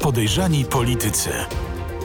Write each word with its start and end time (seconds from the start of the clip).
Podejrzani 0.00 0.64
politycy. 0.64 1.30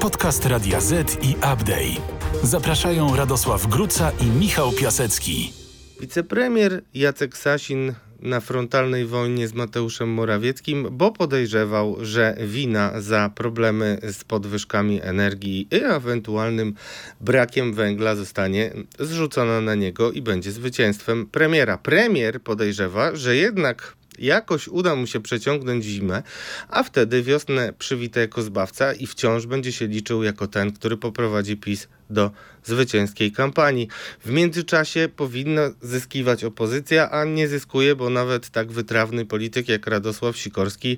Podcast 0.01 0.45
Radia 0.45 0.81
Z 0.81 1.23
i 1.23 1.35
Update. 1.35 2.01
Zapraszają 2.43 3.15
Radosław 3.15 3.67
Gruca 3.67 4.11
i 4.21 4.25
Michał 4.25 4.71
Piasecki. 4.71 5.53
Wicepremier 5.99 6.81
Jacek 6.93 7.37
Sasin 7.37 7.93
na 8.19 8.39
frontalnej 8.39 9.05
wojnie 9.05 9.47
z 9.47 9.53
Mateuszem 9.53 10.09
Morawieckim, 10.09 10.87
bo 10.91 11.11
podejrzewał, 11.11 11.97
że 12.01 12.37
wina 12.47 13.01
za 13.01 13.31
problemy 13.35 13.97
z 14.11 14.23
podwyżkami 14.23 14.99
energii 15.01 15.67
i 15.71 15.75
ewentualnym 15.75 16.73
brakiem 17.21 17.73
węgla 17.73 18.15
zostanie 18.15 18.71
zrzucona 18.99 19.61
na 19.61 19.75
niego 19.75 20.11
i 20.11 20.21
będzie 20.21 20.51
zwycięstwem 20.51 21.25
premiera. 21.25 21.77
Premier 21.77 22.41
podejrzewa, 22.41 23.15
że 23.15 23.35
jednak 23.35 23.93
Jakoś 24.19 24.67
uda 24.67 24.95
mu 24.95 25.07
się 25.07 25.19
przeciągnąć 25.19 25.83
zimę, 25.83 26.23
a 26.69 26.83
wtedy 26.83 27.23
wiosnę 27.23 27.73
przywita 27.79 28.19
jako 28.19 28.41
zbawca 28.41 28.93
i 28.93 29.07
wciąż 29.07 29.45
będzie 29.45 29.71
się 29.71 29.87
liczył 29.87 30.23
jako 30.23 30.47
ten, 30.47 30.71
który 30.71 30.97
poprowadzi 30.97 31.57
PiS 31.57 31.87
do 32.09 32.31
zwycięskiej 32.63 33.31
kampanii. 33.31 33.87
W 34.25 34.31
międzyczasie 34.31 35.09
powinna 35.15 35.71
zyskiwać 35.81 36.43
opozycja, 36.43 37.11
a 37.11 37.25
nie 37.25 37.47
zyskuje, 37.47 37.95
bo 37.95 38.09
nawet 38.09 38.49
tak 38.49 38.71
wytrawny 38.71 39.25
polityk 39.25 39.69
jak 39.69 39.87
Radosław 39.87 40.37
Sikorski 40.37 40.97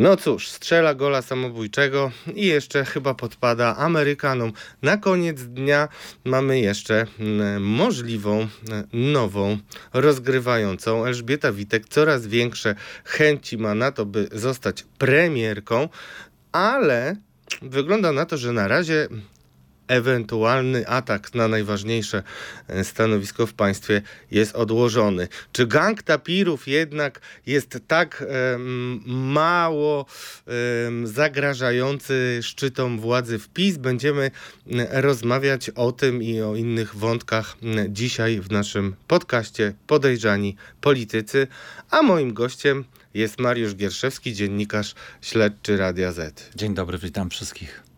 no 0.00 0.16
cóż, 0.16 0.48
strzela 0.48 0.94
gola 0.94 1.22
samobójczego 1.22 2.10
i 2.34 2.46
jeszcze 2.46 2.84
chyba 2.84 3.14
podpada 3.14 3.76
Amerykanom. 3.76 4.52
Na 4.82 4.96
koniec 4.96 5.42
dnia 5.42 5.88
mamy 6.24 6.60
jeszcze 6.60 7.06
mm, 7.18 7.62
możliwą, 7.62 8.48
mm, 8.68 8.88
nową, 8.92 9.58
rozgrywającą. 9.92 11.06
Elżbieta 11.06 11.52
Witek 11.52 11.88
coraz 11.88 12.26
większe 12.26 12.74
chęci 13.04 13.58
ma 13.58 13.74
na 13.74 13.92
to, 13.92 14.06
by 14.06 14.28
zostać 14.32 14.84
premierką, 14.98 15.88
ale 16.52 17.16
wygląda 17.62 18.12
na 18.12 18.26
to, 18.26 18.36
że 18.36 18.52
na 18.52 18.68
razie 18.68 19.08
ewentualny 19.90 20.86
atak 20.86 21.34
na 21.34 21.48
najważniejsze 21.48 22.22
e, 22.68 22.84
stanowisko 22.84 23.46
w 23.46 23.54
państwie 23.54 24.02
jest 24.30 24.54
odłożony. 24.54 25.28
Czy 25.52 25.66
gang 25.66 26.02
tapirów 26.02 26.68
jednak 26.68 27.20
jest 27.46 27.78
tak 27.86 28.22
e, 28.22 28.58
mało 29.06 30.06
e, 30.46 30.52
zagrażający 31.06 32.40
szczytom 32.42 33.00
władzy 33.00 33.38
w 33.38 33.48
PiS? 33.48 33.76
Będziemy 33.76 34.30
rozmawiać 34.90 35.70
o 35.70 35.92
tym 35.92 36.22
i 36.22 36.40
o 36.40 36.56
innych 36.56 36.96
wątkach 36.96 37.56
dzisiaj 37.88 38.40
w 38.40 38.50
naszym 38.50 38.94
podcaście 39.08 39.74
Podejrzani 39.86 40.56
Politycy, 40.80 41.46
a 41.90 42.02
moim 42.02 42.34
gościem 42.34 42.84
jest 43.14 43.40
Mariusz 43.40 43.74
Gierszewski, 43.74 44.34
dziennikarz 44.34 44.94
śledczy 45.20 45.76
Radia 45.76 46.12
Z. 46.12 46.50
Dzień 46.56 46.74
dobry, 46.74 46.98
witam 46.98 47.30
wszystkich. 47.30 47.89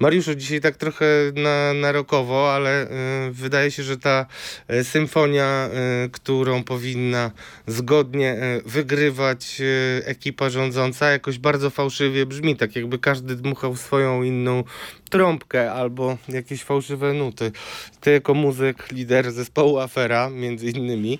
Mariuszu, 0.00 0.34
dzisiaj 0.34 0.60
tak 0.60 0.76
trochę 0.76 1.06
na, 1.34 1.74
na 1.74 1.92
rokowo, 1.92 2.54
ale 2.54 2.86
y, 3.28 3.32
wydaje 3.32 3.70
się, 3.70 3.82
że 3.82 3.96
ta 3.96 4.26
y, 4.70 4.84
symfonia, 4.84 5.70
y, 6.06 6.10
którą 6.10 6.64
powinna 6.64 7.30
zgodnie 7.66 8.32
y, 8.32 8.62
wygrywać 8.66 9.60
y, 9.60 10.02
ekipa 10.04 10.50
rządząca, 10.50 11.10
jakoś 11.10 11.38
bardzo 11.38 11.70
fałszywie 11.70 12.26
brzmi, 12.26 12.56
tak 12.56 12.76
jakby 12.76 12.98
każdy 12.98 13.36
dmuchał 13.36 13.76
swoją 13.76 14.22
inną 14.22 14.64
trąbkę 15.10 15.72
albo 15.72 16.18
jakieś 16.28 16.62
fałszywe 16.62 17.12
nuty. 17.12 17.52
Ty 18.00 18.10
jako 18.10 18.34
muzyk, 18.34 18.92
lider 18.92 19.32
zespołu 19.32 19.78
Afera, 19.78 20.30
między 20.30 20.70
innymi, 20.70 21.18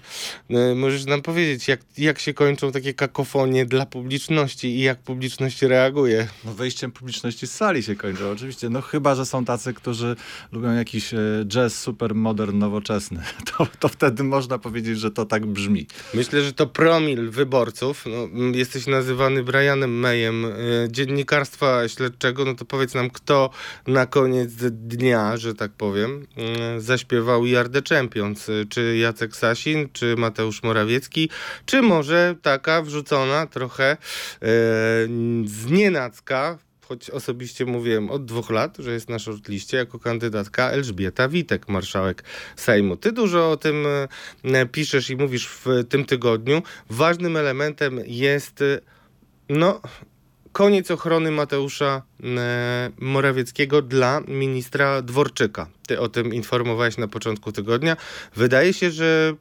y, 0.50 0.74
możesz 0.74 1.06
nam 1.06 1.22
powiedzieć, 1.22 1.68
jak, 1.68 1.80
jak 1.98 2.18
się 2.18 2.34
kończą 2.34 2.72
takie 2.72 2.94
kakofonie 2.94 3.66
dla 3.66 3.86
publiczności 3.86 4.68
i 4.68 4.82
jak 4.82 4.98
publiczność 4.98 5.62
reaguje? 5.62 6.28
No 6.44 6.54
wejściem 6.54 6.92
publiczności 6.92 7.46
z 7.46 7.52
sali 7.52 7.82
się 7.82 7.96
kończą, 7.96 8.30
oczywiście. 8.30 8.67
No 8.70 8.82
chyba, 8.82 9.14
że 9.14 9.26
są 9.26 9.44
tacy, 9.44 9.74
którzy 9.74 10.16
lubią 10.52 10.72
jakiś 10.72 11.14
e, 11.14 11.18
jazz 11.46 11.78
super 11.78 12.14
modern, 12.14 12.58
nowoczesny. 12.58 13.22
To, 13.58 13.66
to 13.78 13.88
wtedy 13.88 14.24
można 14.24 14.58
powiedzieć, 14.58 14.98
że 14.98 15.10
to 15.10 15.24
tak 15.26 15.46
brzmi. 15.46 15.86
Myślę, 16.14 16.42
że 16.42 16.52
to 16.52 16.66
promil 16.66 17.30
wyborców. 17.30 18.04
No, 18.06 18.48
jesteś 18.58 18.86
nazywany 18.86 19.42
Brianem 19.42 19.90
Mayem 19.90 20.44
y, 20.44 20.88
dziennikarstwa 20.90 21.88
śledczego, 21.88 22.44
no 22.44 22.54
to 22.54 22.64
powiedz 22.64 22.94
nam, 22.94 23.10
kto 23.10 23.50
na 23.86 24.06
koniec 24.06 24.52
dnia, 24.70 25.36
że 25.36 25.54
tak 25.54 25.72
powiem, 25.72 26.26
mm, 26.36 26.80
zaśpiewał 26.80 27.42
Are 27.58 27.68
The 27.68 27.82
Champions. 27.94 28.50
Czy 28.68 28.96
Jacek 28.96 29.36
Sasin, 29.36 29.88
czy 29.92 30.14
Mateusz 30.16 30.62
Morawiecki, 30.62 31.30
czy 31.66 31.82
może 31.82 32.34
taka 32.42 32.82
wrzucona 32.82 33.46
trochę 33.46 33.84
e, 33.90 33.96
znienacka 35.44 36.58
choć 36.88 37.10
osobiście 37.10 37.66
mówiłem 37.66 38.10
od 38.10 38.24
dwóch 38.24 38.50
lat, 38.50 38.76
że 38.78 38.92
jest 38.92 39.08
na 39.08 39.18
shortliście 39.18 39.76
jako 39.76 39.98
kandydatka 39.98 40.70
Elżbieta 40.70 41.28
Witek, 41.28 41.68
marszałek 41.68 42.24
Sejmu. 42.56 42.96
Ty 42.96 43.12
dużo 43.12 43.50
o 43.50 43.56
tym 43.56 43.84
e, 44.44 44.66
piszesz 44.66 45.10
i 45.10 45.16
mówisz 45.16 45.48
w 45.48 45.66
tym 45.88 46.04
tygodniu. 46.04 46.62
Ważnym 46.90 47.36
elementem 47.36 48.00
jest 48.06 48.64
no, 49.48 49.80
koniec 50.58 50.90
ochrony 50.90 51.30
Mateusza 51.30 52.02
e, 52.22 52.90
Morawieckiego 53.00 53.82
dla 53.82 54.20
ministra 54.28 55.02
Dworczyka. 55.02 55.66
Ty 55.86 56.00
o 56.00 56.08
tym 56.08 56.34
informowałeś 56.34 56.96
na 56.96 57.08
początku 57.08 57.52
tygodnia. 57.52 57.96
Wydaje 58.36 58.72
się, 58.72 58.90
że 58.90 59.34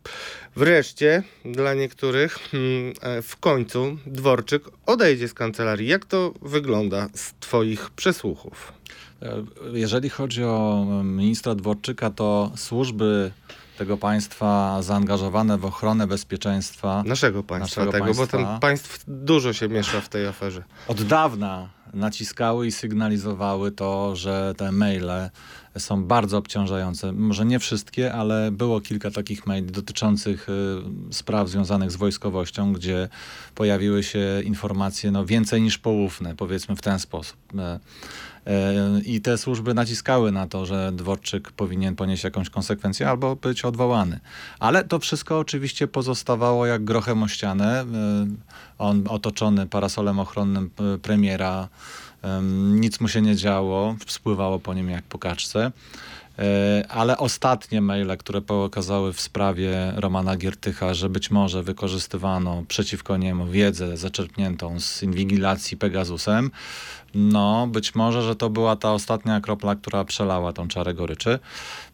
wreszcie 0.56 1.24
dla 1.46 1.74
niektórych 1.74 2.40
mm, 2.54 2.94
e, 3.02 3.22
w 3.22 3.38
końcu 3.38 3.98
Dworczyk 4.06 4.64
odejdzie 4.86 5.28
z 5.28 5.34
kancelarii. 5.34 5.88
Jak 5.88 6.06
to 6.06 6.34
wygląda 6.42 7.10
z 7.14 7.34
Twoich 7.40 7.90
przesłuchów? 7.90 8.74
E, 9.22 9.44
jeżeli 9.74 10.10
chodzi 10.10 10.44
o 10.44 10.86
ministra 11.04 11.56
Dworczyka, 11.56 12.10
to 12.10 12.52
służby 12.56 13.32
tego 13.78 13.98
państwa 13.98 14.82
zaangażowane 14.82 15.58
w 15.58 15.66
ochronę 15.66 16.08
bezpieczeństwa. 16.08 17.04
Naszego 17.06 17.44
państwa, 17.44 17.82
naszego 17.82 17.92
tego, 17.92 18.06
państwa, 18.06 18.38
bo 18.38 18.44
tam 18.44 18.60
państw 18.60 19.04
dużo 19.08 19.54
się 19.54 19.70
miesza 19.70 20.02
w 20.02 20.10
tej 20.10 20.28
aferze. 20.28 20.64
Od 20.88 21.04
dawna 21.04 21.70
naciskały 21.94 22.68
i 22.68 22.72
sygnalizowały 22.72 23.72
to, 23.72 24.16
że 24.16 24.54
te 24.58 24.72
maile 24.72 25.30
są 25.78 26.04
bardzo 26.04 26.38
obciążające. 26.38 27.12
Może 27.12 27.46
nie 27.46 27.60
wszystkie, 27.60 28.14
ale 28.14 28.52
było 28.52 28.82
kilka 28.82 29.12
takich 29.12 29.48
maili 29.48 29.72
dotyczących 29.72 30.50
y, 30.50 31.14
spraw 31.14 31.50
związanych 31.50 31.92
z 31.92 31.96
wojskowością, 31.96 32.74
gdzie 32.74 33.10
pojawiły 33.56 34.04
się 34.04 34.42
informacje 34.44 35.12
no, 35.12 35.26
więcej 35.26 35.62
niż 35.62 35.78
poufne, 35.78 36.36
powiedzmy 36.36 36.76
w 36.76 36.82
ten 36.82 37.00
sposób. 37.00 37.38
E, 37.58 37.80
e, 38.46 39.02
I 39.06 39.22
te 39.22 39.38
służby 39.38 39.74
naciskały 39.74 40.32
na 40.32 40.48
to, 40.48 40.66
że 40.66 40.92
Dworczyk 40.92 41.52
powinien 41.52 41.96
ponieść 41.96 42.24
jakąś 42.24 42.50
konsekwencję 42.50 43.10
albo 43.10 43.36
być 43.36 43.66
odwołany. 43.66 44.20
Ale 44.60 44.84
to 44.84 45.00
wszystko 45.00 45.40
oczywiście 45.40 45.88
pozostawało 45.88 46.66
jak 46.66 46.84
grochem 46.84 47.24
o 47.24 47.28
ścianę. 47.28 47.82
E, 47.82 47.86
on 48.78 49.04
otoczony 49.10 49.68
parasolem 49.68 50.20
ochronnym 50.20 50.70
premiera 51.02 51.70
nic 52.72 53.00
mu 53.00 53.08
się 53.08 53.22
nie 53.22 53.36
działo, 53.36 53.96
spływało 54.08 54.60
po 54.60 54.74
nim 54.74 54.90
jak 54.90 55.04
po 55.04 55.20
kaczce. 55.20 55.72
E, 56.40 56.86
ale 56.90 57.18
ostatnie 57.18 57.82
maile, 57.82 58.18
które 58.18 58.42
pokazały 58.42 59.14
w 59.14 59.22
sprawie 59.22 59.94
Romana 59.96 60.38
Giertycha, 60.38 60.94
że 60.94 61.10
być 61.10 61.32
może 61.32 61.64
wykorzystywano 61.64 62.64
przeciwko 62.68 63.18
niemu 63.18 63.48
wiedzę 63.48 63.98
zaczerpniętą 63.98 64.80
z 64.80 65.04
inwigilacji 65.04 65.78
Pegasusem, 65.78 66.52
no 67.16 67.68
być 67.68 67.96
może, 67.96 68.22
że 68.22 68.36
to 68.36 68.50
była 68.50 68.76
ta 68.76 68.94
ostatnia 68.94 69.42
kropla, 69.42 69.76
która 69.76 70.06
przelała 70.06 70.54
tą 70.54 70.68
czarę 70.68 70.94
goryczy. 70.94 71.40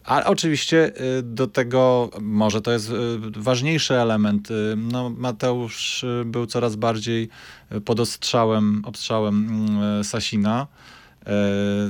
Ale 0.03 0.25
oczywiście 0.25 0.91
y, 1.19 1.23
do 1.23 1.47
tego, 1.47 2.09
może 2.21 2.61
to 2.61 2.71
jest 2.71 2.89
y, 2.89 2.93
ważniejszy 3.35 3.95
element, 3.95 4.51
y, 4.51 4.75
no 4.77 5.09
Mateusz 5.09 6.05
był 6.25 6.45
coraz 6.45 6.75
bardziej 6.75 7.29
pod 7.85 7.99
ostrzałem, 7.99 8.81
obstrzałem 8.85 9.47
mm, 9.47 10.03
Sasina. 10.03 10.67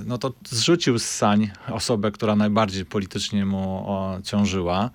No 0.06 0.18
to 0.18 0.34
zrzucił 0.50 1.00
z 1.00 1.06
sań 1.06 1.52
osobę, 1.72 2.12
która 2.12 2.36
najbardziej 2.36 2.86
politycznie 2.86 3.46
mu 3.46 3.86
ciążyła, 4.24 4.90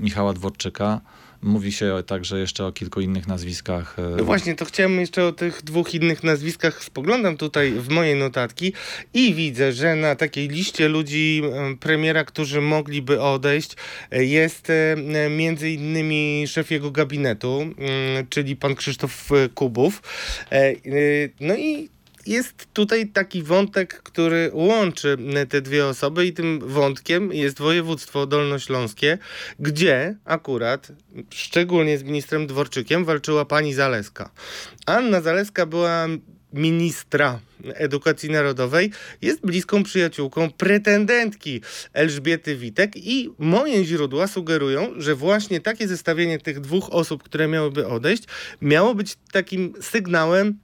Michała 0.00 0.32
Dworczyka. 0.32 1.00
Mówi 1.44 1.72
się 1.72 2.02
także 2.06 2.38
jeszcze 2.38 2.66
o 2.66 2.72
kilku 2.72 3.00
innych 3.00 3.26
nazwiskach. 3.26 3.96
E, 3.98 4.16
no 4.16 4.24
właśnie, 4.24 4.54
to 4.54 4.64
chciałem 4.64 5.00
jeszcze 5.00 5.26
o 5.26 5.32
tych 5.32 5.62
dwóch 5.62 5.94
innych 5.94 6.24
nazwiskach. 6.24 6.84
Spoglądam 6.84 7.36
tutaj 7.36 7.70
w 7.70 7.88
moje 7.88 8.16
notatki 8.16 8.72
i 9.14 9.34
widzę, 9.34 9.72
że 9.72 9.94
na 9.94 10.16
takiej 10.16 10.48
liście 10.48 10.88
ludzi 10.88 11.42
premiera, 11.80 12.24
którzy 12.24 12.60
mogliby 12.60 13.20
odejść, 13.20 13.76
e, 14.10 14.24
jest 14.24 14.70
e, 14.70 14.96
między 15.30 15.70
innymi 15.70 16.44
szef 16.46 16.70
jego 16.70 16.90
gabinetu, 16.90 17.66
czyli 18.30 18.56
pan 18.56 18.74
Krzysztof 18.74 19.30
Kubów. 19.54 20.02
No 21.40 21.56
i 21.56 21.93
jest 22.26 22.66
tutaj 22.72 23.08
taki 23.08 23.42
wątek, 23.42 24.02
który 24.02 24.50
łączy 24.52 25.18
te 25.48 25.60
dwie 25.60 25.86
osoby 25.86 26.26
i 26.26 26.32
tym 26.32 26.60
wątkiem 26.66 27.32
jest 27.32 27.58
województwo 27.58 28.26
dolnośląskie, 28.26 29.18
gdzie 29.58 30.16
akurat, 30.24 30.92
szczególnie 31.30 31.98
z 31.98 32.02
ministrem 32.02 32.46
Dworczykiem, 32.46 33.04
walczyła 33.04 33.44
pani 33.44 33.74
Zaleska. 33.74 34.30
Anna 34.86 35.20
Zaleska 35.20 35.66
była 35.66 36.06
ministra 36.52 37.40
edukacji 37.74 38.30
narodowej 38.30 38.90
jest 39.22 39.40
bliską 39.40 39.82
przyjaciółką 39.82 40.50
pretendentki 40.50 41.60
Elżbiety 41.92 42.56
Witek 42.56 42.96
i 42.96 43.30
moje 43.38 43.84
źródła 43.84 44.26
sugerują, 44.26 44.94
że 44.96 45.14
właśnie 45.14 45.60
takie 45.60 45.88
zestawienie 45.88 46.38
tych 46.38 46.60
dwóch 46.60 46.92
osób, 46.92 47.22
które 47.22 47.48
miałyby 47.48 47.86
odejść, 47.86 48.24
miało 48.60 48.94
być 48.94 49.16
takim 49.32 49.74
sygnałem 49.80 50.58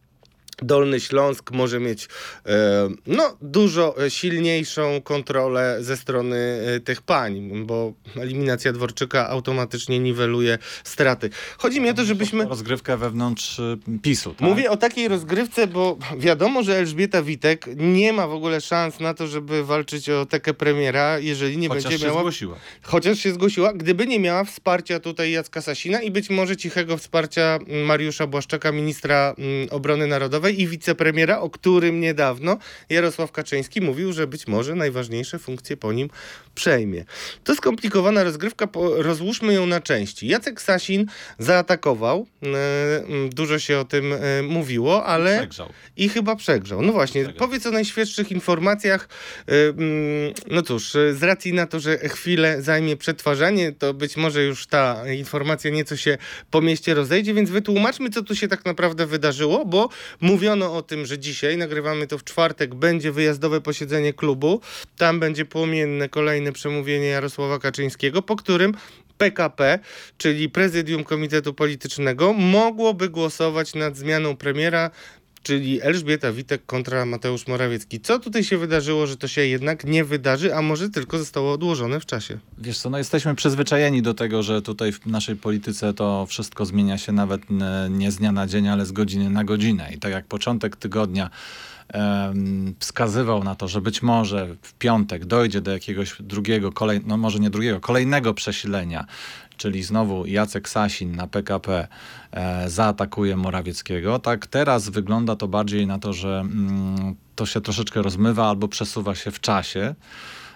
Dolny 0.62 1.00
Śląsk 1.00 1.50
może 1.50 1.80
mieć 1.80 2.08
e, 2.46 2.88
no, 3.06 3.36
dużo 3.42 3.94
silniejszą 4.08 5.00
kontrolę 5.04 5.76
ze 5.80 5.96
strony 5.96 6.36
e, 6.76 6.80
tych 6.80 7.02
pań, 7.02 7.64
bo 7.66 7.92
eliminacja 8.16 8.72
Dworczyka 8.72 9.28
automatycznie 9.28 9.98
niweluje 9.98 10.58
straty. 10.84 11.30
Chodzi 11.58 11.80
mi 11.80 11.90
o 11.90 11.94
to, 11.94 12.04
żebyśmy... 12.04 12.44
Rozgrywkę 12.44 12.96
wewnątrz 12.96 13.60
PiSu, 14.02 14.30
tak? 14.30 14.40
Mówię 14.40 14.70
o 14.70 14.76
takiej 14.76 15.08
rozgrywce, 15.08 15.66
bo 15.66 15.98
wiadomo, 16.18 16.62
że 16.62 16.78
Elżbieta 16.78 17.22
Witek 17.22 17.66
nie 17.76 18.12
ma 18.12 18.26
w 18.26 18.32
ogóle 18.32 18.60
szans 18.60 19.00
na 19.00 19.14
to, 19.14 19.26
żeby 19.26 19.64
walczyć 19.64 20.10
o 20.10 20.26
tekę 20.26 20.54
premiera, 20.54 21.18
jeżeli 21.18 21.58
nie 21.58 21.68
Chociaż 21.68 21.84
będzie 21.84 21.98
się 21.98 22.06
miała... 22.06 22.20
zgłosiła. 22.20 22.56
Chociaż 22.82 23.18
się 23.18 23.32
zgłosiła, 23.32 23.72
gdyby 23.72 24.06
nie 24.06 24.20
miała 24.20 24.44
wsparcia 24.44 25.00
tutaj 25.00 25.30
Jacka 25.32 25.62
Sasina 25.62 26.02
i 26.02 26.10
być 26.10 26.30
może 26.30 26.56
cichego 26.56 26.96
wsparcia 26.96 27.58
mm, 27.68 27.84
Mariusza 27.86 28.26
Błaszczaka, 28.26 28.72
ministra 28.72 29.34
mm, 29.38 29.68
obrony 29.70 30.06
narodowej 30.06 30.49
i 30.52 30.66
wicepremiera, 30.66 31.40
o 31.40 31.50
którym 31.50 32.00
niedawno 32.00 32.58
Jarosław 32.90 33.32
Kaczyński 33.32 33.80
mówił, 33.80 34.12
że 34.12 34.26
być 34.26 34.46
może 34.46 34.74
najważniejsze 34.74 35.38
funkcje 35.38 35.76
po 35.76 35.92
nim 35.92 36.10
przejmie. 36.54 37.04
To 37.44 37.54
skomplikowana 37.54 38.24
rozgrywka, 38.24 38.68
rozłóżmy 38.96 39.52
ją 39.54 39.66
na 39.66 39.80
części. 39.80 40.28
Jacek 40.28 40.60
Sasin 40.62 41.06
zaatakował, 41.38 42.26
e, 42.42 42.48
dużo 43.28 43.58
się 43.58 43.78
o 43.78 43.84
tym 43.84 44.12
e, 44.12 44.42
mówiło, 44.42 45.04
ale... 45.06 45.36
Przegrzał. 45.38 45.68
I 45.96 46.08
chyba 46.08 46.36
przegrzał. 46.36 46.82
No 46.82 46.92
właśnie, 46.92 47.22
Przegrzał. 47.22 47.46
powiedz 47.48 47.66
o 47.66 47.70
najświeższych 47.70 48.32
informacjach. 48.32 49.08
Mm, 49.46 50.34
No 50.50 50.62
cóż, 50.62 50.92
z 51.12 51.22
racji 51.22 51.52
na 51.52 51.66
to, 51.66 51.80
że 51.80 51.98
chwilę 51.98 52.62
zajmie 52.62 52.96
przetwarzanie, 52.96 53.72
to 53.72 53.94
być 53.94 54.16
może 54.16 54.44
już 54.44 54.66
ta 54.66 55.10
informacja 55.12 55.70
nieco 55.70 55.96
się 55.96 56.18
po 56.50 56.60
mieście 56.60 56.94
rozejdzie, 56.94 57.34
więc 57.34 57.50
wytłumaczmy, 57.50 58.10
co 58.10 58.22
tu 58.22 58.34
się 58.34 58.48
tak 58.48 58.64
naprawdę 58.64 59.06
wydarzyło, 59.06 59.64
bo 59.64 59.88
mówiono 60.40 60.76
o 60.76 60.82
tym, 60.82 61.06
że 61.06 61.18
dzisiaj, 61.18 61.56
nagrywamy 61.56 62.06
to 62.06 62.18
w 62.18 62.24
czwartek, 62.24 62.74
będzie 62.74 63.12
wyjazdowe 63.12 63.60
posiedzenie 63.60 64.12
klubu. 64.12 64.60
Tam 64.96 65.20
będzie 65.20 65.44
płomienne 65.44 66.08
kolejne 66.08 66.52
przemówienie 66.52 67.06
Jarosława 67.06 67.58
Kaczyńskiego, 67.58 68.22
po 68.22 68.36
którym 68.36 68.74
PKP, 69.18 69.78
czyli 70.18 70.50
Prezydium 70.50 71.04
Komitetu 71.04 71.54
Politycznego, 71.54 72.32
mogłoby 72.32 73.08
głosować 73.08 73.74
nad 73.74 73.96
zmianą 73.96 74.36
premiera, 74.36 74.90
czyli 75.42 75.82
Elżbieta 75.82 76.32
Witek 76.32 76.66
kontra 76.66 77.06
Mateusz 77.06 77.46
Morawiecki. 77.46 78.00
Co 78.00 78.18
tutaj 78.18 78.44
się 78.44 78.58
wydarzyło, 78.58 79.06
że 79.06 79.16
to 79.16 79.28
się 79.28 79.46
jednak 79.46 79.84
nie 79.84 80.04
wydarzy, 80.04 80.54
a 80.54 80.62
może 80.62 80.90
tylko 80.90 81.18
zostało 81.18 81.52
odłożone 81.52 82.00
w 82.00 82.06
czasie? 82.06 82.38
Wiesz 82.58 82.78
co, 82.78 82.90
no 82.90 82.98
jesteśmy 82.98 83.34
przyzwyczajeni 83.34 84.02
do 84.02 84.14
tego, 84.14 84.42
że 84.42 84.62
tutaj 84.62 84.92
w 84.92 85.06
naszej 85.06 85.36
polityce 85.36 85.94
to 85.94 86.26
wszystko 86.26 86.66
zmienia 86.66 86.98
się 86.98 87.12
nawet 87.12 87.42
n- 87.50 87.98
nie 87.98 88.12
z 88.12 88.16
dnia 88.16 88.32
na 88.32 88.46
dzień, 88.46 88.68
ale 88.68 88.86
z 88.86 88.92
godziny 88.92 89.30
na 89.30 89.44
godzinę. 89.44 89.88
I 89.94 89.98
tak 89.98 90.12
jak 90.12 90.26
początek 90.26 90.76
tygodnia 90.76 91.30
wskazywał 92.78 93.44
na 93.44 93.54
to, 93.54 93.68
że 93.68 93.80
być 93.80 94.02
może 94.02 94.56
w 94.62 94.74
piątek 94.74 95.24
dojdzie 95.24 95.60
do 95.60 95.70
jakiegoś 95.70 96.16
drugiego, 96.20 96.72
kolej, 96.72 97.00
no 97.06 97.16
może 97.16 97.38
nie 97.38 97.50
drugiego, 97.50 97.80
kolejnego 97.80 98.34
przesilenia, 98.34 99.06
czyli 99.60 99.82
znowu 99.82 100.26
Jacek 100.26 100.68
Sasin 100.68 101.16
na 101.16 101.26
PKP 101.26 101.88
e, 102.32 102.70
zaatakuje 102.70 103.36
Morawieckiego, 103.36 104.18
tak 104.18 104.46
teraz 104.46 104.88
wygląda 104.88 105.36
to 105.36 105.48
bardziej 105.48 105.86
na 105.86 105.98
to, 105.98 106.12
że 106.12 106.40
mm, 106.40 107.14
to 107.36 107.46
się 107.46 107.60
troszeczkę 107.60 108.02
rozmywa 108.02 108.48
albo 108.48 108.68
przesuwa 108.68 109.14
się 109.14 109.30
w 109.30 109.40
czasie. 109.40 109.94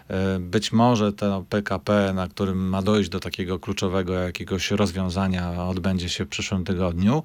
E, 0.08 0.38
Być 0.38 0.72
może 0.72 1.12
to 1.12 1.44
PKP, 1.48 2.12
na 2.14 2.28
którym 2.28 2.68
ma 2.68 2.82
dojść 2.82 3.10
do 3.10 3.20
takiego 3.20 3.58
kluczowego 3.58 4.14
jakiegoś 4.14 4.70
rozwiązania, 4.70 5.64
odbędzie 5.64 6.08
się 6.08 6.24
w 6.24 6.28
przyszłym 6.28 6.64
tygodniu. 6.64 7.22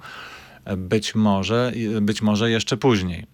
E, 0.64 0.76
Być 0.76 1.14
może, 1.14 1.72
być 2.00 2.22
może 2.22 2.50
jeszcze 2.50 2.76
później. 2.76 3.26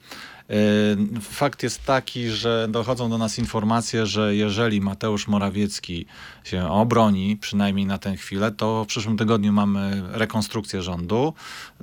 E, 0.50 1.20
Fakt 1.20 1.62
jest 1.62 1.84
taki, 1.84 2.28
że 2.28 2.66
dochodzą 2.70 3.10
do 3.10 3.18
nas 3.18 3.38
informacje, 3.38 4.06
że 4.06 4.36
jeżeli 4.36 4.80
Mateusz 4.80 5.28
Morawiecki 5.28 6.06
się 6.44 6.68
obroni, 6.68 7.36
przynajmniej 7.36 7.86
na 7.86 7.98
tę 7.98 8.16
chwilę, 8.16 8.50
to 8.50 8.84
w 8.84 8.86
przyszłym 8.86 9.16
tygodniu 9.16 9.52
mamy 9.52 10.02
rekonstrukcję 10.12 10.82
rządu, 10.82 11.34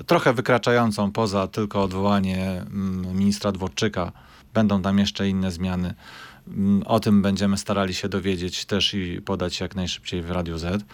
trochę 0.05 0.33
wykraczającą 0.33 1.11
poza 1.11 1.47
tylko 1.47 1.83
odwołanie 1.83 2.61
mm, 2.61 3.17
ministra 3.17 3.51
Dworczyka. 3.51 4.11
Będą 4.53 4.81
tam 4.81 4.99
jeszcze 4.99 5.29
inne 5.29 5.51
zmiany. 5.51 5.93
Mm, 6.47 6.83
O 6.85 6.99
tym 6.99 7.21
będziemy 7.21 7.57
starali 7.57 7.93
się 7.93 8.09
dowiedzieć 8.09 8.65
też 8.65 8.93
i 8.93 9.21
podać 9.21 9.59
jak 9.59 9.75
najszybciej 9.75 10.21
w 10.21 10.31
Radiu 10.31 10.57
Z. 10.57 10.85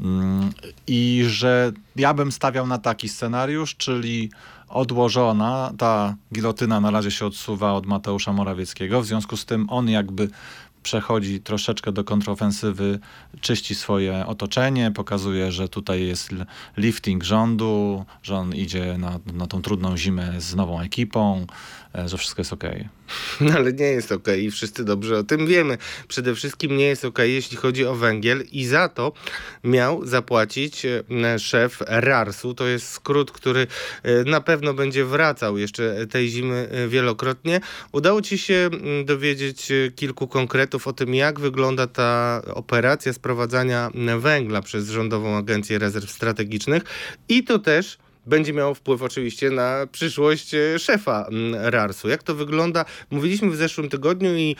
Mm, 0.00 0.50
I 0.86 1.24
że 1.26 1.72
ja 1.96 2.14
bym 2.14 2.32
stawiał 2.32 2.66
na 2.66 2.78
taki 2.78 3.08
scenariusz, 3.08 3.76
czyli 3.76 4.30
odłożona, 4.72 5.72
ta 5.78 6.16
gilotyna 6.34 6.80
na 6.80 6.90
razie 6.90 7.10
się 7.10 7.26
odsuwa 7.26 7.72
od 7.72 7.86
Mateusza 7.86 8.32
Morawieckiego, 8.32 9.00
w 9.00 9.06
związku 9.06 9.36
z 9.36 9.44
tym 9.44 9.70
on 9.70 9.88
jakby 9.88 10.28
przechodzi 10.82 11.40
troszeczkę 11.40 11.92
do 11.92 12.04
kontrofensywy, 12.04 12.98
czyści 13.40 13.74
swoje 13.74 14.26
otoczenie, 14.26 14.90
pokazuje, 14.90 15.52
że 15.52 15.68
tutaj 15.68 16.06
jest 16.06 16.30
lifting 16.76 17.24
rządu, 17.24 18.04
że 18.22 18.36
on 18.36 18.54
idzie 18.54 18.98
na, 18.98 19.18
na 19.32 19.46
tą 19.46 19.62
trudną 19.62 19.96
zimę 19.96 20.40
z 20.40 20.54
nową 20.54 20.80
ekipą, 20.80 21.46
że 22.04 22.18
wszystko 22.18 22.40
jest 22.40 22.52
okej. 22.52 22.88
No 23.40 23.52
ale 23.54 23.72
nie 23.72 23.84
jest 23.84 24.12
ok 24.12 24.28
i 24.38 24.50
wszyscy 24.50 24.84
dobrze 24.84 25.18
o 25.18 25.22
tym 25.22 25.46
wiemy. 25.46 25.78
Przede 26.08 26.34
wszystkim 26.34 26.76
nie 26.76 26.84
jest 26.84 27.04
ok, 27.04 27.18
jeśli 27.18 27.56
chodzi 27.56 27.86
o 27.86 27.94
węgiel 27.94 28.44
i 28.52 28.64
za 28.64 28.88
to 28.88 29.12
miał 29.64 30.06
zapłacić 30.06 30.86
e, 30.86 31.38
szef 31.38 31.78
RARS-u. 31.86 32.54
To 32.54 32.66
jest 32.66 32.88
skrót, 32.88 33.30
który 33.30 33.66
e, 34.02 34.24
na 34.24 34.40
pewno 34.40 34.74
będzie 34.74 35.04
wracał 35.04 35.58
jeszcze 35.58 36.06
tej 36.06 36.28
zimy 36.28 36.68
e, 36.70 36.88
wielokrotnie. 36.88 37.60
Udało 37.92 38.22
ci 38.22 38.38
się 38.38 38.70
dowiedzieć 39.04 39.70
e, 39.70 39.90
kilku 39.90 40.28
konkretów 40.28 40.88
o 40.88 40.92
tym, 40.92 41.14
jak 41.14 41.40
wygląda 41.40 41.86
ta 41.86 42.42
operacja 42.54 43.12
sprowadzania 43.12 43.90
węgla 44.18 44.62
przez 44.62 44.88
Rządową 44.88 45.36
Agencję 45.36 45.78
Rezerw 45.78 46.10
Strategicznych 46.10 46.82
i 47.28 47.44
to 47.44 47.58
też 47.58 47.98
będzie 48.26 48.52
miało 48.52 48.74
wpływ 48.74 49.02
oczywiście 49.02 49.50
na 49.50 49.86
przyszłość 49.92 50.54
e, 50.54 50.78
szefa 50.78 51.28
RARS-u. 51.52 52.08
Jak 52.08 52.22
to 52.22 52.34
wygląda? 52.34 52.84
Mówiliśmy 53.10 53.50
w 53.50 53.56
zeszłym 53.56 53.88
tygodniu 53.88 54.36
i 54.36 54.56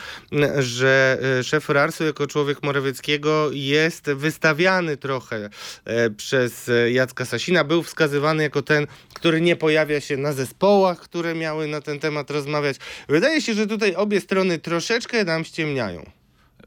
że 0.59 1.17
e, 1.39 1.43
szef 1.43 1.69
RARS-u 1.69 2.03
jako 2.03 2.27
człowiek 2.27 2.63
Morawieckiego 2.63 3.49
jest 3.51 4.05
wystawiany 4.11 4.97
trochę 4.97 5.49
e, 5.85 6.09
przez 6.09 6.71
Jacka 6.91 7.25
Sasina. 7.25 7.63
Był 7.63 7.83
wskazywany 7.83 8.43
jako 8.43 8.61
ten, 8.61 8.87
który 9.13 9.41
nie 9.41 9.55
pojawia 9.55 10.01
się 10.01 10.17
na 10.17 10.33
zespołach, 10.33 10.99
które 10.99 11.35
miały 11.35 11.67
na 11.67 11.81
ten 11.81 11.99
temat 11.99 12.31
rozmawiać. 12.31 12.77
Wydaje 13.09 13.41
się, 13.41 13.53
że 13.53 13.67
tutaj 13.67 13.95
obie 13.95 14.21
strony 14.21 14.59
troszeczkę 14.59 15.23
nam 15.23 15.45
ściemniają. 15.45 16.05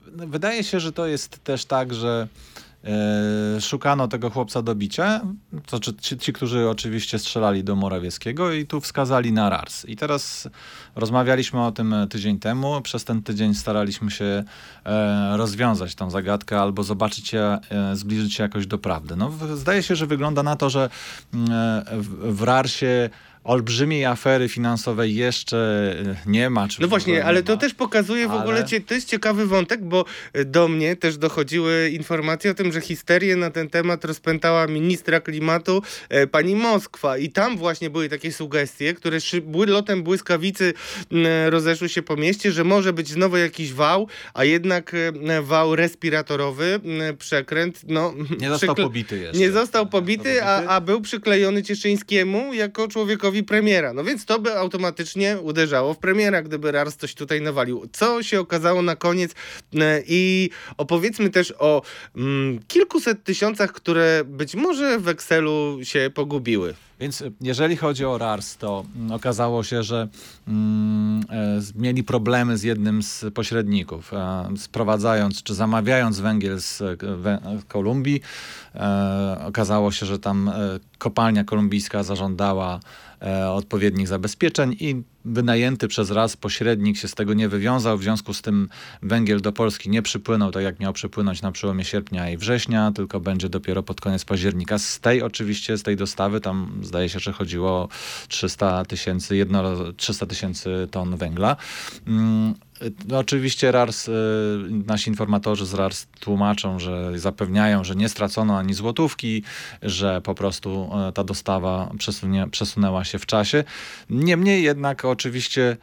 Wydaje 0.06 0.64
się, 0.64 0.80
że 0.80 0.92
to 0.92 1.06
jest 1.06 1.44
też 1.44 1.64
tak, 1.64 1.94
że 1.94 2.28
szukano 3.60 4.08
tego 4.08 4.30
chłopca 4.30 4.62
do 4.62 4.74
bicia, 4.74 5.20
to 5.66 5.80
czy, 5.80 5.94
ci, 5.94 6.18
ci, 6.18 6.32
którzy 6.32 6.68
oczywiście 6.68 7.18
strzelali 7.18 7.64
do 7.64 7.76
Morawieckiego 7.76 8.52
i 8.52 8.66
tu 8.66 8.80
wskazali 8.80 9.32
na 9.32 9.50
RARS. 9.50 9.84
I 9.84 9.96
teraz 9.96 10.48
rozmawialiśmy 10.96 11.64
o 11.64 11.72
tym 11.72 11.92
e, 11.92 12.06
tydzień 12.06 12.38
temu, 12.38 12.80
przez 12.80 13.04
ten 13.04 13.22
tydzień 13.22 13.54
staraliśmy 13.54 14.10
się 14.10 14.44
e, 14.84 15.36
rozwiązać 15.36 15.94
tą 15.94 16.10
zagadkę 16.10 16.60
albo 16.60 16.82
zobaczyć 16.82 17.28
się, 17.28 17.58
e, 17.70 17.96
zbliżyć 17.96 18.34
się 18.34 18.42
jakoś 18.42 18.66
do 18.66 18.78
prawdy. 18.78 19.16
No, 19.16 19.32
zdaje 19.54 19.82
się, 19.82 19.96
że 19.96 20.06
wygląda 20.06 20.42
na 20.42 20.56
to, 20.56 20.70
że 20.70 20.90
mm, 21.34 21.52
e, 21.52 21.84
w 22.32 22.42
RARSie 22.42 23.10
olbrzymiej 23.46 24.04
afery 24.04 24.48
finansowej 24.48 25.14
jeszcze 25.14 25.56
e, 26.26 26.30
nie 26.30 26.50
ma. 26.50 26.68
Czy 26.68 26.80
No 26.82 26.88
właśnie, 26.88 27.24
ale 27.24 27.42
to 27.42 27.56
też 27.56 27.74
pokazuje 27.74 28.28
w 28.28 28.30
Ale- 28.30 28.40
ogóle, 28.40 28.64
to 28.86 28.94
jest 28.94 29.08
ciekawy 29.08 29.46
wątek, 29.46 29.84
bo 29.84 30.04
e, 30.32 30.44
do 30.44 30.68
mnie 30.68 30.96
też 30.96 31.18
dochodziły 31.18 31.90
informacje 31.90 32.50
o 32.50 32.54
tym, 32.54 32.72
że 32.72 32.80
histerię 32.80 33.36
na 33.36 33.50
ten 33.50 33.68
temat 33.70 34.04
rozpętała 34.04 34.66
ministra 34.66 35.20
klimatu 35.20 35.82
e, 36.08 36.26
pani 36.26 36.56
Moskwa 36.56 37.18
i 37.18 37.30
tam 37.30 37.56
właśnie 37.56 37.90
były 37.90 38.08
takie 38.08 38.32
sugestie, 38.32 38.94
które 38.94 39.20
szy, 39.20 39.40
bły, 39.40 39.66
lotem 39.66 40.02
błyskawicy 40.02 40.74
m, 41.12 41.18
rozeszły 41.48 41.88
się 41.88 42.02
po 42.02 42.16
mieście, 42.16 42.52
że 42.52 42.64
może 42.64 42.92
być 42.92 43.08
znowu 43.08 43.36
jakiś 43.36 43.72
wał, 43.72 44.08
a 44.34 44.44
jednak 44.44 44.92
e, 45.28 45.42
wał 45.42 45.76
respiratorowy, 45.76 46.80
m, 46.84 47.16
przekręt, 47.16 47.80
no... 47.88 48.14
Nie 48.40 48.48
został 48.48 48.74
pobity 48.74 49.18
jeszcze. 49.18 49.38
nie 49.38 49.52
został 49.52 49.86
pobity, 49.86 50.42
a, 50.44 50.66
a 50.66 50.80
był 50.80 51.00
przyklejony 51.00 51.62
Cieszyńskiemu 51.62 52.54
jako 52.54 52.88
człowiekowi 52.88 53.35
premiera. 53.42 53.92
No 53.92 54.04
więc 54.04 54.24
to 54.24 54.38
by 54.38 54.58
automatycznie 54.58 55.38
uderzało 55.42 55.94
w 55.94 55.98
premiera, 55.98 56.42
gdyby 56.42 56.72
Rars 56.72 56.96
coś 56.96 57.14
tutaj 57.14 57.40
nawalił. 57.40 57.88
Co 57.92 58.22
się 58.22 58.40
okazało 58.40 58.82
na 58.82 58.96
koniec 58.96 59.34
e, 59.74 60.02
i 60.06 60.50
opowiedzmy 60.76 61.30
też 61.30 61.54
o 61.58 61.82
mm, 62.16 62.60
kilkuset 62.68 63.24
tysiącach, 63.24 63.72
które 63.72 64.22
być 64.24 64.54
może 64.54 64.98
w 64.98 65.08
Excelu 65.08 65.78
się 65.82 66.10
pogubiły. 66.14 66.74
Więc 67.00 67.24
jeżeli 67.40 67.76
chodzi 67.76 68.04
o 68.04 68.18
RARS, 68.18 68.56
to 68.56 68.84
mm, 68.96 69.12
okazało 69.12 69.62
się, 69.62 69.82
że 69.82 70.08
mm, 70.48 71.20
e, 71.30 71.60
mieli 71.74 72.04
problemy 72.04 72.58
z 72.58 72.62
jednym 72.62 73.02
z 73.02 73.24
pośredników, 73.34 74.12
e, 74.12 74.48
sprowadzając 74.56 75.42
czy 75.42 75.54
zamawiając 75.54 76.20
węgiel 76.20 76.60
z 76.60 76.82
e, 76.82 76.96
Kolumbii. 77.68 78.20
E, 78.74 79.38
okazało 79.46 79.92
się, 79.92 80.06
że 80.06 80.18
tam 80.18 80.48
e, 80.48 80.52
kopalnia 80.98 81.44
kolumbijska 81.44 82.02
zażądała 82.02 82.80
e, 83.22 83.50
odpowiednich 83.50 84.08
zabezpieczeń 84.08 84.76
i 84.80 85.02
wynajęty 85.26 85.88
przez 85.88 86.11
raz 86.11 86.37
pośrednik 86.37 86.99
się 86.99 87.09
z 87.09 87.14
tego 87.14 87.35
nie 87.35 87.49
wywiązał, 87.49 87.99
w 87.99 88.02
związku 88.02 88.35
z 88.35 88.42
tym 88.42 88.68
węgiel 89.02 89.40
do 89.40 89.52
Polski 89.52 89.90
nie 89.90 90.02
przypłynął 90.02 90.50
tak 90.50 90.62
jak 90.62 90.80
miał 90.80 90.92
przypłynąć 90.92 91.42
na 91.42 91.52
przełomie 91.52 91.85
sierpnia 91.85 92.30
i 92.30 92.37
września, 92.37 92.92
tylko 92.95 93.21
będzie 93.21 93.49
dopiero 93.49 93.83
pod 93.83 94.00
koniec 94.00 94.25
października. 94.25 94.78
Z 94.78 95.00
tej 95.00 95.23
oczywiście, 95.23 95.78
z 95.78 95.83
tej 95.83 95.97
dostawy, 95.97 96.40
tam 96.40 96.80
zdaje 96.83 97.09
się, 97.09 97.18
że 97.18 97.33
chodziło 97.33 97.71
o 97.71 97.88
300 98.28 98.85
tysięcy, 98.85 99.37
jedno 99.37 99.92
300 99.92 100.26
tysięcy 100.26 100.88
ton 100.90 101.16
węgla. 101.16 101.56
No, 103.09 103.18
oczywiście 103.18 103.73
RARS, 103.73 104.09
y, 104.09 104.12
nasi 104.87 105.11
informatorzy 105.11 105.66
z 105.66 105.75
RARS 105.75 106.06
tłumaczą, 106.21 106.78
że 106.78 107.18
zapewniają, 107.18 107.85
że 107.85 107.97
nie 107.97 108.09
stracono 108.09 108.59
ani 108.59 108.75
złotówki, 108.75 109.42
że 109.83 110.21
po 110.21 110.35
prostu 110.35 110.90
y, 111.09 111.12
ta 111.12 111.25
dostawa 111.25 111.90
przesunie, 111.99 112.49
przesunęła 112.50 113.04
się 113.04 113.18
w 113.18 113.26
czasie. 113.26 113.64
Niemniej 114.11 114.62
jednak 114.62 115.04
oczywiście 115.04 115.76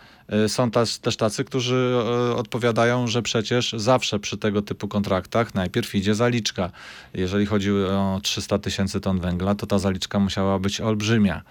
są 0.48 0.72
też, 0.72 0.98
też 0.98 1.18
tacy, 1.18 1.44
którzy 1.44 1.96
odpowiadają, 2.36 3.08
że 3.08 3.22
przecież 3.22 3.74
zawsze 3.77 4.20
przy 4.20 4.38
tego 4.38 4.62
typu 4.62 4.88
kontraktach 4.88 5.56
najpierw 5.56 5.96
idzie 5.96 6.15
zaliczka. 6.15 6.72
Jeżeli 7.13 7.46
chodzi 7.46 7.72
o 7.72 8.20
300 8.24 8.60
tysięcy 8.60 9.00
ton 9.00 9.20
węgla, 9.20 9.56
to 9.56 9.68
ta 9.68 9.80
zaliczka 9.80 10.20
musiała 10.20 10.60
być 10.60 10.82
olbrzymia, 10.82 11.42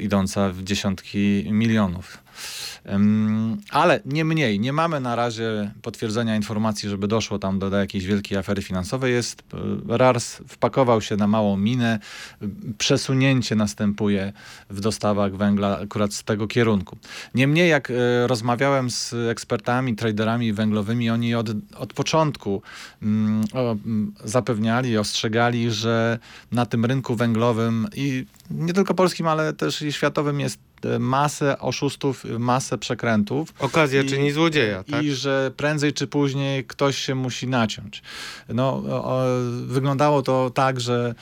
idąca 0.00 0.50
w 0.50 0.62
dziesiątki 0.62 1.44
milionów. 1.50 2.24
Ale 3.70 4.00
nie 4.04 4.24
mniej, 4.24 4.60
nie 4.60 4.72
mamy 4.72 5.00
na 5.00 5.16
razie 5.16 5.70
potwierdzenia 5.82 6.36
informacji, 6.36 6.88
żeby 6.88 7.08
doszło 7.08 7.38
tam 7.38 7.58
do, 7.58 7.70
do 7.70 7.76
jakiejś 7.76 8.04
wielkiej 8.04 8.38
afery 8.38 8.62
finansowej. 8.62 9.12
Jest, 9.12 9.42
e, 9.88 9.98
RARS 9.98 10.36
wpakował 10.48 11.00
się 11.00 11.16
na 11.16 11.26
małą 11.26 11.56
minę, 11.56 11.98
przesunięcie 12.78 13.56
następuje 13.56 14.32
w 14.70 14.80
dostawach 14.80 15.36
węgla 15.36 15.78
akurat 15.78 16.14
z 16.14 16.24
tego 16.24 16.46
kierunku. 16.46 16.98
Niemniej 17.34 17.70
jak 17.70 17.90
e, 17.90 17.93
rozmawiałem 18.26 18.90
z 18.90 19.14
ekspertami, 19.30 19.96
traderami 19.96 20.52
węglowymi, 20.52 21.10
oni 21.10 21.34
od, 21.34 21.48
od 21.76 21.92
początku 21.92 22.62
mm, 23.02 23.44
o, 23.52 23.76
zapewniali, 24.24 24.98
ostrzegali, 24.98 25.70
że 25.70 26.18
na 26.52 26.66
tym 26.66 26.84
rynku 26.84 27.16
węglowym 27.16 27.86
i 27.96 28.26
nie 28.50 28.72
tylko 28.72 28.94
polskim, 28.94 29.26
ale 29.26 29.52
też 29.52 29.82
i 29.82 29.92
światowym 29.92 30.40
jest 30.40 30.58
E, 30.84 30.98
masę 30.98 31.58
oszustów, 31.58 32.24
masę 32.38 32.78
przekrętów. 32.78 33.54
Okazja 33.58 34.02
I, 34.02 34.06
czyni 34.06 34.32
złodzieja, 34.32 34.84
tak? 34.84 35.04
I 35.04 35.12
że 35.12 35.50
prędzej 35.56 35.92
czy 35.92 36.06
później 36.06 36.64
ktoś 36.64 36.98
się 36.98 37.14
musi 37.14 37.48
naciąć. 37.48 38.02
No, 38.48 38.82
o, 38.88 39.24
wyglądało 39.66 40.22
to 40.22 40.50
tak, 40.50 40.80
że 40.80 41.14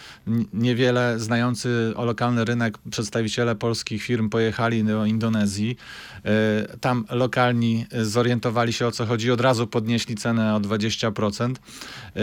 niewiele 0.52 1.18
znający 1.18 1.92
o 1.96 2.04
lokalny 2.04 2.44
rynek 2.44 2.78
przedstawiciele 2.90 3.54
polskich 3.54 4.02
firm 4.02 4.28
pojechali 4.28 4.84
do 4.84 5.06
Indonezji. 5.06 5.76
E, 6.24 6.76
tam 6.80 7.04
lokalni 7.10 7.86
zorientowali 8.02 8.72
się 8.72 8.86
o 8.86 8.92
co 8.92 9.06
chodzi, 9.06 9.30
od 9.30 9.40
razu 9.40 9.66
podnieśli 9.66 10.14
cenę 10.14 10.54
o 10.54 10.60
20%. 10.60 11.54
E, 11.54 12.22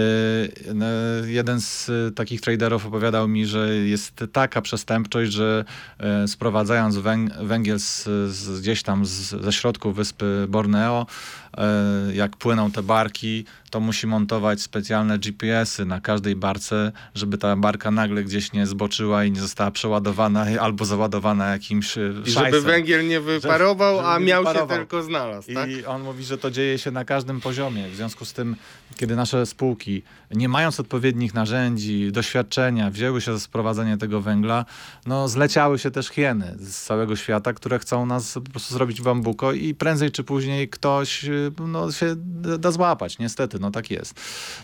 jeden 1.25 1.61
z 1.61 1.91
takich 2.15 2.41
traderów 2.41 2.85
opowiadał 2.85 3.27
mi, 3.27 3.45
że 3.45 3.75
jest 3.75 4.23
taka 4.31 4.61
przestępczość, 4.61 5.31
że 5.31 5.65
sprowadzając 6.27 6.97
węgiel 7.41 7.79
z, 7.79 8.03
z 8.31 8.61
gdzieś 8.61 8.83
tam 8.83 9.05
z, 9.05 9.29
ze 9.29 9.51
środku 9.51 9.91
wyspy 9.91 10.45
Borneo. 10.49 11.05
E, 11.57 12.15
jak 12.15 12.37
płyną 12.37 12.71
te 12.71 12.83
barki, 12.83 13.45
to 13.69 13.79
musi 13.79 14.07
montować 14.07 14.61
specjalne 14.61 15.19
GPS-y 15.19 15.85
na 15.85 16.01
każdej 16.01 16.35
barce, 16.35 16.91
żeby 17.15 17.37
ta 17.37 17.55
barka 17.55 17.91
nagle 17.91 18.23
gdzieś 18.23 18.53
nie 18.53 18.67
zboczyła 18.67 19.25
i 19.25 19.31
nie 19.31 19.41
została 19.41 19.71
przeładowana 19.71 20.45
albo 20.65 20.85
załadowana 20.85 21.47
jakimś 21.47 21.97
e, 21.97 22.13
I 22.25 22.31
żeby 22.31 22.61
węgiel 22.61 23.07
nie 23.07 23.19
wyparował, 23.21 23.95
żeby, 23.95 24.07
żeby 24.07 24.15
a 24.15 24.19
miał 24.19 24.43
wyparował. 24.43 24.77
się 24.77 24.81
tylko 24.81 25.03
znalazł. 25.03 25.53
Tak? 25.53 25.69
I 25.69 25.85
on 25.85 26.01
mówi, 26.01 26.23
że 26.23 26.37
to 26.37 26.51
dzieje 26.51 26.77
się 26.77 26.91
na 26.91 27.05
każdym 27.05 27.41
poziomie. 27.41 27.89
W 27.89 27.95
związku 27.95 28.25
z 28.25 28.33
tym, 28.33 28.55
kiedy 28.95 29.15
nasze 29.15 29.45
spółki, 29.45 30.01
nie 30.31 30.49
mając 30.49 30.79
odpowiednich 30.79 31.33
narzędzi, 31.33 32.11
doświadczenia, 32.11 32.91
wzięły 32.91 33.21
się 33.21 33.33
za 33.33 33.39
sprowadzenie 33.39 33.97
tego 33.97 34.21
węgla, 34.21 34.65
no 35.05 35.27
zleciały 35.27 35.79
się 35.79 35.91
też 35.91 36.07
hieny 36.07 36.55
z 36.59 36.81
całego 36.81 37.15
świata, 37.15 37.53
które 37.53 37.79
chcą 37.79 38.05
nas 38.05 38.33
po 38.33 38.41
prostu 38.41 38.73
zrobić 38.73 39.01
bambuko 39.01 39.53
i 39.53 39.75
prędzej 39.75 40.11
czy 40.11 40.23
później 40.23 40.69
ktoś 40.69 41.25
no, 41.67 41.91
się 41.91 42.15
da 42.59 42.71
złapać. 42.71 43.19
Niestety, 43.19 43.59
no 43.59 43.71
tak 43.71 43.91
jest. 43.91 44.19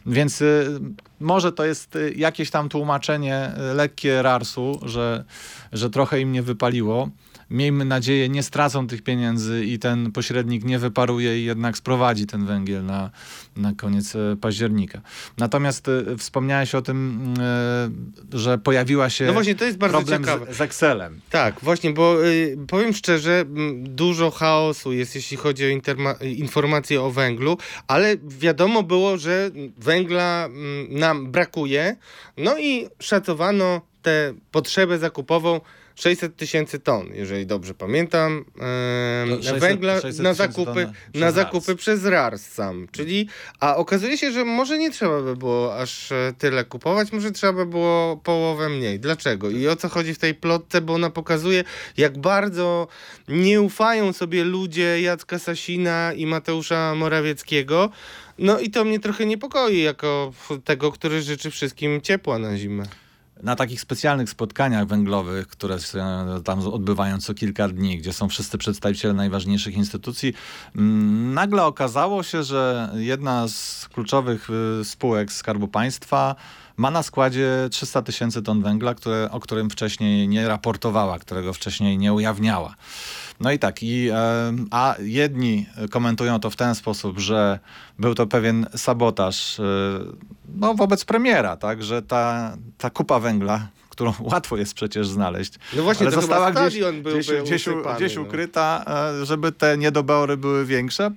Więc 0.06 0.42
y, 0.42 0.80
może 1.20 1.52
to 1.52 1.66
jest 1.66 1.96
y, 1.96 2.14
jakieś 2.18 2.50
tam 2.52 2.70
tłumaczenie 2.70 3.52
y, 3.72 3.74
lekkie 3.74 4.22
Rarsu, 4.22 4.80
że, 4.84 5.26
że 5.72 5.90
trochę 5.90 6.20
im 6.22 6.32
nie 6.32 6.42
wypaliło 6.42 7.10
miejmy 7.50 7.86
nadzieję, 7.86 8.30
nie 8.30 8.44
stracą 8.44 8.88
tych 8.88 9.02
pieniędzy 9.02 9.66
i 9.66 9.80
ten 9.80 10.12
pośrednik 10.12 10.64
nie 10.64 10.80
wyparuje 10.80 11.42
i 11.42 11.46
jednak 11.46 11.78
sprowadzi 11.78 12.26
ten 12.26 12.46
węgiel 12.46 12.86
na, 12.86 13.12
na 13.56 13.74
koniec 13.74 14.16
e, 14.16 14.36
października. 14.42 15.02
Natomiast 15.38 15.88
e, 15.88 16.18
wspomniałeś 16.18 16.76
o 16.76 16.82
tym, 16.82 17.34
e, 17.40 18.38
że 18.38 18.58
pojawiła 18.58 19.10
się 19.10 19.26
no 19.26 19.34
właśnie, 19.34 19.56
to 19.56 19.66
jest 19.66 19.78
bardzo 19.78 19.98
problem 19.98 20.24
ciekawe. 20.24 20.54
Z, 20.54 20.58
z 20.58 20.62
Excelem. 20.62 21.22
Tak, 21.30 21.60
właśnie, 21.62 21.94
bo 21.94 22.26
y, 22.26 22.58
powiem 22.68 22.94
szczerze, 22.94 23.46
dużo 23.78 24.32
chaosu 24.32 24.94
jest, 24.94 25.16
jeśli 25.16 25.38
chodzi 25.38 25.66
o 25.66 26.26
informacje 26.26 27.02
o 27.02 27.12
węglu, 27.12 27.58
ale 27.88 28.16
wiadomo 28.28 28.84
było, 28.84 29.18
że 29.18 29.52
węgla 29.78 30.50
nam 30.90 31.32
brakuje, 31.32 31.96
no 32.38 32.58
i 32.58 32.88
szacowano 33.00 33.82
tę 34.02 34.34
potrzebę 34.52 35.00
zakupową 35.00 35.62
600 35.96 36.36
tysięcy 36.36 36.80
ton, 36.80 37.10
jeżeli 37.14 37.46
dobrze 37.46 37.74
pamiętam, 37.74 38.46
e, 38.62 39.44
600, 39.44 39.60
węgla 39.60 40.02
600 40.02 40.24
na 40.24 40.34
zakupy, 40.34 40.92
na 41.14 41.32
zakupy 41.32 41.76
przez 41.76 42.06
RARS 42.06 42.42
sam. 42.42 42.88
Czyli, 42.92 43.30
a 43.60 43.76
okazuje 43.76 44.18
się, 44.18 44.32
że 44.32 44.46
może 44.46 44.78
nie 44.78 44.92
trzeba 44.92 45.22
by 45.22 45.36
było 45.36 45.78
aż 45.78 46.12
e, 46.12 46.34
tyle 46.38 46.66
kupować, 46.66 47.12
może 47.12 47.32
trzeba 47.32 47.54
by 47.54 47.66
było 47.66 48.18
połowę 48.18 48.70
mniej. 48.70 49.00
Dlaczego? 49.00 49.50
I 49.50 49.68
o 49.68 49.76
co 49.76 49.90
chodzi 49.90 50.14
w 50.14 50.20
tej 50.20 50.36
plotce, 50.36 50.82
bo 50.82 50.94
ona 50.94 51.10
pokazuje, 51.10 51.64
jak 51.98 52.18
bardzo 52.18 52.88
nie 53.28 53.62
ufają 53.62 54.14
sobie 54.14 54.44
ludzie 54.44 55.02
Jacka 55.02 55.40
Sasina 55.40 56.14
i 56.14 56.26
Mateusza 56.26 56.96
Morawieckiego. 56.96 57.90
No 58.38 58.60
i 58.60 58.70
to 58.70 58.86
mnie 58.86 59.00
trochę 59.00 59.26
niepokoi, 59.26 59.82
jako 59.82 60.34
tego, 60.64 60.92
który 60.92 61.22
życzy 61.22 61.52
wszystkim 61.52 62.02
ciepła 62.02 62.40
na 62.40 62.58
zimę 62.58 62.86
na 63.44 63.56
takich 63.56 63.82
specjalnych 63.82 64.30
spotkaniach 64.30 64.88
węglowych, 64.88 65.48
które 65.48 65.80
się 65.80 66.06
tam 66.44 66.60
odbywają 66.60 67.18
co 67.18 67.34
kilka 67.34 67.68
dni, 67.68 67.98
gdzie 67.98 68.14
są 68.14 68.30
wszyscy 68.30 68.58
przedstawiciele 68.58 69.14
najważniejszych 69.14 69.76
instytucji, 69.76 70.34
mm, 70.76 71.34
nagle 71.34 71.64
okazało 71.64 72.24
się, 72.24 72.44
że 72.44 72.90
jedna 72.96 73.48
z 73.48 73.90
kluczowych 73.94 74.50
y, 74.82 74.86
spółek 74.86 75.32
Skarbu 75.32 75.68
Państwa 75.68 76.36
ma 76.78 76.92
na 76.92 77.04
składzie 77.04 77.68
300 77.72 78.02
tysięcy 78.02 78.42
ton 78.42 78.62
węgla, 78.62 78.96
które, 78.96 79.30
o 79.32 79.40
którym 79.40 79.70
wcześniej 79.70 80.28
nie 80.28 80.48
raportowała, 80.48 81.20
którego 81.20 81.54
wcześniej 81.54 81.98
nie 81.98 82.14
ujawniała. 82.14 82.76
No 83.40 83.52
i 83.52 83.60
tak, 83.60 83.84
i, 83.84 84.10
a 84.72 84.96
jedni 85.00 85.66
komentują 85.92 86.40
to 86.40 86.50
w 86.50 86.56
ten 86.56 86.76
sposób, 86.76 87.20
że 87.20 87.60
był 88.00 88.16
to 88.16 88.28
pewien 88.28 88.66
sabotaż 88.76 89.60
e, 89.60 89.64
no, 90.56 90.74
wobec 90.74 91.06
premiera, 91.06 91.58
tak, 91.58 91.84
że 91.84 92.02
ta, 92.02 92.58
ta 92.78 92.90
kupa 92.90 93.20
węgla, 93.20 93.68
którą 93.90 94.14
łatwo 94.32 94.58
jest 94.58 94.74
przecież 94.74 95.08
znaleźć. 95.08 95.54
No 95.76 95.84
właśnie, 95.84 96.08
ale 96.08 96.16
została 96.16 96.52
gdzieś, 96.52 96.80
był, 96.80 97.14
gdzieś, 97.14 97.28
był 97.28 97.44
gdzieś, 97.44 97.68
gdzieś, 97.96 98.18
ukryta, 98.18 98.86
no. 99.20 99.26
żeby 99.26 99.52
te 99.52 99.78
niedobory 99.78 100.38
były 100.38 100.66
większe, 100.66 101.12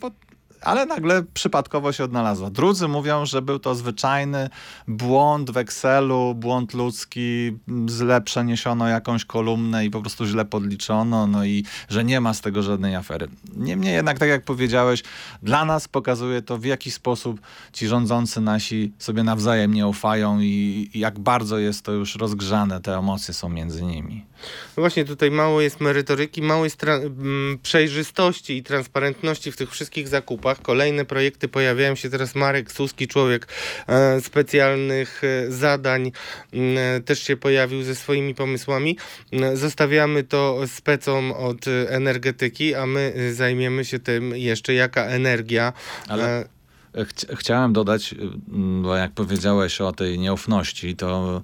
ale 0.68 0.87
nagle 0.87 1.22
przypadkowo 1.34 1.92
się 1.92 2.04
odnalazła. 2.04 2.50
Drudzy 2.50 2.88
mówią, 2.88 3.26
że 3.26 3.42
był 3.42 3.58
to 3.58 3.75
zwyczajny 3.75 4.50
błąd 4.88 5.50
w 5.50 5.56
Excelu, 5.56 6.34
błąd 6.34 6.75
ludzki, 6.75 7.58
źle 7.90 8.20
przeniesiono 8.20 8.88
jakąś 8.88 9.25
kolumnę 9.25 9.84
i 9.84 9.90
po 9.90 10.00
prostu 10.00 10.26
źle 10.26 10.44
podliczono, 10.44 11.26
no 11.26 11.44
i 11.44 11.64
że 11.88 12.04
nie 12.04 12.20
ma 12.20 12.34
z 12.34 12.40
tego 12.40 12.62
żadnej 12.62 12.94
afery. 12.96 13.28
Niemniej 13.56 13.94
jednak, 13.94 14.18
tak 14.18 14.28
jak 14.28 14.44
powiedziałeś, 14.44 15.02
dla 15.42 15.64
nas 15.64 15.88
pokazuje 15.88 16.42
to, 16.42 16.58
w 16.58 16.64
jaki 16.64 16.90
sposób 16.90 17.40
ci 17.72 17.87
rządzący 17.87 18.40
nasi 18.40 18.92
sobie 18.98 19.22
nawzajem 19.22 19.75
nie 19.75 19.87
ufają 19.87 20.40
i, 20.40 20.90
i 20.94 20.98
jak 20.98 21.18
bardzo 21.18 21.58
jest 21.58 21.82
to 21.82 21.92
już 21.92 22.16
rozgrzane, 22.16 22.80
te 22.80 22.98
emocje 22.98 23.34
są 23.34 23.48
między 23.48 23.84
nimi. 23.84 24.25
No 24.76 24.80
właśnie, 24.80 25.04
tutaj 25.04 25.30
mało 25.30 25.61
jest 25.61 25.80
merytoryki, 25.80 26.42
mało 26.42 26.64
jest 26.64 26.83
przejrzystości 27.62 28.57
i 28.57 28.62
transparentności 28.62 29.52
w 29.52 29.57
tych 29.57 29.71
wszystkich 29.71 30.09
zakupach. 30.09 30.62
Kolejne 30.62 31.04
projekty 31.04 31.49
pojawiają 31.49 31.95
się 31.95 32.11
teraz. 32.11 32.35
Marek 32.35 32.73
Suski, 32.73 33.09
człowiek 33.09 33.49
e, 33.87 34.21
specjalnych 34.21 35.23
e, 35.25 35.52
zadań, 35.52 36.12
e, 36.52 37.00
też 37.00 37.23
się 37.23 37.37
pojawił 37.37 37.83
ze 37.83 37.95
swoimi 37.95 38.35
pomysłami. 38.35 38.97
Zostawiamy 39.54 40.25
to 40.25 40.61
specom 40.66 41.33
od 41.33 41.64
energetyki, 41.88 42.75
a 42.75 42.87
my 42.87 43.12
e, 43.16 43.33
zajmiemy 43.35 43.85
się 43.85 43.99
tym 43.99 44.37
jeszcze, 44.37 44.75
jaka 44.75 45.04
energia. 45.04 45.73
Ale- 46.09 46.40
e, 46.40 46.59
Chci- 47.04 47.37
Chciałem 47.37 47.73
dodać, 47.73 48.14
bo 48.83 48.97
jak 48.97 49.12
powiedziałeś 49.12 49.80
o 49.80 49.92
tej 49.92 50.18
nieufności, 50.18 50.97
to 50.97 51.42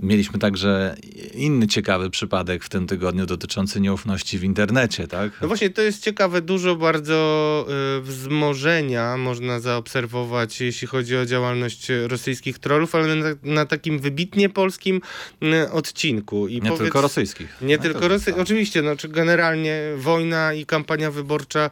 mieliśmy 0.00 0.38
także 0.38 0.96
inny 1.34 1.66
ciekawy 1.66 2.10
przypadek 2.10 2.64
w 2.64 2.68
tym 2.68 2.86
tygodniu 2.86 3.26
dotyczący 3.26 3.80
nieufności 3.80 4.38
w 4.38 4.44
internecie, 4.44 5.08
tak? 5.08 5.32
No 5.42 5.48
właśnie, 5.48 5.70
to 5.70 5.82
jest 5.82 6.02
ciekawe, 6.02 6.42
dużo 6.42 6.76
bardzo 6.76 7.66
y, 7.98 8.02
wzmożenia 8.02 9.16
można 9.16 9.60
zaobserwować, 9.60 10.60
jeśli 10.60 10.88
chodzi 10.88 11.16
o 11.16 11.26
działalność 11.26 11.90
y, 11.90 12.08
rosyjskich 12.08 12.58
trollów, 12.58 12.94
ale 12.94 13.14
na, 13.14 13.26
na 13.42 13.66
takim 13.66 13.98
wybitnie 13.98 14.48
polskim 14.48 15.00
y, 15.42 15.70
odcinku. 15.70 16.48
I 16.48 16.60
Nie 16.60 16.78
tylko 16.78 17.00
rosyjskich. 17.00 17.56
Nie 17.62 17.76
No 17.76 17.82
tylko 17.82 18.00
to- 18.00 18.08
Rosy, 18.08 18.36
oczywiście, 18.36 18.82
no, 18.82 18.96
czy 18.96 19.08
generalnie 19.08 19.80
wojna 19.96 20.52
i 20.52 20.66
kampania 20.66 21.10
wyborcza 21.10 21.70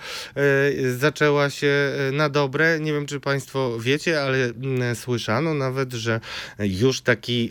y, 0.78 0.96
zaczęła 0.98 1.50
się 1.50 1.92
y, 2.10 2.12
na 2.12 2.28
dobre. 2.28 2.80
Nie 2.80 2.92
wiem, 2.92 3.06
czy 3.06 3.20
Państwo 3.20 3.78
wiecie, 3.80 4.22
ale 4.22 4.44
mm, 4.44 4.96
słyszano 4.96 5.54
nawet, 5.54 5.92
że 5.92 6.20
już 6.58 7.00
taki 7.00 7.50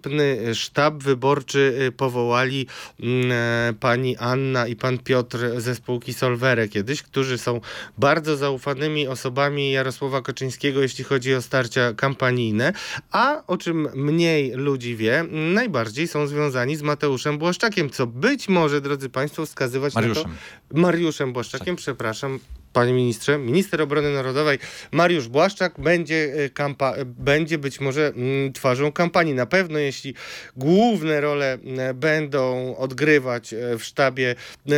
wstępny 0.00 0.54
sztab 0.54 1.02
wyborczy 1.02 1.78
y, 1.88 1.92
powołali 1.92 2.66
mm, 3.00 3.32
e, 3.32 3.74
pani 3.80 4.16
Anna 4.16 4.66
i 4.66 4.76
pan 4.76 4.98
Piotr 4.98 5.38
ze 5.56 5.74
spółki 5.74 6.14
Solvere 6.14 6.68
kiedyś, 6.68 7.02
którzy 7.02 7.38
są 7.38 7.60
bardzo 7.98 8.36
zaufanymi 8.36 9.08
osobami 9.08 9.72
Jarosława 9.72 10.22
Kaczyńskiego, 10.22 10.82
jeśli 10.82 11.04
chodzi 11.04 11.34
o 11.34 11.42
starcia 11.42 11.94
kampanijne, 11.94 12.72
a 13.12 13.42
o 13.46 13.56
czym 13.56 13.88
mniej 13.94 14.52
ludzi 14.52 14.96
wie, 14.96 15.24
najbardziej 15.30 16.08
są 16.08 16.26
związani 16.26 16.76
z 16.76 16.82
Mateuszem 16.82 17.38
Błaszczakiem, 17.38 17.90
co 17.90 18.06
być 18.06 18.48
może, 18.48 18.80
drodzy 18.80 19.08
Państwo, 19.08 19.46
wskazywać 19.46 19.94
na 19.94 20.00
Mariuszem. 20.00 20.24
to... 20.24 20.78
Mariuszem 20.78 21.32
Błaszczakiem, 21.32 21.76
przepraszam. 21.76 22.38
Panie 22.72 22.92
ministrze, 22.92 23.38
minister 23.38 23.82
obrony 23.82 24.12
narodowej 24.12 24.58
Mariusz 24.92 25.28
Błaszczak 25.28 25.80
będzie, 25.80 26.34
e, 26.34 26.48
kampa- 26.48 26.94
e, 26.96 27.04
będzie 27.04 27.58
być 27.58 27.80
może 27.80 28.06
mm, 28.06 28.52
twarzą 28.52 28.92
kampanii. 28.92 29.34
Na 29.34 29.46
pewno, 29.46 29.78
jeśli 29.78 30.14
główne 30.56 31.20
role 31.20 31.58
e, 31.78 31.94
będą 31.94 32.76
odgrywać 32.76 33.54
w 33.78 33.84
sztabie, 33.84 34.34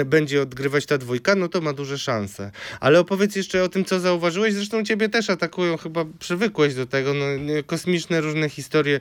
będzie 0.07 0.43
odgrywać 0.43 0.87
ta 0.87 0.99
dwójka, 0.99 1.35
no 1.35 1.49
to 1.49 1.61
ma 1.61 1.73
duże 1.73 1.99
szanse. 1.99 2.51
Ale 2.81 3.01
opowiedz 3.01 3.37
jeszcze 3.37 3.65
o 3.65 3.69
tym, 3.69 3.85
co 3.85 4.01
zauważyłeś. 4.01 4.55
Zresztą 4.55 4.85
ciebie 4.85 5.09
też 5.09 5.31
atakują, 5.31 5.77
chyba 5.77 6.05
przywykłeś 6.19 6.75
do 6.75 6.87
tego. 6.87 7.15
No, 7.15 7.25
kosmiczne 7.67 8.21
różne 8.21 8.49
historie 8.49 9.01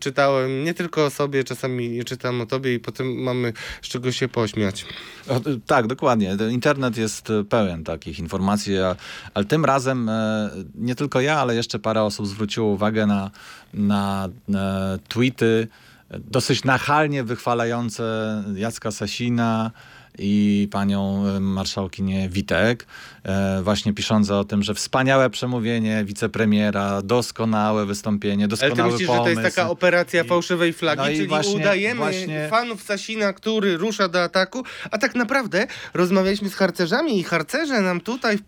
czytałem, 0.00 0.64
nie 0.64 0.74
tylko 0.74 1.04
o 1.04 1.10
sobie, 1.10 1.44
czasami 1.44 2.04
czytam 2.04 2.40
o 2.40 2.46
tobie 2.46 2.74
i 2.74 2.78
potem 2.78 3.14
mamy 3.14 3.52
z 3.82 3.88
czego 3.88 4.12
się 4.12 4.28
pośmiać. 4.28 4.86
O, 5.28 5.40
Tak, 5.66 5.86
dokładnie. 5.86 6.36
Internet 6.50 6.96
jest 6.96 7.28
pełen 7.48 7.84
takich 7.90 8.18
informacji, 8.18 8.74
ale 9.34 9.44
tym 9.44 9.64
razem 9.64 10.08
e, 10.08 10.50
nie 10.74 10.94
tylko 10.94 11.20
ja, 11.20 11.38
ale 11.38 11.54
jeszcze 11.54 11.78
parę 11.78 12.02
osób 12.02 12.26
zwróciło 12.26 12.66
uwagę 12.66 13.06
na, 13.06 13.30
na, 13.74 14.28
e, 14.54 14.98
tweety 15.08 15.68
dosyć 16.18 16.64
nachalnie 16.64 17.24
wychwalające 17.24 18.04
Jacka 18.54 18.90
Sasina 18.90 19.70
i 20.18 20.68
panią 20.70 21.26
e, 21.26 21.40
marszałkinię 21.40 22.28
Witek, 22.28 22.86
właśnie 23.62 23.92
piszące 23.94 24.36
o 24.36 24.44
tym, 24.44 24.62
że 24.62 24.74
wspaniałe 24.74 25.30
przemówienie 25.30 26.04
wicepremiera, 26.04 27.02
doskonałe 27.02 27.86
wystąpienie, 27.86 28.44
Ale 28.44 28.48
doskonały 28.48 28.76
ty 28.76 28.92
myślisz, 28.92 29.06
pomysł. 29.08 29.28
że 29.28 29.34
to 29.34 29.40
jest 29.40 29.56
taka 29.56 29.70
operacja 29.70 30.22
I- 30.22 30.28
fałszywej 30.28 30.72
flagi, 30.72 31.02
no 31.02 31.06
czyli 31.08 31.26
właśnie- 31.26 31.56
udajemy 31.56 31.96
właśnie- 32.00 32.46
fanów 32.50 32.82
Sasina, 32.82 33.32
który 33.32 33.76
rusza 33.76 34.08
do 34.08 34.22
ataku, 34.22 34.64
a 34.90 34.98
tak 34.98 35.14
naprawdę 35.14 35.66
rozmawialiśmy 35.94 36.48
z 36.48 36.54
harcerzami 36.54 37.18
i 37.18 37.22
harcerze 37.22 37.80
nam 37.80 38.00
tutaj 38.00 38.38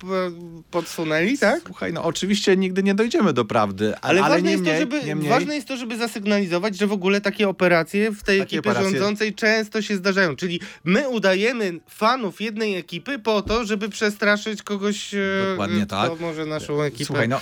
podsunęli, 0.70 1.38
tak? 1.38 1.60
Słuchaj, 1.66 1.92
no 1.92 2.04
oczywiście 2.04 2.56
nigdy 2.56 2.82
nie 2.82 2.94
dojdziemy 2.94 3.32
do 3.32 3.44
prawdy, 3.44 3.94
Ale, 4.02 4.22
ale, 4.22 4.34
ważne, 4.34 4.50
jest 4.50 4.64
to, 4.64 4.76
żeby, 4.78 5.02
niemniej, 5.04 5.28
ważne 5.30 5.54
jest 5.54 5.68
to, 5.68 5.76
żeby 5.76 5.96
zasygnalizować, 5.96 6.76
że 6.78 6.86
w 6.86 6.92
ogóle 6.92 7.20
takie 7.20 7.48
operacje 7.48 8.10
w 8.10 8.22
tej 8.22 8.38
Takie 8.38 8.56
ekipie 8.56 8.70
operacje- 8.70 8.82
rządzącej 8.90 9.34
często 9.34 9.82
się 9.82 9.96
zdarzają. 9.96 10.36
Czyli 10.36 10.60
my 10.84 11.08
udajemy 11.08 11.72
fanów 11.88 12.40
jednej 12.40 12.76
ekipy 12.76 13.18
po 13.18 13.42
to, 13.42 13.64
żeby 13.64 13.88
przestraszyć 13.88 14.61
kogoś, 14.64 15.14
e, 15.14 15.18
Dokładnie 15.50 15.86
kto 15.86 15.96
tak. 15.96 16.20
może 16.20 16.46
naszą 16.46 16.82
ekipę... 16.82 17.04
Słuchaj, 17.04 17.28
no, 17.28 17.36
e, 17.36 17.40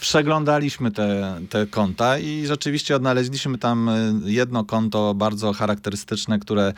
przeglądaliśmy 0.00 0.90
te, 0.90 1.40
te 1.50 1.66
konta 1.66 2.18
i 2.18 2.46
rzeczywiście 2.46 2.96
odnaleźliśmy 2.96 3.58
tam 3.58 3.88
e, 3.88 4.12
jedno 4.24 4.64
konto 4.64 5.14
bardzo 5.14 5.52
charakterystyczne, 5.52 6.38
które 6.38 6.72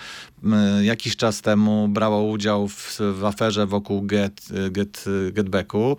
jakiś 0.83 1.17
czas 1.17 1.43
temu 1.43 1.89
brało 1.89 2.23
udział 2.23 2.69
w, 2.69 2.99
w 3.15 3.25
aferze 3.25 3.67
wokół 3.67 4.03
Get, 4.03 4.49
Get, 4.71 5.05
Getbacku 5.33 5.97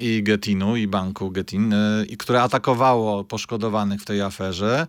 i 0.00 0.22
Getinu 0.22 0.76
i 0.76 0.86
banku 0.86 1.30
Getin, 1.30 1.74
i 2.08 2.16
które 2.16 2.42
atakowało 2.42 3.24
poszkodowanych 3.24 4.00
w 4.00 4.04
tej 4.04 4.20
aferze. 4.20 4.86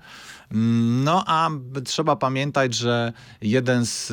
No 1.03 1.23
a 1.27 1.49
trzeba 1.85 2.15
pamiętać, 2.15 2.73
że 2.73 3.13
jeden 3.41 3.85
z, 3.85 4.07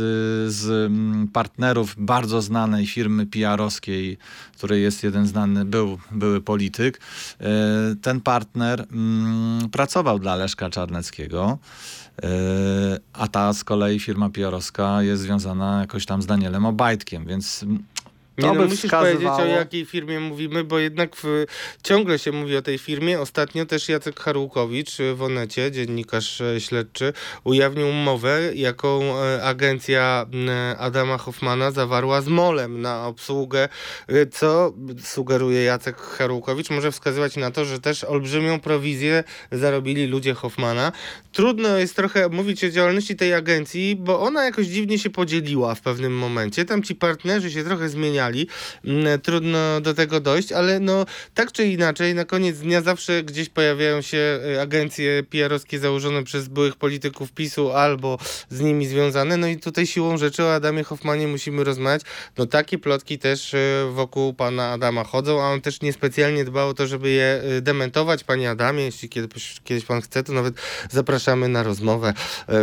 z 0.53 0.93
partnerów 1.33 1.95
bardzo 1.99 2.43
znanej 2.43 2.87
firmy 2.87 3.27
PR-owskiej, 3.69 4.19
której 4.57 4.83
jest 4.83 5.03
jeden 5.03 5.27
znany, 5.27 5.65
był 5.65 5.99
były 6.11 6.41
polityk, 6.41 7.01
e, 7.41 7.45
ten 8.03 8.21
partner 8.21 8.87
mm, 8.93 9.71
pracował 9.71 10.19
dla 10.19 10.37
Leszka 10.37 10.71
Czarneckiego. 10.71 11.59
e, 12.23 12.29
A 13.13 13.29
ta 13.29 13.53
z 13.53 13.65
kolei 13.65 14.01
firma 14.01 14.31
PR-owska 14.31 15.03
jest 15.03 15.23
związana 15.23 15.81
jakoś 15.81 16.07
tam 16.07 16.23
z 16.23 16.27
Danielem 16.27 16.67
Obajtkiem, 16.67 17.27
więc 17.27 17.65
Nie 18.39 18.53
no, 18.53 18.65
musisz 18.65 18.85
wskazywało... 18.85 19.37
powiedzieć, 19.37 19.57
o 19.57 19.59
jakiej 19.59 19.85
firmie 19.85 20.21
mówimy, 20.21 20.65
bo 20.65 20.79
jednak 20.79 21.17
w, 21.17 21.45
ciągle 21.83 22.19
się 22.19 22.33
mówi 22.33 22.57
o 22.57 22.63
tej 22.63 22.79
firmie. 22.79 23.21
Ostatnio 23.21 23.67
też 23.67 23.89
Jacek 23.89 24.21
Harłukowicz 24.21 24.97
w 25.15 25.23
Onecie, 25.23 25.71
dziennikarz 25.71 26.41
e, 26.41 26.61
śledczy, 26.61 27.13
ujawnił 27.45 27.89
umowę, 27.89 28.41
jaką 28.55 29.19
e, 29.23 29.43
agencja 29.45 30.27
Adama 30.79 31.19
Hoffmana 31.19 31.71
zawarła 31.71 32.21
z 32.21 32.29
MOLem 32.29 32.81
na 32.81 33.07
obsługę, 33.07 33.69
e, 34.09 34.27
co 34.27 34.73
sugeruje 35.03 35.63
Jacek 35.63 35.97
Harłukowicz, 35.97 36.71
może 36.71 36.93
wskazywać 36.93 37.37
na 37.37 37.51
to, 37.51 37.65
że 37.65 37.81
też 37.81 38.05
olbrzymią 38.05 38.61
prowizję 38.61 39.25
zarobili 39.53 40.07
ludzie 40.07 40.35
Hoffmana. 40.35 40.93
Trudno 41.33 41.79
jest 41.79 41.97
trochę 41.97 42.29
mówić 42.29 42.65
o 42.65 42.71
działalności 42.71 43.17
tej 43.17 43.35
agencji, 43.35 43.97
bo 43.97 44.21
ona 44.21 44.45
jakoś 44.45 44.67
dziwnie 44.67 44.99
się 44.99 45.11
podzieliła 45.11 45.75
w 45.75 45.81
pewnym 45.81 46.17
momencie. 46.17 46.65
Tam 46.65 46.83
ci 46.83 46.95
partnerzy 46.95 47.51
się 47.51 47.65
trochę 47.65 47.89
zmieniali. 47.89 48.28
Mm, 48.85 49.21
Trudno 49.21 49.81
do 49.81 49.95
tego 49.95 50.21
dojść, 50.21 50.53
ale 50.53 50.81
no 50.81 51.07
tak 51.35 51.53
czy 51.53 51.67
inaczej, 51.67 52.15
na 52.15 52.25
koniec 52.25 52.59
dnia 52.59 52.83
zawsze 52.83 53.23
gdzieś 53.23 53.49
pojawiają 53.49 54.03
się 54.03 54.41
y, 54.55 54.61
agencje 54.61 55.23
PR-owskie 55.23 55.79
założone 55.79 56.25
przez 56.25 56.49
byłych 56.49 56.77
polityków 56.77 57.33
PiSu 57.33 57.73
albo 57.73 58.19
z 58.51 58.61
nimi 58.61 58.87
związane. 58.87 59.37
No 59.37 59.47
i 59.47 59.57
tutaj 59.57 59.87
siłą 59.87 60.17
rzeczy 60.17 60.45
o 60.45 60.55
Adamie 60.55 60.85
Hoffmanie 60.85 61.29
musimy 61.29 61.65
rozmawiać. 61.65 62.03
No 62.39 62.47
takie 62.47 62.79
plotki 62.79 63.19
też 63.19 63.55
y, 63.55 63.85
wokół 63.93 64.35
pana 64.35 64.73
Adama 64.73 65.05
chodzą, 65.05 65.43
a 65.43 65.47
on 65.47 65.61
też 65.61 65.81
niespecjalnie 65.81 66.45
dbał 66.45 66.69
o 66.69 66.75
to, 66.75 66.87
żeby 66.87 67.11
je 67.11 67.43
y, 67.59 67.61
dementować. 67.61 68.25
Panie 68.25 68.51
Adamie, 68.51 68.85
jeśli 68.85 69.09
kiedyś, 69.09 69.61
kiedyś 69.65 69.85
pan 69.85 70.01
chce, 70.01 70.23
to 70.23 70.33
nawet 70.33 70.55
zapraszamy 70.91 71.49
na 71.49 71.63
rozmowę 71.63 72.15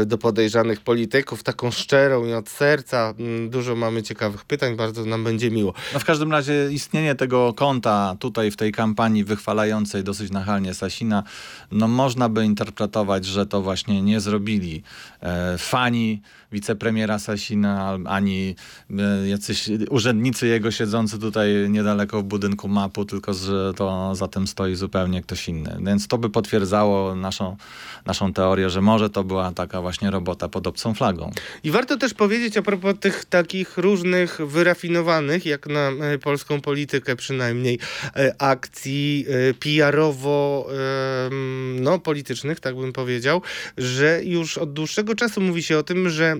do 0.05 0.17
podejrzanych 0.17 0.81
polityków, 0.81 1.43
taką 1.43 1.71
szczerą 1.71 2.25
i 2.25 2.33
od 2.33 2.49
serca. 2.49 3.13
Mm, 3.19 3.49
Dużo 3.49 3.75
mamy 3.75 4.03
ciekawych 4.03 4.45
pytań, 4.45 4.75
bardzo 4.75 5.05
nam 5.05 5.23
będzie 5.23 5.51
miło. 5.55 5.73
No 5.93 5.99
w 5.99 6.05
każdym 6.05 6.31
razie 6.31 6.53
istnienie 6.71 7.15
tego 7.15 7.53
konta 7.53 8.15
tutaj 8.19 8.51
w 8.51 8.55
tej 8.55 8.71
kampanii 8.71 9.23
wychwalającej 9.23 10.03
dosyć 10.03 10.31
nachalnie 10.31 10.73
Sasina, 10.73 11.23
no 11.71 11.87
można 11.87 12.29
by 12.29 12.45
interpretować, 12.45 13.25
że 13.25 13.45
to 13.45 13.61
właśnie 13.61 14.01
nie 14.01 14.19
zrobili 14.19 14.83
e, 15.21 15.57
fani 15.57 16.21
wicepremiera 16.55 17.19
Sasina, 17.19 17.97
ani 18.05 18.55
e, 18.99 19.27
jacyś 19.27 19.69
urzędnicy 19.89 20.47
jego 20.47 20.71
siedzący 20.71 21.19
tutaj 21.19 21.69
niedaleko 21.69 22.21
w 22.21 22.23
budynku 22.23 22.67
mapu, 22.67 23.05
tylko 23.05 23.33
że 23.33 23.73
to 23.73 24.15
za 24.15 24.27
tym 24.27 24.47
stoi 24.47 24.75
zupełnie 24.75 25.21
ktoś 25.21 25.49
inny. 25.49 25.77
Więc 25.85 26.07
to 26.07 26.17
by 26.17 26.29
potwierdzało 26.29 27.15
naszą, 27.15 27.57
naszą 28.05 28.33
teorię, 28.33 28.69
że 28.69 28.81
może 28.81 29.09
to 29.09 29.23
była 29.23 29.51
taka 29.51 29.81
właśnie 29.81 30.11
robota 30.11 30.49
pod 30.49 30.67
obcą 30.67 30.93
flagą. 30.93 31.31
I 31.63 31.71
warto 31.71 31.97
też 31.97 32.13
powiedzieć 32.13 32.57
a 32.57 32.61
propos 32.61 32.95
tych 32.99 33.25
takich 33.25 33.77
różnych 33.77 34.39
wyrafinowanych 34.47 35.45
jak 35.45 35.67
na 35.67 35.89
e, 35.89 36.17
polską 36.17 36.61
politykę 36.61 37.15
przynajmniej, 37.15 37.79
e, 38.15 38.35
akcji 38.41 39.25
PR-owo 39.59 40.67
no, 41.81 41.99
politycznych, 41.99 42.59
tak 42.59 42.75
bym 42.75 42.93
powiedział, 42.93 43.41
że 43.77 44.21
już 44.23 44.57
od 44.57 44.73
dłuższego 44.73 45.15
czasu 45.15 45.41
mówi 45.41 45.63
się 45.63 45.77
o 45.77 45.83
tym, 45.83 46.09
że 46.09 46.35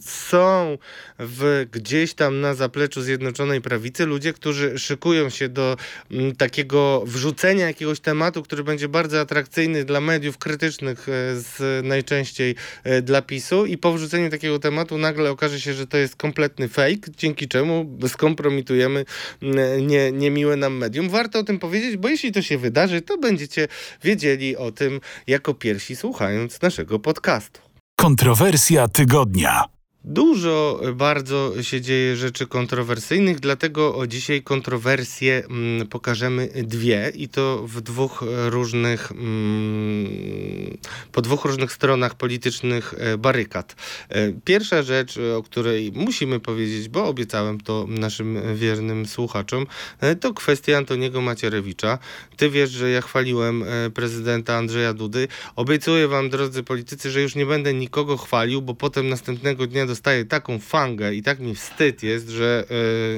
są 0.00 0.78
w, 1.18 1.66
gdzieś 1.72 2.14
tam 2.14 2.40
na 2.40 2.54
zapleczu 2.54 3.02
Zjednoczonej 3.02 3.60
Prawicy 3.60 4.06
ludzie, 4.06 4.32
którzy 4.32 4.78
szykują 4.78 5.30
się 5.30 5.48
do 5.48 5.76
mm, 6.10 6.36
takiego 6.36 7.02
wrzucenia 7.06 7.66
jakiegoś 7.66 8.00
tematu, 8.00 8.42
który 8.42 8.64
będzie 8.64 8.88
bardzo 8.88 9.20
atrakcyjny 9.20 9.84
dla 9.84 10.00
mediów 10.00 10.38
krytycznych, 10.38 11.08
e, 11.08 11.12
z, 11.36 11.86
najczęściej 11.86 12.54
e, 12.84 13.02
dla 13.02 13.22
PiSu 13.22 13.66
i 13.66 13.78
po 13.78 13.92
wrzuceniu 13.92 14.30
takiego 14.30 14.58
tematu 14.58 14.98
nagle 14.98 15.30
okaże 15.30 15.60
się, 15.60 15.74
że 15.74 15.86
to 15.86 15.96
jest 15.96 16.16
kompletny 16.16 16.68
fake, 16.68 17.10
dzięki 17.16 17.48
czemu 17.48 17.98
skompromitujemy 18.08 19.04
mm, 19.42 19.86
nie, 19.86 20.12
niemiłe 20.12 20.56
nam 20.56 20.76
medium. 20.76 21.08
Warto 21.08 21.38
o 21.38 21.42
tym 21.42 21.58
powiedzieć, 21.58 21.96
bo 21.96 22.08
jeśli 22.08 22.32
to 22.32 22.42
się 22.42 22.58
wydarzy, 22.58 23.00
to 23.00 23.18
będziecie 23.18 23.68
wiedzieli 24.04 24.56
o 24.56 24.72
tym 24.72 25.00
jako 25.26 25.54
pierwsi 25.54 25.96
słuchając 25.96 26.62
naszego 26.62 26.98
podcastu. 26.98 27.71
Kontrowersja 28.00 28.88
tygodnia. 28.88 29.64
Dużo 30.04 30.80
bardzo 30.94 31.62
się 31.62 31.80
dzieje 31.80 32.16
rzeczy 32.16 32.46
kontrowersyjnych, 32.46 33.40
dlatego 33.40 34.06
dzisiaj 34.06 34.42
kontrowersje 34.42 35.44
mm, 35.44 35.86
pokażemy 35.88 36.48
dwie 36.64 37.12
i 37.14 37.28
to 37.28 37.66
w 37.66 37.80
dwóch 37.80 38.24
różnych, 38.48 39.12
mm, 39.12 40.78
po 41.12 41.22
dwóch 41.22 41.44
różnych 41.44 41.72
stronach 41.72 42.14
politycznych 42.14 42.94
e, 42.98 43.18
barykad. 43.18 43.76
E, 44.08 44.32
Pierwsza 44.44 44.82
rzecz, 44.82 45.18
o 45.36 45.42
której 45.42 45.92
musimy 45.94 46.40
powiedzieć, 46.40 46.88
bo 46.88 47.04
obiecałem 47.06 47.60
to 47.60 47.86
naszym 47.88 48.56
wiernym 48.56 49.06
słuchaczom, 49.06 49.66
e, 50.00 50.16
to 50.16 50.34
kwestia 50.34 50.76
Antoniego 50.76 51.20
Macierewicza. 51.20 51.98
Ty 52.36 52.50
wiesz, 52.50 52.70
że 52.70 52.90
ja 52.90 53.00
chwaliłem 53.00 53.62
e, 53.62 53.90
prezydenta 53.90 54.56
Andrzeja 54.56 54.94
Dudy. 54.94 55.28
Obiecuję 55.56 56.08
wam, 56.08 56.30
drodzy 56.30 56.62
politycy, 56.62 57.10
że 57.10 57.22
już 57.22 57.34
nie 57.34 57.46
będę 57.46 57.74
nikogo 57.74 58.16
chwalił, 58.16 58.62
bo 58.62 58.74
potem 58.74 59.08
następnego 59.08 59.66
dnia 59.66 59.91
dostaję 59.92 60.24
taką 60.24 60.58
fangę 60.58 61.14
i 61.14 61.22
tak 61.22 61.40
mi 61.40 61.54
wstyd 61.54 62.02
jest, 62.02 62.28
że 62.28 62.64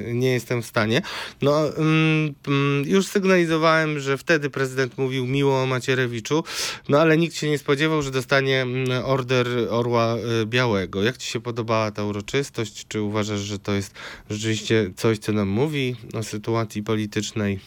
e, 0.07 0.15
nie 0.15 0.33
jestem 0.33 0.63
w 0.63 0.67
stanie. 0.67 1.03
No, 1.43 1.77
mm, 1.77 2.35
już 2.87 3.07
sygnalizowałem, 3.07 4.01
że 4.01 4.19
wtedy 4.19 4.51
prezydent 4.51 4.99
mówił 4.99 5.27
miło 5.27 5.63
o 5.63 5.67
Macierewiczu, 5.67 6.45
no 6.89 7.01
ale 7.01 7.17
nikt 7.17 7.37
się 7.37 7.51
nie 7.51 7.59
spodziewał, 7.59 8.03
że 8.03 8.11
dostanie 8.11 8.63
mm, 8.63 9.05
order 9.05 9.47
Orła 9.71 10.17
e, 10.17 10.47
Białego. 10.47 11.03
Jak 11.03 11.17
ci 11.17 11.31
się 11.31 11.41
podobała 11.41 11.91
ta 11.91 12.05
uroczystość? 12.05 12.87
Czy 12.89 13.01
uważasz, 13.01 13.41
że 13.41 13.59
to 13.59 13.73
jest 13.73 13.95
rzeczywiście 14.31 14.91
coś, 14.97 15.19
co 15.19 15.33
nam 15.33 15.49
mówi 15.49 15.97
o 16.15 16.23
sytuacji 16.23 16.83
politycznej? 16.83 17.61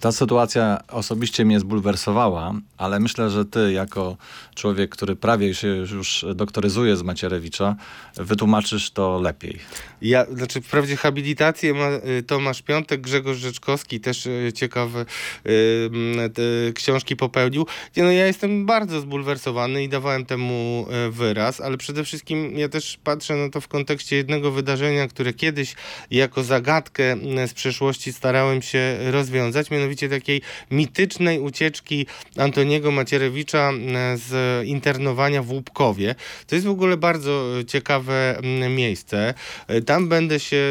Ta 0.00 0.12
sytuacja 0.12 0.78
osobiście 0.88 1.44
mnie 1.44 1.60
zbulwersowała, 1.60 2.54
ale 2.78 3.00
myślę, 3.00 3.30
że 3.30 3.44
ty, 3.44 3.72
jako 3.72 4.16
człowiek, 4.54 4.90
który 4.90 5.16
prawie 5.16 5.54
się 5.54 5.68
już 5.68 6.24
doktoryzuje 6.34 6.96
z 6.96 7.02
Macierewicza, 7.02 7.76
wytłumaczysz 8.16 8.90
to 8.90 9.20
lepiej. 9.20 9.58
Ja, 10.02 10.26
znaczy 10.34 10.60
wprawdzie 10.60 10.96
habilitację 10.96 11.74
ma 11.74 11.88
y, 12.18 12.22
Tomasz 12.22 12.62
Piątek, 12.62 13.00
Grzegorz 13.00 13.38
Rzeczkowski 13.38 14.00
też 14.00 14.26
y, 14.26 14.52
ciekawe 14.54 15.04
y, 15.46 16.72
książki 16.74 17.16
popełnił. 17.16 17.66
No 17.96 18.12
ja 18.12 18.26
jestem 18.26 18.66
bardzo 18.66 19.00
zbulwersowany 19.00 19.84
i 19.84 19.88
dawałem 19.88 20.26
temu 20.26 20.86
wyraz, 21.10 21.60
ale 21.60 21.76
przede 21.76 22.04
wszystkim 22.04 22.58
ja 22.58 22.68
też 22.68 22.98
patrzę 23.04 23.36
na 23.36 23.50
to 23.50 23.60
w 23.60 23.68
kontekście 23.68 24.16
jednego 24.16 24.50
wydarzenia, 24.50 25.08
które 25.08 25.32
kiedyś 25.32 25.74
jako 26.10 26.42
zagadkę 26.42 27.16
z 27.46 27.54
przeszłości 27.54 28.12
starałem 28.12 28.62
się 28.62 28.98
rozwiązać, 29.10 29.51
mianowicie 29.70 30.08
takiej 30.08 30.42
mitycznej 30.70 31.40
ucieczki 31.40 32.06
Antoniego 32.36 32.90
Macierewicza 32.90 33.72
z 34.14 34.66
internowania 34.66 35.42
w 35.42 35.50
Łupkowie. 35.50 36.14
To 36.46 36.54
jest 36.54 36.66
w 36.66 36.70
ogóle 36.70 36.96
bardzo 36.96 37.58
y, 37.60 37.64
ciekawe 37.64 38.40
miejsce. 38.70 39.34
Y, 39.70 39.82
Tam 39.82 40.08
będę 40.08 40.40
się 40.40 40.62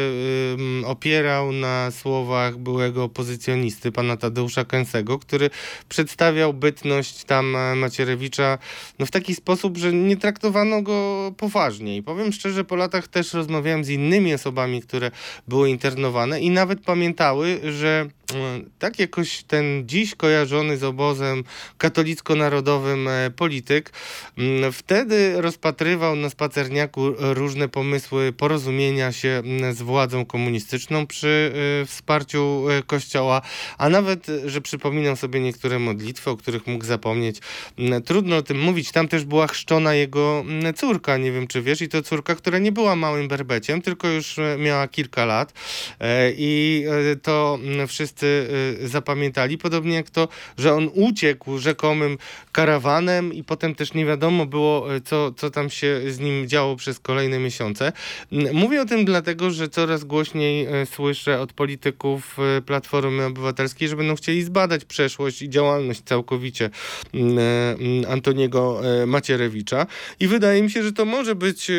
opierał 0.84 1.52
na 1.52 1.90
słowach 1.90 2.58
byłego 2.58 3.04
opozycjonisty, 3.04 3.92
pana 3.92 4.16
Tadeusza 4.16 4.64
Kęsego, 4.64 5.18
który 5.18 5.50
przedstawiał 5.88 6.54
bytność 6.54 7.24
tam 7.24 7.56
e, 7.56 7.74
Macierewicza 7.74 8.58
no, 8.98 9.06
w 9.06 9.10
taki 9.10 9.34
sposób, 9.34 9.78
że 9.78 9.92
nie 9.92 10.16
traktowano 10.16 10.82
go 10.82 11.32
poważnie. 11.36 11.96
I 11.96 12.02
powiem 12.02 12.32
szczerze, 12.32 12.64
po 12.64 12.76
latach 12.76 13.08
też 13.08 13.34
rozmawiałem 13.34 13.84
z 13.84 13.88
innymi 13.88 14.34
osobami, 14.34 14.82
które 14.82 15.10
były 15.48 15.70
internowane 15.70 16.40
i 16.40 16.50
nawet 16.50 16.80
pamiętały, 16.80 17.60
że 17.72 18.08
tak 18.78 18.98
jakoś 18.98 19.42
ten 19.42 19.82
dziś 19.86 20.14
kojarzony 20.14 20.76
z 20.76 20.84
obozem 20.84 21.44
katolicko-narodowym 21.78 23.08
e, 23.08 23.30
polityk 23.30 23.92
mm, 24.38 24.72
wtedy 24.72 25.42
rozpatrywał 25.42 26.16
na 26.16 26.30
spacerniaku 26.30 27.12
różne 27.18 27.68
pomysły 27.68 28.32
porozumienia 28.32 29.12
się 29.12 29.28
mm, 29.28 29.74
z 29.74 29.82
władzą 29.82 30.24
komunistyczną 30.24 31.06
przy 31.06 31.52
y, 31.82 31.86
wsparciu 31.86 32.70
y, 32.70 32.82
kościoła, 32.82 33.42
a 33.78 33.88
nawet, 33.88 34.26
że 34.46 34.60
przypominał 34.60 35.16
sobie 35.16 35.40
niektóre 35.40 35.78
modlitwy, 35.78 36.30
o 36.30 36.36
których 36.36 36.66
mógł 36.66 36.84
zapomnieć. 36.84 37.38
Mm, 37.78 38.02
Trudno 38.02 38.36
o 38.36 38.42
tym 38.42 38.60
mówić. 38.60 38.92
Tam 38.92 39.08
też 39.08 39.24
była 39.24 39.46
chrzczona 39.46 39.94
jego 39.94 40.44
córka, 40.76 41.16
nie 41.16 41.32
wiem 41.32 41.46
czy 41.46 41.62
wiesz, 41.62 41.82
i 41.82 41.88
to 41.88 42.02
córka, 42.02 42.34
która 42.34 42.58
nie 42.58 42.72
była 42.72 42.96
małym 42.96 43.28
berbeciem, 43.28 43.82
tylko 43.82 44.08
już 44.08 44.38
e, 44.38 44.56
miała 44.58 44.88
kilka 44.88 45.24
lat 45.24 45.52
E, 46.00 46.32
i 46.36 46.84
e, 47.12 47.16
to 47.16 47.58
wszyscy 47.88 48.48
e, 48.50 48.61
zapamiętali, 48.84 49.58
podobnie 49.58 49.94
jak 49.94 50.10
to, 50.10 50.28
że 50.58 50.74
on 50.74 50.90
uciekł 50.94 51.58
rzekomym 51.58 52.18
karawanem 52.52 53.34
i 53.34 53.44
potem 53.44 53.74
też 53.74 53.94
nie 53.94 54.06
wiadomo 54.06 54.46
było, 54.46 54.94
e, 54.94 55.00
co, 55.00 55.32
co 55.32 55.50
tam 55.50 55.70
się 55.70 56.00
z 56.08 56.20
nim 56.20 56.48
działo 56.48 56.76
przez 56.76 56.98
kolejne 57.00 57.38
miesiące. 57.38 57.92
Mm, 58.32 58.54
Mówię 58.54 58.82
o 58.82 58.84
tym 58.84 59.04
dlatego, 59.04 59.50
że 59.50 59.68
coraz 59.68 60.04
głośniej 60.04 60.66
e, 60.66 60.86
słyszę 60.86 61.40
od 61.40 61.52
polityków 61.52 62.36
e, 62.38 62.62
Platformy 62.62 63.24
Obywatelskiej, 63.24 63.88
że 63.88 63.96
będą 63.96 64.14
chcieli 64.14 64.42
zbadać 64.42 64.84
przeszłość 64.84 65.42
i 65.42 65.50
działalność 65.50 66.02
całkowicie 66.04 66.70
mm, 67.14 67.38
mm, 67.38 68.10
Antoniego 68.10 68.80
Macierewicza. 69.06 69.86
I 70.20 70.26
wydaje 70.28 70.62
mi 70.62 70.70
się, 70.70 70.82
że 70.82 70.92
to 70.92 71.04
może 71.04 71.34
być 71.34 71.70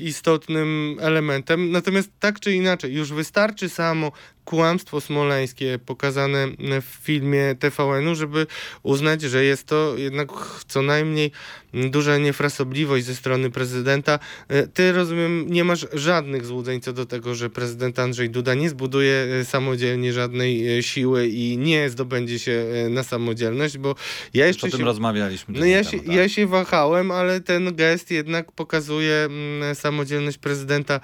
istotnym 0.00 0.96
elementem, 1.00 1.70
natomiast 1.70 2.10
tak 2.20 2.40
czy 2.40 2.52
inaczej, 2.52 2.94
już 2.94 3.12
wystarczy 3.12 3.68
samo 3.68 4.12
kłamstwo 4.48 5.00
smoleńskie 5.00 5.78
pokazane 5.86 6.48
w 6.80 7.04
filmie 7.04 7.54
TVN-u, 7.58 8.14
żeby 8.14 8.46
uznać, 8.82 9.22
że 9.22 9.44
jest 9.44 9.66
to 9.66 9.94
jednak 9.96 10.28
co 10.68 10.82
najmniej 10.82 11.32
duża 11.74 12.18
niefrasobliwość 12.18 13.04
ze 13.04 13.14
strony 13.14 13.50
prezydenta. 13.50 14.18
E, 14.48 14.66
Ty, 14.66 14.92
rozumiem, 14.92 15.46
nie 15.52 15.64
masz 15.64 15.86
żadnych 15.92 16.46
złudzeń 16.46 16.80
co 16.80 16.92
do 16.92 17.06
tego, 17.06 17.34
że 17.34 17.50
prezydent 17.50 17.98
Andrzej 17.98 18.30
Duda 18.30 18.54
nie 18.54 18.68
zbuduje 18.68 19.14
e, 19.40 19.44
samodzielnie 19.44 20.12
żadnej 20.12 20.78
e, 20.78 20.82
siły 20.82 21.28
i 21.28 21.58
nie 21.58 21.90
zdobędzie 21.90 22.38
się 22.38 22.64
na 22.90 23.02
samodzielność, 23.02 23.78
bo 23.78 23.94
ja 24.34 24.46
jeszcze 24.46 24.66
o 24.66 24.70
tym 24.70 24.78
się... 24.80 24.84
rozmawialiśmy. 24.84 25.58
No 25.58 25.66
ja 25.66 25.78
temu, 25.78 25.90
się, 25.90 25.98
tak. 25.98 26.16
ja 26.16 26.28
się 26.28 26.46
wahałem, 26.46 27.10
ale 27.10 27.40
ten 27.40 27.74
gest 27.76 28.10
jednak 28.10 28.52
pokazuje 28.52 29.14
mm, 29.14 29.74
samodzielność 29.74 30.38
prezydenta 30.38 31.00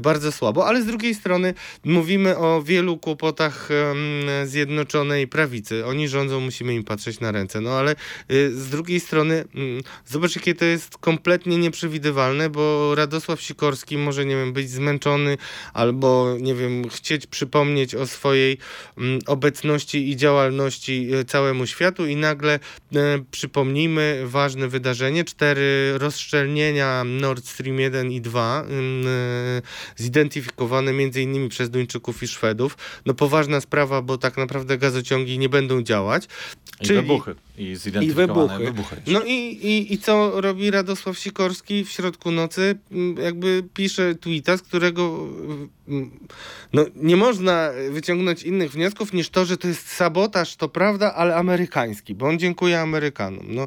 bardzo 0.00 0.32
słabo. 0.32 0.66
Ale 0.66 0.82
z 0.82 0.86
drugiej 0.86 1.14
strony 1.14 1.54
mówimy 1.84 2.38
o 2.38 2.62
wielu 2.62 2.87
kłopotach 2.96 3.68
em, 3.70 4.48
Zjednoczonej 4.48 5.28
Prawicy. 5.28 5.86
Oni 5.86 6.08
rządzą, 6.08 6.40
musimy 6.40 6.74
im 6.74 6.84
patrzeć 6.84 7.20
na 7.20 7.32
ręce. 7.32 7.60
No 7.60 7.70
ale 7.70 7.96
y, 8.30 8.52
z 8.54 8.68
drugiej 8.68 9.00
strony 9.00 9.44
mm, 9.54 9.82
zobacz, 10.06 10.36
jakie 10.36 10.54
to 10.54 10.64
jest 10.64 10.98
kompletnie 10.98 11.58
nieprzewidywalne, 11.58 12.50
bo 12.50 12.94
Radosław 12.94 13.42
Sikorski 13.42 13.98
może, 13.98 14.26
nie 14.26 14.36
wiem, 14.36 14.52
być 14.52 14.70
zmęczony 14.70 15.38
albo, 15.72 16.36
nie 16.40 16.54
wiem, 16.54 16.88
chcieć 16.88 17.26
przypomnieć 17.26 17.94
o 17.94 18.06
swojej 18.06 18.58
mm, 18.98 19.18
obecności 19.26 20.10
i 20.10 20.16
działalności 20.16 21.10
e, 21.14 21.24
całemu 21.24 21.66
światu 21.66 22.06
i 22.06 22.16
nagle 22.16 22.54
e, 22.54 22.58
przypomnijmy 23.30 24.22
ważne 24.24 24.68
wydarzenie, 24.68 25.24
cztery 25.24 25.98
rozszczelnienia 25.98 27.04
Nord 27.04 27.44
Stream 27.46 27.80
1 27.80 28.12
i 28.12 28.20
2 28.20 28.64
ym, 28.70 29.04
e, 29.06 29.62
zidentyfikowane 29.96 30.92
między 30.92 31.22
innymi 31.22 31.48
przez 31.48 31.70
Duńczyków 31.70 32.22
i 32.22 32.28
Szwedów. 32.28 32.76
No 33.06 33.14
poważna 33.14 33.60
sprawa, 33.60 34.02
bo 34.02 34.18
tak 34.18 34.36
naprawdę 34.36 34.78
gazociągi 34.78 35.38
nie 35.38 35.48
będą 35.48 35.82
działać. 35.82 36.28
I 36.80 36.86
Czyli- 36.86 37.00
wybuchy. 37.00 37.34
I 37.58 37.62
I 37.64 37.76
zidentyfikowane 37.76 38.58
wybuchy. 38.58 38.64
wybuchy. 38.72 38.96
No 39.06 39.22
i, 39.24 39.32
i, 39.62 39.92
i 39.94 39.98
co 39.98 40.40
robi 40.40 40.70
Radosław 40.70 41.18
Sikorski 41.18 41.84
w 41.84 41.90
środku 41.90 42.30
nocy? 42.30 42.78
Mm, 42.92 43.16
Jakby 43.24 43.64
pisze 43.74 44.14
tweeta, 44.14 44.56
z 44.56 44.62
którego 44.62 45.26
no, 46.72 46.84
nie 46.96 47.16
można 47.16 47.70
wyciągnąć 47.90 48.42
innych 48.42 48.70
wniosków 48.70 49.12
niż 49.12 49.30
to, 49.30 49.44
że 49.44 49.56
to 49.56 49.68
jest 49.68 49.88
sabotaż, 49.88 50.56
to 50.56 50.68
prawda, 50.68 51.14
ale 51.14 51.36
amerykański, 51.36 52.14
bo 52.14 52.26
on 52.26 52.38
dziękuję 52.38 52.80
Amerykanom. 52.80 53.46
No, 53.48 53.66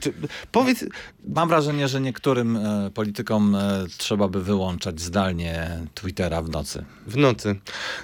czy- 0.00 0.12
powiedz, 0.52 0.84
Mam 1.28 1.48
wrażenie, 1.48 1.88
że 1.88 2.00
niektórym 2.00 2.56
e, 2.56 2.90
politykom 2.94 3.54
e, 3.54 3.86
trzeba 3.98 4.28
by 4.28 4.42
wyłączać 4.42 5.00
zdalnie 5.00 5.80
Twittera 5.94 6.42
w 6.42 6.50
nocy. 6.50 6.84
W 7.06 7.16
nocy. 7.16 7.56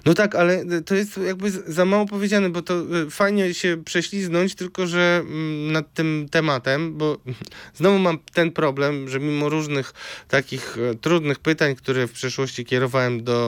No 0.07 0.15
tak, 0.15 0.35
ale 0.35 0.65
to 0.83 0.95
jest 0.95 1.17
jakby 1.27 1.51
za 1.51 1.85
mało 1.85 2.07
powiedziane, 2.07 2.51
bo 2.51 2.63
to 2.63 2.75
y, 2.97 3.11
fajnie 3.11 3.55
się 3.55 3.83
prześliznąć, 3.85 4.55
tylko 4.55 4.87
że 4.87 5.21
mm, 5.21 5.73
nad 5.73 5.95
tym 5.95 6.27
tematem, 6.31 6.99
bo 6.99 7.17
znowu 7.75 7.99
mam 7.99 8.19
ten 8.33 8.53
problem, 8.53 9.09
że 9.09 9.21
mimo 9.21 9.49
różnych 9.49 9.93
takich 10.29 10.79
e, 10.79 10.95
trudnych 10.95 11.39
pytań, 11.39 11.75
które 11.75 12.07
w 12.07 12.13
przeszłości 12.13 12.65
kierowałem 12.65 13.25
do 13.25 13.40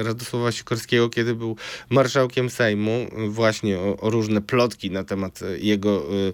y, 0.00 0.02
Radosława 0.02 0.52
Sikorskiego, 0.52 1.08
kiedy 1.08 1.34
był 1.34 1.56
marszałkiem 1.90 2.50
Sejmu, 2.50 3.06
właśnie 3.28 3.78
o, 3.78 3.96
o 3.96 4.10
różne 4.10 4.40
plotki 4.40 4.90
na 4.90 5.04
temat 5.04 5.40
jego 5.58 6.14
y, 6.14 6.32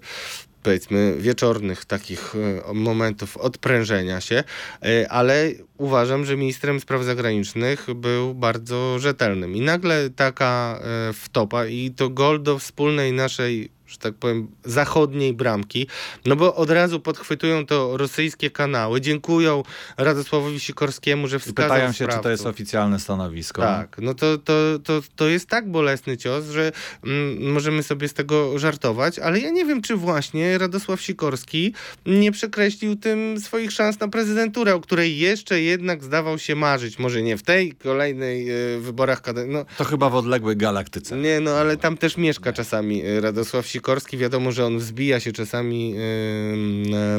powiedzmy 0.63 1.15
wieczornych 1.17 1.85
takich 1.85 2.35
e, 2.69 2.73
momentów 2.73 3.37
odprężenia 3.37 4.21
się, 4.21 4.43
e, 4.83 5.11
ale 5.11 5.51
uważam, 5.77 6.25
że 6.25 6.37
ministrem 6.37 6.79
spraw 6.79 7.03
zagranicznych 7.03 7.87
był 7.95 8.33
bardzo 8.33 8.99
rzetelnym. 8.99 9.55
I 9.55 9.61
nagle 9.61 10.09
taka 10.09 10.79
e, 11.09 11.13
wtopa 11.13 11.65
i 11.65 11.91
to 11.91 12.09
gol 12.09 12.43
do 12.43 12.59
wspólnej 12.59 13.13
naszej 13.13 13.71
że 13.91 13.97
tak 13.97 14.13
powiem, 14.13 14.47
zachodniej 14.65 15.33
bramki, 15.33 15.87
no 16.25 16.35
bo 16.35 16.55
od 16.55 16.69
razu 16.69 16.99
podchwytują 16.99 17.65
to 17.65 17.97
rosyjskie 17.97 18.49
kanały, 18.49 19.01
dziękują 19.01 19.63
Radosławowi 19.97 20.59
Sikorskiemu, 20.59 21.27
że 21.27 21.37
I 21.37 21.39
wskazał 21.39 21.69
pytają 21.71 21.91
się, 21.91 22.07
czy 22.07 22.19
to 22.19 22.29
jest 22.29 22.41
sprawców. 22.41 22.47
oficjalne 22.61 22.99
stanowisko. 22.99 23.61
Tak, 23.61 23.97
no 24.01 24.13
to, 24.13 24.37
to, 24.37 24.53
to, 24.83 25.01
to 25.15 25.27
jest 25.27 25.47
tak 25.47 25.71
bolesny 25.71 26.17
cios, 26.17 26.45
że 26.45 26.71
mm, 27.03 27.51
możemy 27.51 27.83
sobie 27.83 28.07
z 28.07 28.13
tego 28.13 28.59
żartować, 28.59 29.19
ale 29.19 29.39
ja 29.39 29.49
nie 29.49 29.65
wiem, 29.65 29.81
czy 29.81 29.95
właśnie 29.95 30.57
Radosław 30.57 31.01
Sikorski 31.01 31.73
nie 32.05 32.31
przekreślił 32.31 32.95
tym 32.95 33.39
swoich 33.39 33.71
szans 33.71 33.99
na 33.99 34.07
prezydenturę, 34.07 34.75
o 34.75 34.79
której 34.79 35.17
jeszcze 35.17 35.61
jednak 35.61 36.03
zdawał 36.03 36.39
się 36.39 36.55
marzyć. 36.55 36.99
Może 36.99 37.21
nie 37.21 37.37
w 37.37 37.43
tej 37.43 37.71
kolejnej 37.71 38.49
e, 38.49 38.79
wyborach 38.79 39.21
kadencji. 39.21 39.53
No, 39.53 39.65
To 39.77 39.83
chyba 39.83 40.09
w 40.09 40.15
odległej 40.15 40.57
galaktyce. 40.57 41.17
nie, 41.17 41.39
no 41.39 41.51
ale 41.51 41.77
tam 41.77 41.97
też 41.97 42.17
mieszka 42.17 42.53
czasami 42.53 43.01
e, 43.05 43.21
Radosław 43.21 43.67
Sikorski. 43.67 43.80
Wiadomo, 44.17 44.51
że 44.51 44.65
on 44.65 44.77
wzbija 44.77 45.19
się 45.19 45.31
czasami 45.31 45.95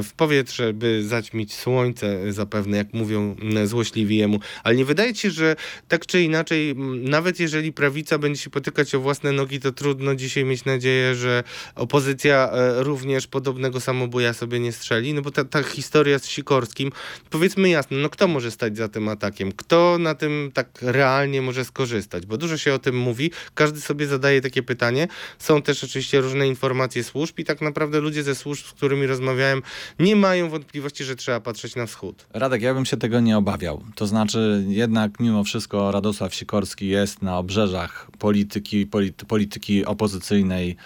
w 0.03 0.11
powietrze, 0.17 0.73
by 0.73 1.05
zaćmić 1.05 1.55
słońce 1.55 2.07
e, 2.07 2.33
zapewne, 2.33 2.77
jak 2.77 2.95
mówią 2.95 3.37
złośliwi 3.65 4.17
jemu. 4.17 4.41
Ale 4.65 4.77
nie 4.77 4.85
wydaje 4.85 5.15
ci 5.15 5.21
się, 5.21 5.31
że 5.31 5.57
tak 5.89 6.07
czy 6.07 6.23
inaczej, 6.23 6.77
nawet 7.03 7.41
jeżeli 7.41 7.73
prawica 7.73 8.19
będzie 8.19 8.43
się 8.43 8.51
potykać 8.51 8.95
o 8.95 9.01
własne 9.01 9.33
nogi, 9.33 9.61
to 9.61 9.73
trudno 9.73 10.15
dzisiaj 10.15 10.45
mieć 10.45 10.65
nadzieję, 10.65 11.15
że 11.15 11.45
opozycja 11.75 12.51
e, 12.53 12.83
również 12.83 13.27
podobnego 13.27 13.81
samobuja 13.81 14.33
sobie 14.33 14.61
nie 14.61 14.73
strzeli. 14.73 15.15
No 15.15 15.23
bo 15.23 15.31
ta, 15.31 15.45
ta 15.45 15.63
historia 15.63 16.19
z 16.19 16.27
Sikorskim, 16.27 16.93
powiedzmy 17.31 17.69
jasno, 17.69 17.97
no 17.97 18.09
kto 18.09 18.29
może 18.29 18.51
stać 18.51 18.77
za 18.77 18.89
tym 18.89 19.09
atakiem? 19.09 19.53
Kto 19.53 19.97
na 19.99 20.15
tym 20.15 20.51
tak 20.55 20.69
realnie 20.83 21.43
może 21.43 21.65
skorzystać? 21.65 22.27
Bo 22.27 22.37
dużo 22.37 22.59
się 22.59 22.75
o 22.75 22.79
tym 22.79 22.99
mówi, 22.99 23.31
każdy 23.55 23.81
sobie 23.81 24.07
zadaje 24.07 24.41
takie 24.41 24.63
pytanie. 24.63 25.09
Są 25.39 25.63
też 25.63 25.85
oczywiście 25.85 26.21
różne 26.21 26.49
informacje 26.53 27.05
służb 27.05 27.39
i 27.39 27.45
tak 27.45 27.61
naprawdę 27.61 28.01
ludzie 28.01 28.23
ze 28.23 28.35
służb, 28.35 28.65
z 28.67 28.73
którymi 28.73 29.07
rozmawiałem, 29.07 29.63
nie 29.99 30.17
mają 30.17 30.49
wątpliwości, 30.51 31.05
że 31.05 31.17
trzeba 31.17 31.41
patrzeć 31.41 31.77
na 31.77 31.87
wschód. 31.87 32.27
Radek, 32.33 32.63
ja 32.63 32.75
bym 32.75 32.85
się 32.87 32.97
tego 32.97 33.21
nie 33.21 33.39
obawiał. 33.39 33.83
To 33.95 34.07
znaczy, 34.07 34.65
jednak 34.69 35.21
mimo 35.21 35.45
wszystko 35.45 35.93
Radosław 35.93 36.35
Sikorski 36.35 36.87
jest 36.89 37.23
na 37.23 37.39
obrzeżach 37.39 38.09
polityki, 38.19 38.87
polity, 38.87 39.27
polityki 39.27 39.85
opozycyjnej. 39.87 40.77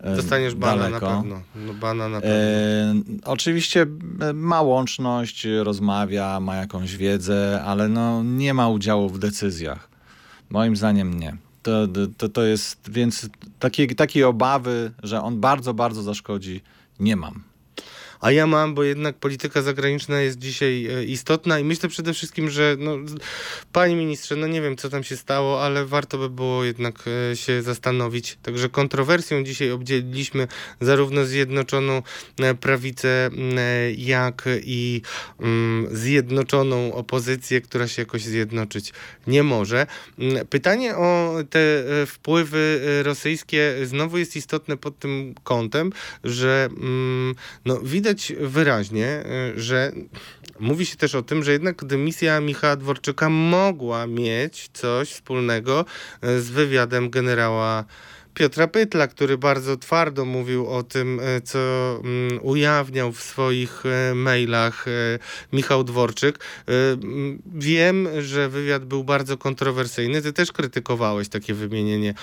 e, 0.00 0.16
Dostaniesz 0.16 0.54
bana 0.54 0.82
daleko. 0.82 1.10
na 1.10 1.16
pewno. 1.16 1.42
No 1.66 1.74
bana 1.74 2.08
na 2.08 2.20
pewno. 2.20 2.36
E, 2.36 2.94
oczywiście 3.24 3.86
e, 4.20 4.32
ma 4.32 4.62
łączność, 4.62 5.46
rozmawia, 5.62 6.40
ma 6.40 6.56
jakąś 6.56 6.96
wiedzę, 6.96 7.62
ale 7.64 7.88
no, 7.88 8.22
nie 8.22 8.54
ma 8.54 8.68
udziału 8.68 9.08
w 9.08 9.18
decyzjach. 9.18 9.88
Moim 10.50 10.76
zdaniem 10.76 11.20
nie. 11.20 11.36
To, 11.62 11.88
to, 12.16 12.28
to 12.28 12.44
jest, 12.44 12.90
więc 12.90 13.28
takiej, 13.58 13.88
takiej 13.88 14.24
obawy, 14.24 14.92
że 15.02 15.22
on 15.22 15.40
bardzo, 15.40 15.74
bardzo 15.74 16.02
zaszkodzi, 16.02 16.60
nie 17.00 17.16
mam. 17.16 17.51
A 18.22 18.30
ja 18.30 18.46
mam, 18.46 18.74
bo 18.74 18.82
jednak 18.82 19.16
polityka 19.16 19.62
zagraniczna 19.62 20.20
jest 20.20 20.38
dzisiaj 20.38 20.86
e, 20.86 21.04
istotna 21.04 21.58
i 21.58 21.64
myślę 21.64 21.88
przede 21.88 22.14
wszystkim, 22.14 22.50
że 22.50 22.76
no, 22.78 22.96
panie 23.72 23.96
ministrze, 23.96 24.36
no 24.36 24.46
nie 24.46 24.62
wiem 24.62 24.76
co 24.76 24.88
tam 24.88 25.04
się 25.04 25.16
stało, 25.16 25.64
ale 25.64 25.86
warto 25.86 26.18
by 26.18 26.30
było 26.30 26.64
jednak 26.64 27.04
e, 27.32 27.36
się 27.36 27.62
zastanowić. 27.62 28.38
Także 28.42 28.68
kontrowersją 28.68 29.44
dzisiaj 29.44 29.70
obdzieliliśmy 29.70 30.48
zarówno 30.80 31.24
Zjednoczoną 31.24 32.02
e, 32.40 32.54
Prawicę, 32.54 33.30
jak 33.96 34.48
i 34.64 35.02
mm, 35.40 35.96
zjednoczoną 35.96 36.94
opozycję, 36.94 37.60
która 37.60 37.88
się 37.88 38.02
jakoś 38.02 38.22
zjednoczyć 38.22 38.92
nie 39.26 39.42
może. 39.42 39.86
Pytanie 40.50 40.96
o 40.96 41.34
te 41.50 41.84
wpływy 42.06 42.80
rosyjskie 43.02 43.74
znowu 43.84 44.18
jest 44.18 44.36
istotne 44.36 44.76
pod 44.76 44.98
tym 44.98 45.34
kątem, 45.44 45.92
że 46.24 46.68
mm, 46.76 47.34
no, 47.64 47.80
widać 47.80 48.11
wyraźnie, 48.40 49.24
y, 49.56 49.60
że 49.60 49.92
mówi 50.60 50.86
się 50.86 50.96
też 50.96 51.14
o 51.14 51.22
tym, 51.22 51.44
że 51.44 51.52
jednak 51.52 51.84
dymisja 51.84 52.40
Michała 52.40 52.76
Dworczyka 52.76 53.28
mogła 53.28 54.06
mieć 54.06 54.70
coś 54.72 55.10
wspólnego 55.10 55.84
y, 56.24 56.40
z 56.40 56.50
wywiadem 56.50 57.10
generała 57.10 57.84
Piotra 58.34 58.66
Pytla, 58.68 59.06
który 59.06 59.38
bardzo 59.38 59.76
twardo 59.76 60.24
mówił 60.24 60.66
o 60.68 60.82
tym, 60.82 61.20
y, 61.20 61.40
co 61.40 61.58
mm, 62.04 62.38
ujawniał 62.42 63.12
w 63.12 63.22
swoich 63.22 63.82
y, 63.86 64.14
mailach 64.14 64.88
y, 64.88 65.18
Michał 65.52 65.84
Dworczyk. 65.84 66.38
Mm, 66.66 67.42
Wiem, 67.54 68.08
że 68.20 68.48
wywiad 68.48 68.84
był 68.84 69.04
bardzo 69.04 69.38
kontrowersyjny. 69.38 70.22
Ty 70.22 70.32
też 70.32 70.52
krytykowałeś 70.52 71.28
takie 71.28 71.54
wymienienie 71.54 72.14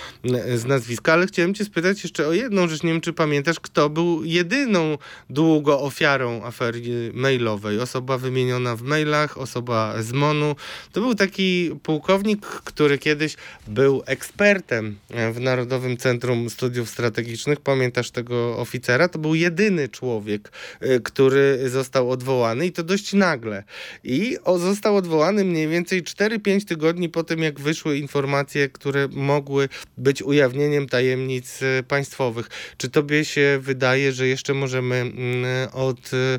z 0.54 0.64
nazwiska, 0.64 1.12
ale 1.12 1.26
chciałem 1.26 1.54
cię 1.54 1.64
spytać 1.64 2.02
jeszcze 2.02 2.26
o 2.26 2.32
jedną 2.32 2.68
rzecz. 2.68 2.82
Nie 2.82 2.92
wiem, 2.92 3.00
czy 3.00 3.12
pamiętasz, 3.12 3.60
kto 3.60 3.90
był 3.90 4.24
jedyną 4.24 4.98
długo 5.30 5.80
ofiarą 5.80 6.44
afery 6.44 6.80
mailowej. 7.14 7.80
Osoba 7.80 8.18
wymieniona 8.18 8.76
w 8.76 8.82
mailach, 8.82 9.38
osoba 9.38 10.02
z 10.02 10.12
MONU. 10.12 10.56
To 10.92 11.00
był 11.00 11.14
taki 11.14 11.70
pułkownik, 11.82 12.46
który 12.46 12.98
kiedyś 12.98 13.36
był 13.68 14.02
ekspertem 14.06 14.96
e, 15.10 15.32
w 15.32 15.40
Narodowym 15.40 15.96
Centrum 16.00 16.50
Studiów 16.50 16.90
Strategicznych. 16.90 17.60
Pamiętasz 17.60 18.10
tego 18.10 18.58
oficera? 18.58 19.08
To 19.08 19.18
był 19.18 19.34
jedyny 19.34 19.88
człowiek, 19.88 20.52
e, 20.80 21.00
który 21.00 21.70
został 21.70 22.10
odwołany 22.10 22.66
i 22.66 22.72
to 22.72 22.82
dość 22.82 23.12
nagle. 23.12 23.64
I 24.04 24.36
został 24.56 24.96
odwołany 24.96 25.44
mniej 25.44 25.68
więcej 25.68 26.02
4-5 26.02 26.64
tygodni 26.64 27.08
po 27.08 27.24
tym, 27.24 27.42
jak 27.42 27.60
wyszły 27.60 27.98
informacje, 27.98 28.68
które 28.68 29.08
mogły 29.08 29.68
być 29.98 30.22
ujawnieniem 30.22 30.88
tajemnic 30.88 31.62
e, 31.62 31.82
państwowych. 31.82 32.48
Czy 32.76 32.88
tobie 32.90 33.24
się 33.24 33.58
wydaje, 33.62 34.12
że 34.12 34.26
jeszcze 34.26 34.54
możemy 34.54 34.96
mm, 34.96 35.68
od 35.72 36.10
e, 36.14 36.38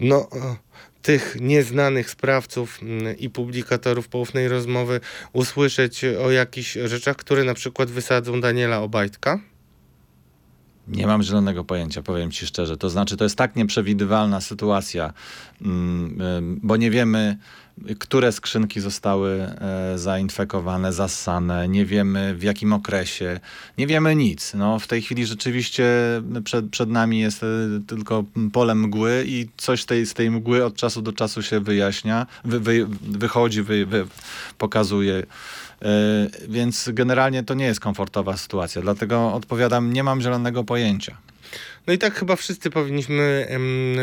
no, 0.00 0.28
tych 1.04 1.36
nieznanych 1.40 2.10
sprawców 2.10 2.78
mm, 2.82 3.18
i 3.18 3.30
publikatorów 3.30 4.08
poufnej 4.08 4.48
rozmowy 4.48 5.00
usłyszeć 5.32 6.04
o 6.04 6.30
jakichś 6.30 6.72
rzeczach, 6.84 7.16
które 7.16 7.44
na 7.44 7.54
przykład 7.54 7.90
wysadzą 7.90 8.40
Daniela 8.40 8.80
Obajtka? 8.80 9.40
Nie 10.88 11.06
mam 11.06 11.22
zielonego 11.22 11.64
pojęcia, 11.64 12.02
powiem 12.02 12.30
ci 12.30 12.46
szczerze. 12.46 12.76
To 12.76 12.90
znaczy, 12.90 13.16
to 13.16 13.24
jest 13.24 13.36
tak 13.36 13.56
nieprzewidywalna 13.56 14.40
sytuacja, 14.40 15.12
mm, 15.62 16.60
bo 16.62 16.76
nie 16.76 16.90
wiemy, 16.90 17.36
które 17.98 18.32
skrzynki 18.32 18.80
zostały 18.80 19.30
e, 19.30 19.98
zainfekowane, 19.98 20.92
zassane, 20.92 21.68
nie 21.68 21.86
wiemy 21.86 22.34
w 22.34 22.42
jakim 22.42 22.72
okresie, 22.72 23.40
nie 23.78 23.86
wiemy 23.86 24.16
nic. 24.16 24.54
No, 24.54 24.78
w 24.78 24.86
tej 24.86 25.02
chwili 25.02 25.26
rzeczywiście 25.26 25.86
przed, 26.44 26.70
przed 26.70 26.90
nami 26.90 27.20
jest 27.20 27.42
e, 27.42 27.46
tylko 27.86 28.24
pole 28.52 28.74
mgły 28.74 29.24
i 29.26 29.48
coś 29.56 29.84
tej, 29.84 30.06
z 30.06 30.14
tej 30.14 30.30
mgły 30.30 30.64
od 30.64 30.76
czasu 30.76 31.02
do 31.02 31.12
czasu 31.12 31.42
się 31.42 31.60
wyjaśnia, 31.60 32.26
wy, 32.44 32.60
wy, 32.60 32.86
wychodzi, 33.02 33.62
wy, 33.62 33.86
wy, 33.86 34.06
pokazuje. 34.58 35.22
E, 35.82 35.86
Więc 36.48 36.90
generalnie 36.92 37.42
to 37.42 37.54
nie 37.54 37.64
jest 37.64 37.80
komfortowa 37.80 38.36
sytuacja, 38.36 38.82
dlatego 38.82 39.32
odpowiadam, 39.34 39.92
nie 39.92 40.04
mam 40.04 40.20
zielonego 40.20 40.64
pojęcia. 40.64 41.16
No 41.86 41.92
i 41.92 41.98
tak 41.98 42.14
chyba 42.14 42.36
wszyscy 42.36 42.70
powinniśmy 42.70 43.48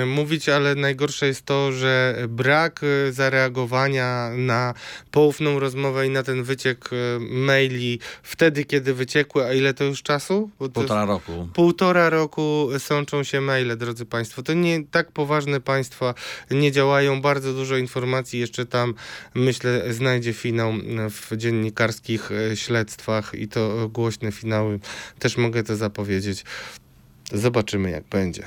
mówić, 0.05 0.49
ale 0.49 0.75
najgorsze 0.75 1.27
jest 1.27 1.45
to, 1.45 1.71
że 1.71 2.15
brak 2.29 2.81
e, 2.83 3.11
zareagowania 3.11 4.29
na 4.37 4.73
poufną 5.11 5.59
rozmowę 5.59 6.07
i 6.07 6.09
na 6.09 6.23
ten 6.23 6.43
wyciek 6.43 6.89
e, 6.93 7.19
maili 7.19 7.99
wtedy, 8.23 8.65
kiedy 8.65 8.93
wyciekły, 8.93 9.45
a 9.45 9.53
ile 9.53 9.73
to 9.73 9.83
już 9.83 10.03
czasu? 10.03 10.49
Bo 10.59 10.67
to 10.67 10.73
Półtora 10.73 11.05
roku. 11.05 11.47
Półtora 11.53 12.09
roku 12.09 12.69
sączą 12.79 13.23
się 13.23 13.41
maile, 13.41 13.77
drodzy 13.77 14.05
Państwo. 14.05 14.43
To 14.43 14.53
nie 14.53 14.83
tak 14.91 15.11
poważne 15.11 15.59
państwa 15.61 16.13
nie 16.51 16.71
działają. 16.71 17.21
Bardzo 17.21 17.53
dużo 17.53 17.77
informacji 17.77 18.39
jeszcze 18.39 18.65
tam, 18.65 18.93
myślę, 19.35 19.93
znajdzie 19.93 20.33
finał 20.33 20.73
w 21.09 21.37
dziennikarskich 21.37 22.31
e, 22.31 22.57
śledztwach 22.57 23.31
i 23.33 23.47
to 23.47 23.89
głośne 23.89 24.31
finały. 24.31 24.79
Też 25.19 25.37
mogę 25.37 25.63
to 25.63 25.75
zapowiedzieć. 25.75 26.43
Zobaczymy, 27.31 27.91
jak 27.91 28.03
będzie. 28.03 28.43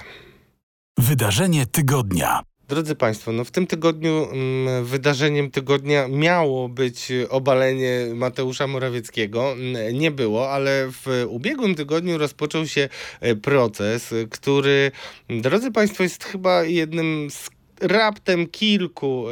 Wydarzenie 0.98 1.66
tygodnia. 1.66 2.42
Drodzy 2.68 2.94
Państwo, 2.94 3.32
no 3.32 3.44
w 3.44 3.50
tym 3.50 3.66
tygodniu 3.66 4.28
mm, 4.32 4.84
wydarzeniem 4.84 5.50
tygodnia 5.50 6.08
miało 6.08 6.68
być 6.68 7.12
obalenie 7.28 8.06
Mateusza 8.14 8.66
Morawieckiego. 8.66 9.54
Nie 9.92 10.10
było, 10.10 10.50
ale 10.50 10.88
w 10.90 11.26
ubiegłym 11.28 11.74
tygodniu 11.74 12.18
rozpoczął 12.18 12.66
się 12.66 12.88
e, 13.20 13.36
proces, 13.36 14.14
który, 14.30 14.92
drodzy 15.28 15.70
Państwo, 15.70 16.02
jest 16.02 16.24
chyba 16.24 16.64
jednym 16.64 17.30
z 17.30 17.50
raptem 17.80 18.46
kilku 18.46 19.26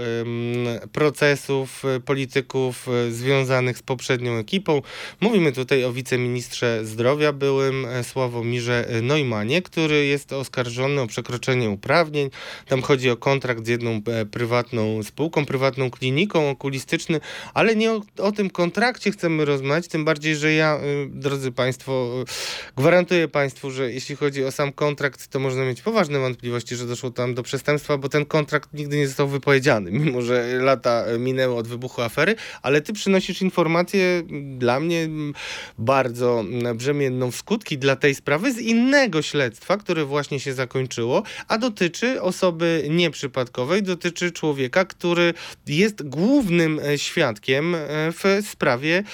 procesów 0.93 1.85
e, 1.85 2.01
polityków 2.01 2.89
e, 2.89 3.11
związanych 3.11 3.79
z 3.79 3.83
poprzednią 3.83 4.37
ekipą. 4.37 4.83
Mówimy 5.21 5.53
tutaj 5.53 5.85
o 5.85 5.93
wiceministrze 5.93 6.85
zdrowia 6.85 7.33
byłym 7.33 7.87
e, 7.87 8.05
Sławomirze 8.05 8.89
Neumanie, 9.03 9.63
który 9.63 10.07
jest 10.07 10.33
oskarżony 10.33 11.01
o 11.01 11.07
przekroczenie 11.07 11.71
uprawnień. 11.71 12.31
Tam 12.67 12.83
chodzi 12.83 13.11
o 13.11 13.17
kontrakt 13.17 13.67
z 13.67 13.69
jedną 13.69 14.03
prywatną 14.31 15.03
spółką, 15.03 15.47
prywatną 15.47 15.91
kliniką 15.91 16.51
okulistyczną, 16.51 17.19
ale 17.55 17.77
nie 17.77 17.93
o, 17.93 18.03
o 18.19 18.33
tym 18.33 18.51
kontrakcie 18.51 19.11
chcemy 19.11 19.45
rozmawiać, 19.45 19.89
tym 19.89 20.05
bardziej, 20.05 20.37
że 20.37 20.53
ja, 20.53 20.77
e, 20.77 20.81
drodzy 21.07 21.53
Państwo, 21.53 22.23
e, 22.23 22.25
gwarantuję 22.77 23.29
Państwu, 23.29 23.71
że 23.71 23.93
jeśli 23.93 24.17
chodzi 24.17 24.45
o 24.45 24.53
sam 24.53 24.73
kontrakt, 24.73 25.29
to 25.29 25.39
można 25.39 25.65
mieć 25.65 25.83
poważne 25.83 26.19
wątpliwości, 26.19 26.77
że 26.77 26.87
doszło 26.87 27.11
tam 27.11 27.35
do 27.35 27.43
przestępstwa, 27.43 27.99
bo 27.99 28.09
ten 28.09 28.27
kontrakt 28.33 28.75
nigdy 28.75 28.97
nie 28.97 29.09
został 29.09 29.29
wypowiedziany, 29.29 29.91
mimo 30.01 30.23
że 30.23 30.59
lata 30.61 31.05
minęły 31.19 31.55
od 31.55 31.69
wybuchu 31.69 32.03
afery, 32.03 32.35
ale 32.63 32.81
ty 32.81 32.93
przynosisz 32.93 33.43
informację 33.43 34.23
m, 34.31 34.59
dla 34.59 34.81
mnie 34.81 35.01
m, 35.01 35.33
bardzo 35.79 36.45
brzemienną 36.75 37.31
w 37.31 37.37
skutki 37.37 37.79
dla 37.79 37.97
tej 37.97 38.15
sprawy 38.15 38.53
z 38.53 38.59
innego 38.59 39.23
śledztwa, 39.23 39.77
które 39.77 40.05
właśnie 40.05 40.41
się 40.41 40.55
zakończyło, 40.55 41.23
a 41.49 41.59
dotyczy 41.59 42.23
osoby 42.23 42.87
nieprzypadkowej, 42.91 43.83
dotyczy 43.83 44.33
człowieka, 44.33 44.85
który 44.85 45.35
jest 45.67 46.09
głównym 46.09 46.81
e, 46.81 46.99
świadkiem 46.99 47.75
e, 47.75 47.79
w 48.13 48.47
sprawie 48.51 49.05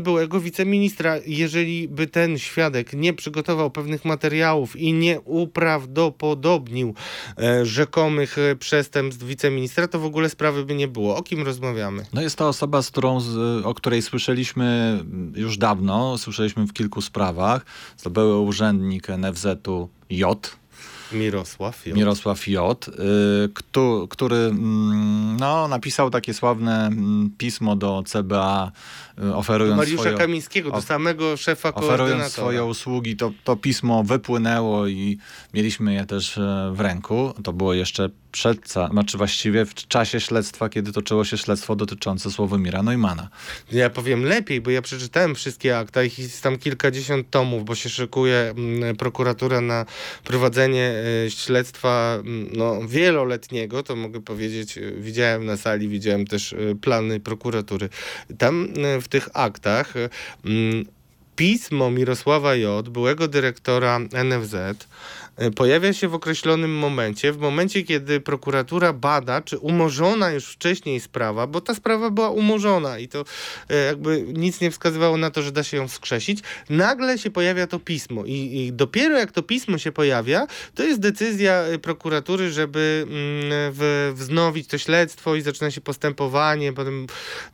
byłego 0.00 0.40
wiceministra. 0.40 1.16
Jeżeli 1.26 1.88
by 1.88 2.06
ten 2.06 2.38
świadek 2.38 2.92
nie 2.92 3.12
przygotował 3.12 3.70
pewnych 3.70 4.04
materiałów 4.04 4.76
i 4.76 4.92
nie 4.92 5.20
uprawdopodobnił 5.20 6.94
e, 7.38 7.66
rzekomych 7.66 8.36
przestępstw 8.64 9.24
wiceministra, 9.24 9.88
to 9.88 9.98
w 9.98 10.04
ogóle 10.04 10.28
sprawy 10.28 10.64
by 10.64 10.74
nie 10.74 10.88
było. 10.88 11.16
O 11.16 11.22
kim 11.22 11.42
rozmawiamy? 11.42 12.06
No 12.12 12.22
jest 12.22 12.36
to 12.36 12.48
osoba, 12.48 12.82
z 12.82 12.90
którą, 12.90 13.18
o 13.64 13.74
której 13.74 14.02
słyszeliśmy 14.02 14.98
już 15.34 15.58
dawno, 15.58 16.18
słyszeliśmy 16.18 16.66
w 16.66 16.72
kilku 16.72 17.00
sprawach. 17.02 17.64
To 18.02 18.10
były 18.10 18.38
urzędnik 18.40 19.08
NFZ-u 19.08 19.88
J, 20.10 20.56
Mirosław. 21.12 21.86
J. 21.86 21.96
Mirosław 21.96 22.48
J., 22.48 22.88
y, 22.88 22.92
któ- 23.54 24.08
który 24.10 24.36
mm, 24.36 25.36
no, 25.40 25.68
napisał 25.68 26.10
takie 26.10 26.34
sławne 26.34 26.86
mm, 26.86 27.30
pismo 27.38 27.76
do 27.76 28.02
CBA, 28.06 28.72
y, 29.18 29.34
oferując 29.34 29.76
Mariusza 29.76 30.02
swoje, 30.02 30.18
Kamińskiego, 30.18 30.70
do 30.70 30.82
samego 30.82 31.36
szefa 31.36 31.74
oferując 31.74 32.32
swoje 32.32 32.64
usługi. 32.64 33.16
To, 33.16 33.32
to 33.44 33.56
pismo 33.56 34.04
wypłynęło 34.04 34.86
i 34.86 35.18
mieliśmy 35.54 35.94
je 35.94 36.06
też 36.06 36.38
e, 36.38 36.72
w 36.74 36.80
ręku. 36.80 37.34
To 37.44 37.52
było 37.52 37.74
jeszcze 37.74 38.10
przed, 38.34 38.74
znaczy 38.90 39.18
właściwie 39.18 39.66
w 39.66 39.74
czasie 39.74 40.20
śledztwa, 40.20 40.68
kiedy 40.68 40.92
toczyło 40.92 41.24
się 41.24 41.38
śledztwo 41.38 41.76
dotyczące 41.76 42.30
Sławomira 42.30 42.82
Neumana. 42.82 43.28
Ja 43.72 43.90
powiem 43.90 44.24
lepiej, 44.24 44.60
bo 44.60 44.70
ja 44.70 44.82
przeczytałem 44.82 45.34
wszystkie 45.34 45.78
akta, 45.78 46.02
ich 46.02 46.18
jest 46.18 46.42
tam 46.42 46.58
kilkadziesiąt 46.58 47.30
tomów, 47.30 47.64
bo 47.64 47.74
się 47.74 47.88
szykuje 47.88 48.54
mm, 48.56 48.96
prokuratura 48.96 49.60
na 49.60 49.86
prowadzenie 50.24 50.94
e, 51.26 51.30
śledztwa 51.30 52.14
mm, 52.14 52.48
no, 52.52 52.88
wieloletniego, 52.88 53.82
to 53.82 53.96
mogę 53.96 54.22
powiedzieć, 54.22 54.78
e, 54.78 54.92
widziałem 54.92 55.46
na 55.46 55.56
sali, 55.56 55.88
widziałem 55.88 56.26
też 56.26 56.54
plany 56.80 57.20
prokuratury. 57.20 57.88
Tam 58.38 58.68
w 59.04 59.08
tych 59.08 59.28
aktach 59.34 59.94
mm, 60.44 60.84
pismo 61.36 61.90
Mirosława 61.90 62.54
J., 62.54 62.88
byłego 62.88 63.28
dyrektora 63.28 63.98
NFZ, 63.98 64.54
pojawia 65.56 65.92
się 65.92 66.08
w 66.08 66.14
określonym 66.14 66.78
momencie, 66.78 67.32
w 67.32 67.38
momencie, 67.38 67.82
kiedy 67.82 68.20
prokuratura 68.20 68.92
bada, 68.92 69.42
czy 69.42 69.58
umorzona 69.58 70.30
już 70.30 70.46
wcześniej 70.46 71.00
sprawa, 71.00 71.46
bo 71.46 71.60
ta 71.60 71.74
sprawa 71.74 72.10
była 72.10 72.30
umorzona 72.30 72.98
i 72.98 73.08
to 73.08 73.24
e, 73.68 73.76
jakby 73.76 74.24
nic 74.32 74.60
nie 74.60 74.70
wskazywało 74.70 75.16
na 75.16 75.30
to, 75.30 75.42
że 75.42 75.52
da 75.52 75.62
się 75.62 75.76
ją 75.76 75.88
wskrzesić, 75.88 76.40
nagle 76.70 77.18
się 77.18 77.30
pojawia 77.30 77.66
to 77.66 77.78
pismo 77.78 78.24
i, 78.24 78.32
i 78.32 78.72
dopiero 78.72 79.18
jak 79.18 79.32
to 79.32 79.42
pismo 79.42 79.78
się 79.78 79.92
pojawia, 79.92 80.46
to 80.74 80.82
jest 80.84 81.00
decyzja 81.00 81.52
e, 81.52 81.78
prokuratury, 81.78 82.50
żeby 82.50 83.02
mm, 83.02 83.14
w, 83.50 84.12
wznowić 84.14 84.68
to 84.68 84.78
śledztwo 84.78 85.34
i 85.34 85.40
zaczyna 85.40 85.70
się 85.70 85.80
postępowanie, 85.80 86.72
potem 86.72 87.06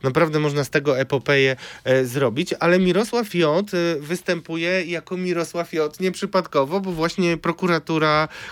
naprawdę 0.03 0.39
można 0.39 0.63
z 0.63 0.69
tego 0.69 0.99
epopeję 0.99 1.55
e, 1.83 2.05
zrobić, 2.05 2.53
ale 2.59 2.79
Mirosław 2.79 3.35
J. 3.35 3.73
e, 3.73 3.99
występuje 3.99 4.85
jako 4.85 5.17
Mirosław 5.17 5.73
J. 5.73 5.99
nieprzypadkowo, 5.99 6.79
bo 6.79 6.91
właśnie 6.91 7.37
prokuratura, 7.37 7.70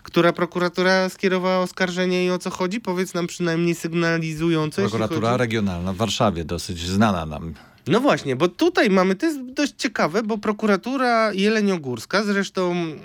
która 0.03 0.34
prokuratura 0.36 1.10
skierowała 1.10 1.58
oskarżenie 1.58 2.25
i 2.25 2.29
o 2.29 2.39
co 2.39 2.49
chodzi? 2.49 2.82
Powiedz 2.82 3.13
nam 3.13 3.27
przynajmniej 3.27 3.75
sygnalizująco. 3.75 4.82
Prokuratura 4.82 5.29
chodzi... 5.29 5.39
regionalna 5.39 5.93
w 5.93 5.95
Warszawie, 5.95 6.45
dosyć 6.45 6.79
znana 6.79 7.25
nam. 7.25 7.53
No 7.89 7.99
właśnie, 7.99 8.36
bo 8.36 8.47
tutaj 8.47 8.89
mamy, 8.89 9.15
to 9.15 9.25
jest 9.25 9.45
dość 9.45 9.73
ciekawe, 9.78 10.23
bo 10.23 10.38
prokuratura 10.38 11.34
Jeleniogórska, 11.34 12.23
zresztą 12.23 12.71
mm, 12.71 12.97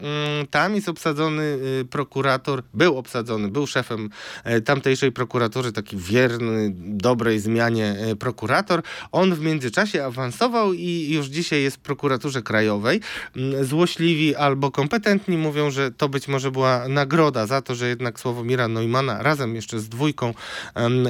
tam 0.51 0.75
jest 0.75 0.89
obsadzony 0.89 1.43
y, 1.43 1.85
prokurator, 1.91 2.63
był 2.75 2.99
obsadzony, 2.99 3.49
był 3.49 3.67
szefem 3.67 4.11
e, 4.45 4.61
tamtejszej 4.61 5.13
prokuratury, 5.13 5.73
taki 5.73 5.97
wierny, 5.97 6.73
dobrej 6.77 7.41
zmianie 7.41 7.97
e, 7.99 8.17
prokurator. 8.17 8.83
On 9.13 9.35
w 9.35 9.41
międzyczasie 9.41 10.05
awansował 10.05 10.73
i 10.73 11.09
już 11.11 11.27
dzisiaj 11.27 11.63
jest 11.63 11.77
w 11.77 11.81
prokuraturze 11.81 12.43
krajowej. 12.43 13.01
Mm, 13.37 13.65
Złośliwi 13.65 14.37
albo 14.37 14.71
kompetentni 14.71 15.39
mówią, 15.39 15.71
że 15.71 15.91
to 15.91 16.09
być 16.09 16.29
może 16.29 16.51
była 16.51 16.89
nagroda 16.89 17.47
za 17.47 17.63
to, 17.63 17.75
że 17.75 17.89
jednak 17.89 18.21
Sławomira 18.21 18.69
Neumana 18.69 19.23
razem 19.23 19.55
jeszcze 19.55 19.81
z 19.81 19.89
dwójką 19.89 20.35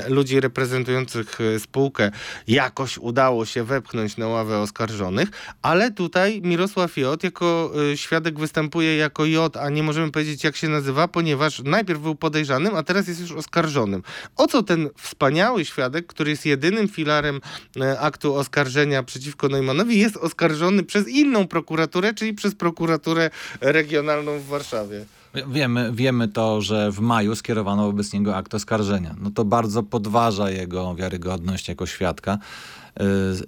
ludzi 0.08 0.40
reprezentujących 0.40 1.40
e, 1.40 1.60
spółkę 1.60 2.10
jakoś 2.48 2.98
udało 2.98 3.44
się 3.44 3.63
wepchnąć 3.64 4.16
na 4.16 4.28
ławę 4.28 4.58
oskarżonych, 4.58 5.28
ale 5.62 5.90
tutaj 5.90 6.40
Mirosław 6.42 6.96
J. 6.96 7.24
jako 7.24 7.72
y, 7.92 7.96
świadek 7.96 8.38
występuje 8.38 8.96
jako 8.96 9.24
J, 9.24 9.56
a 9.56 9.70
nie 9.70 9.82
możemy 9.82 10.10
powiedzieć 10.10 10.44
jak 10.44 10.56
się 10.56 10.68
nazywa, 10.68 11.08
ponieważ 11.08 11.62
najpierw 11.62 12.00
był 12.00 12.14
podejrzanym, 12.14 12.76
a 12.76 12.82
teraz 12.82 13.08
jest 13.08 13.20
już 13.20 13.32
oskarżonym. 13.32 14.02
O 14.36 14.46
co 14.46 14.62
ten 14.62 14.90
wspaniały 14.96 15.64
świadek, 15.64 16.06
który 16.06 16.30
jest 16.30 16.46
jedynym 16.46 16.88
filarem 16.88 17.40
e, 17.80 18.00
aktu 18.00 18.34
oskarżenia 18.34 19.02
przeciwko 19.02 19.48
Neumanowi, 19.48 19.98
jest 19.98 20.16
oskarżony 20.16 20.82
przez 20.82 21.08
inną 21.08 21.46
prokuraturę, 21.46 22.14
czyli 22.14 22.34
przez 22.34 22.54
prokuraturę 22.54 23.30
regionalną 23.60 24.38
w 24.38 24.46
Warszawie. 24.46 25.04
Wiemy, 25.48 25.92
wiemy 25.92 26.28
to, 26.28 26.60
że 26.60 26.92
w 26.92 27.00
maju 27.00 27.34
skierowano 27.34 27.86
wobec 27.86 28.12
niego 28.12 28.36
akt 28.36 28.54
oskarżenia. 28.54 29.14
No 29.20 29.30
to 29.30 29.44
bardzo 29.44 29.82
podważa 29.82 30.50
jego 30.50 30.94
wiarygodność 30.94 31.68
jako 31.68 31.86
świadka. 31.86 32.38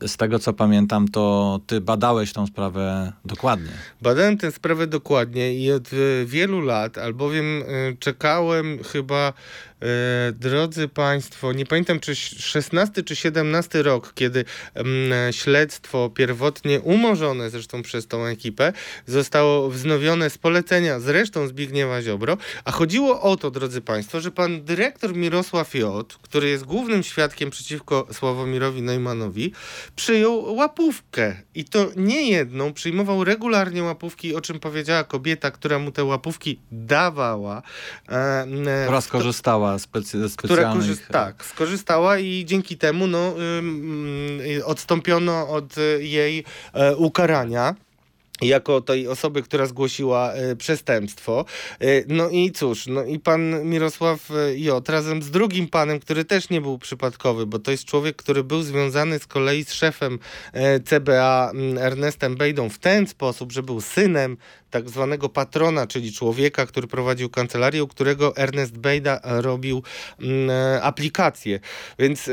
Z 0.02 0.16
tego 0.16 0.38
co 0.38 0.52
pamiętam, 0.52 1.08
to 1.08 1.60
ty 1.66 1.80
badałeś 1.80 2.32
tą 2.32 2.46
sprawę 2.46 3.12
dokładnie. 3.24 3.70
Badałem 4.02 4.38
tę 4.38 4.52
sprawę 4.52 4.86
dokładnie 4.86 5.54
i 5.54 5.72
od 5.72 5.90
e, 5.92 6.26
wielu 6.26 6.60
lat, 6.60 6.98
albowiem 6.98 7.62
e, 7.62 7.96
czekałem 7.96 8.78
chyba, 8.92 9.32
drodzy 10.32 10.88
Państwo, 10.88 11.52
nie 11.52 11.66
pamiętam 11.66 12.00
czy 12.00 12.16
16 12.16 13.02
czy 13.02 13.16
17 13.16 13.82
rok, 13.82 14.12
kiedy 14.14 14.44
mm, 14.74 15.32
śledztwo 15.32 16.10
pierwotnie 16.10 16.80
umorzone 16.80 17.50
zresztą 17.50 17.82
przez 17.82 18.06
tą 18.06 18.24
ekipę 18.24 18.72
zostało 19.06 19.70
wznowione 19.70 20.30
z 20.30 20.38
polecenia 20.38 21.00
zresztą 21.00 21.46
Zbigniewa 21.46 22.02
Ziobro. 22.02 22.36
A 22.64 22.72
chodziło 22.72 23.22
o 23.22 23.36
to, 23.36 23.50
drodzy 23.50 23.80
Państwo, 23.80 24.20
że 24.20 24.30
pan 24.30 24.64
dyrektor 24.64 25.16
Mirosław 25.16 25.74
J., 25.74 26.18
który 26.22 26.48
jest 26.48 26.64
głównym 26.64 27.02
świadkiem 27.02 27.50
przeciwko 27.50 28.06
Sławomirowi 28.12 28.82
Neumanowi, 28.82 29.52
przyjął 29.96 30.54
łapówkę. 30.54 31.36
I 31.54 31.64
to 31.64 31.86
nie 31.96 32.30
jedną, 32.30 32.72
przyjmował 32.72 33.24
regularnie 33.24 33.82
łapówki, 33.82 34.34
o 34.34 34.40
czym 34.40 34.60
powiedziała 34.60 35.04
kobieta, 35.04 35.50
która 35.50 35.78
mu 35.78 35.92
te 35.92 36.04
łapówki 36.04 36.60
dawała. 36.72 37.62
E, 38.08 38.46
która 39.18 39.65
skorzystała 39.66 39.78
specy, 39.78 40.20
ze 40.20 40.28
specjalnych... 40.28 40.66
Która 40.66 40.94
korzyst- 40.94 41.12
tak, 41.12 41.44
skorzystała 41.44 42.18
i 42.18 42.44
dzięki 42.44 42.76
temu 42.76 43.06
no, 43.06 43.34
ym, 43.58 44.40
odstąpiono 44.64 45.48
od 45.48 45.74
jej 46.00 46.44
e, 46.72 46.96
ukarania 46.96 47.74
jako 48.40 48.80
tej 48.80 49.08
osoby, 49.08 49.42
która 49.42 49.66
zgłosiła 49.66 50.34
y, 50.36 50.56
przestępstwo. 50.56 51.44
Y, 51.82 52.04
no 52.08 52.28
i 52.28 52.52
cóż, 52.52 52.86
no 52.86 53.04
i 53.04 53.18
pan 53.18 53.64
Mirosław 53.64 54.28
J. 54.56 54.88
razem 54.88 55.22
z 55.22 55.30
drugim 55.30 55.68
panem, 55.68 56.00
który 56.00 56.24
też 56.24 56.50
nie 56.50 56.60
był 56.60 56.78
przypadkowy, 56.78 57.46
bo 57.46 57.58
to 57.58 57.70
jest 57.70 57.84
człowiek, 57.84 58.16
który 58.16 58.44
był 58.44 58.62
związany 58.62 59.18
z 59.18 59.26
kolei 59.26 59.64
z 59.64 59.72
szefem 59.72 60.18
y, 60.54 60.80
CBA 60.80 61.52
Ernestem 61.78 62.36
Bejdą 62.36 62.68
w 62.68 62.78
ten 62.78 63.06
sposób, 63.06 63.52
że 63.52 63.62
był 63.62 63.80
synem 63.80 64.36
tak 64.76 64.90
zwanego 64.90 65.28
patrona, 65.28 65.86
czyli 65.86 66.12
człowieka, 66.12 66.66
który 66.66 66.86
prowadził 66.86 67.30
kancelarię, 67.30 67.84
u 67.84 67.88
którego 67.88 68.36
Ernest 68.36 68.78
Bejda 68.78 69.20
robił 69.24 69.82
mm, 70.20 70.50
aplikację. 70.82 71.60
Więc 71.98 72.30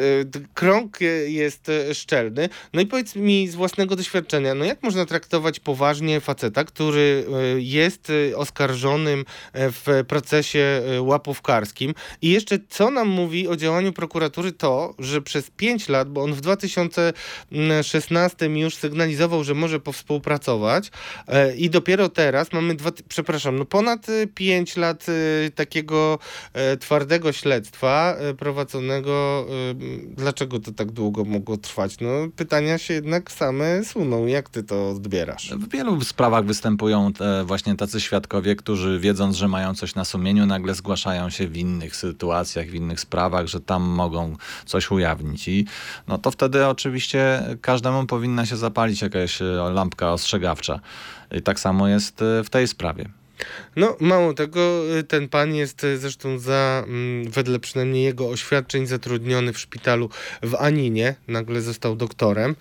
krąg 0.54 1.00
jest 1.28 1.72
szczelny. 1.94 2.50
No 2.74 2.82
i 2.82 2.86
powiedz 2.86 3.16
mi 3.16 3.48
z 3.48 3.56
własnego 3.56 3.96
doświadczenia, 3.96 4.56
no 4.56 4.66
jak 4.66 4.84
można 4.84 5.06
traktować 5.06 5.60
poważnie 5.60 6.22
faceta, 6.22 6.64
który 6.64 7.26
e, 7.28 7.32
jest 7.62 8.12
e, 8.32 8.38
oskarżonym 8.38 9.26
e, 9.54 9.72
w 9.72 9.86
procesie 10.08 10.82
łapówkarskim. 11.00 11.94
I 12.22 12.30
jeszcze 12.30 12.60
co 12.70 12.92
nam 12.92 13.08
mówi 13.08 13.48
o 13.48 13.56
działaniu 13.56 13.94
prokuratury 13.94 14.52
to, 14.52 14.96
że 15.00 15.22
przez 15.22 15.50
5 15.50 15.90
lat, 15.90 16.10
bo 16.10 16.24
on 16.24 16.34
w 16.34 16.42
2016 16.42 18.46
już 18.46 18.76
sygnalizował, 18.76 19.44
że 19.44 19.54
może 19.54 19.80
powspółpracować 19.80 20.92
i 21.58 21.70
dopiero 21.70 22.10
teraz 22.10 22.33
mamy, 22.54 22.76
dwa, 22.76 22.92
przepraszam, 23.08 23.56
no 23.56 23.66
ponad 23.66 24.08
5 24.36 24.78
lat 24.78 25.06
takiego 25.56 26.20
twardego 26.80 27.32
śledztwa 27.32 28.16
prowadzonego. 28.38 29.46
Dlaczego 30.04 30.60
to 30.60 30.72
tak 30.72 30.92
długo 30.92 31.26
mogło 31.26 31.58
trwać? 31.58 32.00
No 32.00 32.10
pytania 32.36 32.78
się 32.78 32.94
jednak 32.94 33.32
same 33.32 33.84
suną. 33.84 34.26
Jak 34.26 34.50
ty 34.50 34.64
to 34.64 34.90
odbierasz? 34.90 35.54
wielu 35.72 36.02
sprawach 36.02 36.46
występują 36.46 37.14
te, 37.14 37.44
właśnie 37.46 37.76
tacy 37.76 38.02
świadkowie, 38.02 38.56
którzy 38.56 39.00
wiedząc, 39.00 39.36
że 39.36 39.48
mają 39.48 39.76
coś 39.76 39.96
na 39.96 40.06
sumieniu, 40.06 40.46
nagle 40.46 40.74
zgłaszają 40.74 41.30
się 41.30 41.48
w 41.48 41.58
innych 41.58 41.96
sytuacjach, 41.96 42.68
w 42.68 42.74
innych 42.74 43.00
sprawach, 43.00 43.48
że 43.48 43.62
tam 43.62 43.84
mogą 43.84 44.36
coś 44.66 44.92
ujawnić. 44.92 45.48
I 45.48 45.66
no 46.08 46.18
to 46.18 46.32
wtedy 46.32 46.68
oczywiście 46.68 47.44
każdemu 47.62 48.06
powinna 48.06 48.46
się 48.46 48.58
zapalić 48.58 49.02
jakaś 49.02 49.42
e, 49.42 49.46
lampka 49.46 50.12
ostrzegawcza. 50.12 50.80
I 51.34 51.42
tak 51.42 51.60
samo 51.60 51.88
jest 51.88 52.22
e, 52.22 52.44
w 52.44 52.50
tej 52.50 52.68
sprawie. 52.68 53.10
No, 53.76 53.98
mało 54.00 54.34
tego, 54.34 54.84
y, 55.00 55.04
ten 55.04 55.30
pan 55.30 55.56
jest 55.56 55.84
y, 55.84 55.98
zresztą 55.98 56.40
za, 56.40 56.84
mm, 56.88 57.32
wedle 57.32 57.60
przynajmniej 57.60 58.04
jego 58.04 58.30
oświadczeń, 58.30 58.88
zatrudniony 58.88 59.54
w 59.54 59.60
szpitalu 59.60 60.10
w 60.44 60.56
Aninie. 60.56 61.16
Nagle 61.28 61.62
został 61.62 61.96
doktorem. 61.96 62.56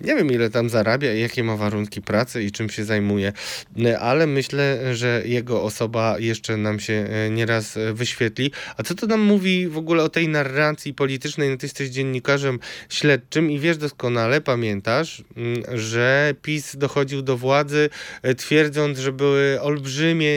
Nie 0.00 0.16
wiem, 0.16 0.32
ile 0.32 0.50
tam 0.50 0.68
zarabia, 0.68 1.12
jakie 1.12 1.44
ma 1.44 1.56
warunki 1.56 2.02
pracy 2.02 2.42
i 2.42 2.52
czym 2.52 2.70
się 2.70 2.84
zajmuje, 2.84 3.32
y, 3.78 3.98
ale 3.98 4.26
myślę, 4.26 4.94
że 4.96 5.22
jego 5.24 5.62
osoba 5.62 6.18
jeszcze 6.18 6.56
nam 6.56 6.80
się 6.80 7.08
nieraz 7.30 7.78
wyświetli. 7.92 8.52
A 8.76 8.82
co 8.82 8.94
to 8.94 9.06
nam 9.06 9.20
mówi 9.20 9.68
w 9.68 9.78
ogóle 9.78 10.02
o 10.02 10.08
tej 10.08 10.28
narracji 10.28 10.94
politycznej? 10.94 11.50
No, 11.50 11.56
ty 11.56 11.66
jesteś 11.66 11.88
dziennikarzem 11.88 12.58
śledczym 12.88 13.50
i 13.50 13.58
wiesz 13.58 13.76
doskonale, 13.76 14.40
pamiętasz, 14.40 15.24
mm, 15.36 15.62
że 15.78 16.34
PiS 16.42 16.76
dochodził 16.76 17.22
do 17.22 17.36
władzy 17.36 17.90
twierdząc, 18.36 18.98
że 18.98 19.12
były 19.12 19.60
olbrzymie 19.60 19.75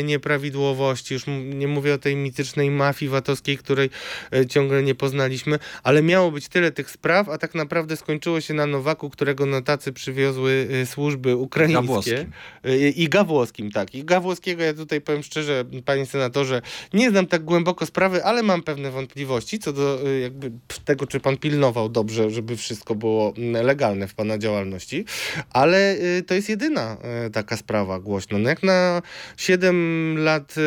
nieprawidłowości. 0.04 1.14
Już 1.14 1.24
nie 1.54 1.68
mówię 1.68 1.94
o 1.94 1.98
tej 1.98 2.16
mitycznej 2.16 2.72
mafii 2.72 3.10
VAT-owskiej, 3.10 3.58
której 3.58 3.90
e, 4.34 4.46
ciągle 4.46 4.84
nie 4.84 4.96
poznaliśmy, 4.96 5.60
ale 5.84 6.02
miało 6.04 6.32
być 6.32 6.48
tyle 6.48 6.72
tych 6.72 6.92
spraw, 6.92 7.30
a 7.30 7.38
tak 7.38 7.56
naprawdę 7.56 7.98
skończyło 7.98 8.42
się 8.42 8.54
na 8.54 8.66
Nowaku, 8.66 9.10
którego 9.10 9.46
na 9.46 9.62
tacy 9.62 9.94
przywiozły 9.94 10.68
e, 10.72 10.86
służby 10.86 11.36
ukraińskie. 11.36 11.82
Gawłowskim. 11.82 12.32
E, 12.64 12.90
I 12.90 13.10
Gawłowskim, 13.10 13.72
tak. 13.72 13.96
I 13.96 14.04
Gawłowskiego 14.04 14.64
ja 14.64 14.74
tutaj 14.74 15.02
powiem 15.02 15.24
szczerze, 15.24 15.66
panie 15.86 16.06
senatorze, 16.06 16.62
nie 16.94 17.10
znam 17.10 17.28
tak 17.28 17.44
głęboko 17.44 17.86
sprawy, 17.86 18.24
ale 18.24 18.44
mam 18.44 18.64
pewne 18.64 18.92
wątpliwości 18.92 19.60
co 19.60 19.74
do 19.74 20.00
jakby 20.22 20.52
tego, 20.86 21.08
czy 21.08 21.20
pan 21.20 21.38
pilnował 21.38 21.90
dobrze, 21.90 22.30
żeby 22.30 22.58
wszystko 22.58 22.96
było 22.96 23.34
legalne 23.64 24.08
w 24.08 24.14
pana 24.14 24.38
działalności, 24.38 25.06
ale 25.50 25.98
to 26.28 26.34
jest 26.34 26.50
jedyna 26.50 26.98
taka 27.34 27.58
sprawa 27.58 28.00
głośna. 28.00 28.38
No 28.38 28.50
jak 28.50 28.64
na 28.64 29.02
7 29.38 30.16
lat 30.18 30.58
y, 30.58 30.62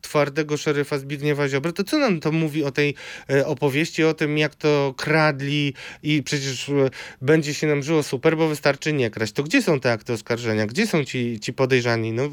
twardego 0.00 0.56
szeryfa 0.56 0.98
Zbigniewa 0.98 1.48
Ziobry, 1.48 1.72
to 1.72 1.84
co 1.84 1.98
nam 1.98 2.20
to 2.20 2.32
mówi 2.32 2.64
o 2.64 2.70
tej 2.70 2.94
y, 3.30 3.46
opowieści, 3.46 4.04
o 4.04 4.14
tym 4.14 4.38
jak 4.38 4.54
to 4.54 4.94
kradli 4.96 5.74
i 6.02 6.22
przecież 6.22 6.68
y, 6.68 6.90
będzie 7.22 7.54
się 7.54 7.66
nam 7.66 7.82
żyło 7.82 8.02
super, 8.02 8.36
bo 8.36 8.48
wystarczy 8.48 8.92
nie 8.92 9.10
kraść. 9.10 9.32
To 9.32 9.42
gdzie 9.42 9.62
są 9.62 9.80
te 9.80 9.92
akty 9.92 10.12
oskarżenia? 10.12 10.66
Gdzie 10.66 10.86
są 10.86 11.04
ci, 11.04 11.40
ci 11.40 11.52
podejrzani? 11.52 12.12
No, 12.12 12.30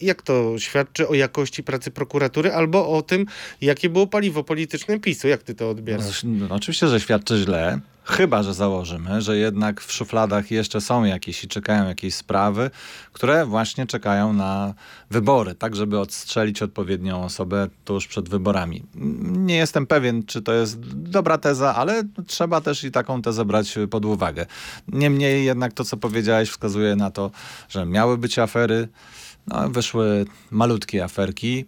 jak 0.00 0.22
to 0.22 0.58
świadczy 0.58 1.08
o 1.08 1.14
jakości 1.14 1.62
pracy 1.62 1.90
prokuratury 1.90 2.52
albo 2.52 2.88
o 2.88 3.02
tym, 3.02 3.26
jakie 3.60 3.88
było 3.88 4.06
paliwo 4.06 4.44
polityczne 4.44 5.00
PiSu? 5.00 5.28
Jak 5.28 5.42
ty 5.42 5.54
to 5.54 5.70
odbierasz? 5.70 6.24
No, 6.24 6.46
no, 6.48 6.54
oczywiście, 6.54 6.88
że 6.88 7.00
świadczy 7.00 7.36
źle. 7.36 7.80
Chyba, 8.10 8.42
że 8.42 8.54
założymy, 8.54 9.22
że 9.22 9.36
jednak 9.36 9.80
w 9.80 9.92
szufladach 9.92 10.50
jeszcze 10.50 10.80
są 10.80 11.04
jakieś 11.04 11.44
i 11.44 11.48
czekają 11.48 11.88
jakieś 11.88 12.14
sprawy, 12.14 12.70
które 13.12 13.46
właśnie 13.46 13.86
czekają 13.86 14.32
na 14.32 14.74
wybory, 15.10 15.54
tak 15.54 15.76
żeby 15.76 15.98
odstrzelić 15.98 16.62
odpowiednią 16.62 17.24
osobę 17.24 17.68
tuż 17.84 18.06
przed 18.06 18.28
wyborami. 18.28 18.82
Nie 19.24 19.56
jestem 19.56 19.86
pewien, 19.86 20.22
czy 20.22 20.42
to 20.42 20.52
jest 20.52 20.80
dobra 20.94 21.38
teza, 21.38 21.74
ale 21.74 22.02
trzeba 22.26 22.60
też 22.60 22.84
i 22.84 22.90
taką 22.90 23.22
tezę 23.22 23.44
brać 23.44 23.78
pod 23.90 24.04
uwagę. 24.04 24.46
Niemniej 24.88 25.44
jednak 25.44 25.72
to, 25.72 25.84
co 25.84 25.96
powiedziałeś, 25.96 26.50
wskazuje 26.50 26.96
na 26.96 27.10
to, 27.10 27.30
że 27.68 27.86
miały 27.86 28.18
być 28.18 28.38
afery, 28.38 28.88
no, 29.46 29.68
wyszły 29.68 30.26
malutkie 30.50 31.04
aferki. 31.04 31.64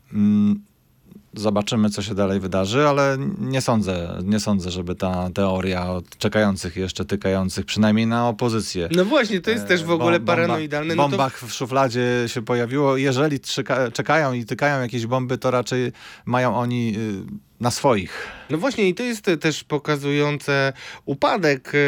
Zobaczymy, 1.35 1.91
co 1.91 2.03
się 2.03 2.14
dalej 2.14 2.41
wydarzy, 2.41 2.89
ale 2.89 3.18
nie 3.39 3.61
sądzę, 3.61 4.18
nie 4.24 4.41
sądzę, 4.41 4.70
żeby 4.70 4.95
ta 4.95 5.31
teoria 5.35 5.91
od 5.91 6.18
czekających 6.18 6.76
jeszcze, 6.76 7.05
tykających, 7.05 7.66
przynajmniej 7.66 8.07
na 8.07 8.28
opozycję. 8.28 8.89
No 8.97 9.05
właśnie, 9.05 9.41
to 9.41 9.51
jest 9.51 9.68
też 9.68 9.85
w 9.85 9.91
ogóle 9.91 10.18
bomba, 10.18 10.33
paranoidalne. 10.33 10.95
W 10.95 10.97
bombach 10.97 11.43
no 11.43 11.49
to... 11.49 11.53
w 11.53 11.55
szufladzie 11.55 12.05
się 12.26 12.43
pojawiło. 12.43 12.97
Jeżeli 12.97 13.41
czekają 13.93 14.33
i 14.33 14.45
tykają 14.45 14.83
jakieś 14.83 15.07
bomby, 15.07 15.39
to 15.39 15.51
raczej 15.51 15.93
mają 16.24 16.57
oni 16.57 16.95
y, 16.97 17.49
na 17.61 17.70
swoich. 17.70 18.40
No 18.50 18.58
właśnie 18.58 18.88
i 18.88 18.94
to 18.94 19.02
jest 19.02 19.26
też 19.40 19.64
pokazujące 19.64 20.72
upadek 21.04 21.72
e, 21.74 21.78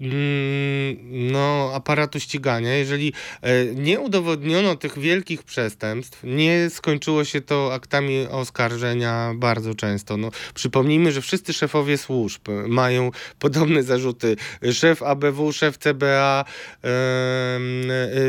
mm, 0.00 1.32
no, 1.32 1.70
aparatu 1.74 2.20
ścigania. 2.20 2.74
Jeżeli 2.74 3.12
e, 3.42 3.64
nie 3.74 4.00
udowodniono 4.00 4.76
tych 4.76 4.98
wielkich 4.98 5.42
przestępstw, 5.42 6.20
nie 6.24 6.70
skończyło 6.70 7.24
się 7.24 7.40
to 7.40 7.74
aktami 7.74 8.26
oskarżenia 8.30 9.32
bardzo 9.36 9.74
często. 9.74 10.16
No, 10.16 10.30
przypomnijmy, 10.54 11.12
że 11.12 11.20
wszyscy 11.20 11.52
szefowie 11.52 11.98
służb 11.98 12.48
mają 12.68 13.10
podobne 13.38 13.82
zarzuty. 13.82 14.36
Szef 14.72 15.02
ABW, 15.02 15.52
szef 15.52 15.78
CBA, 15.78 16.44
e, 16.84 17.58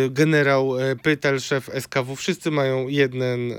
generał 0.09 0.73
Pytel, 1.03 1.39
szef 1.39 1.69
SKW, 1.79 2.15
wszyscy 2.15 2.51
mają 2.51 2.87
jeden 2.87 3.53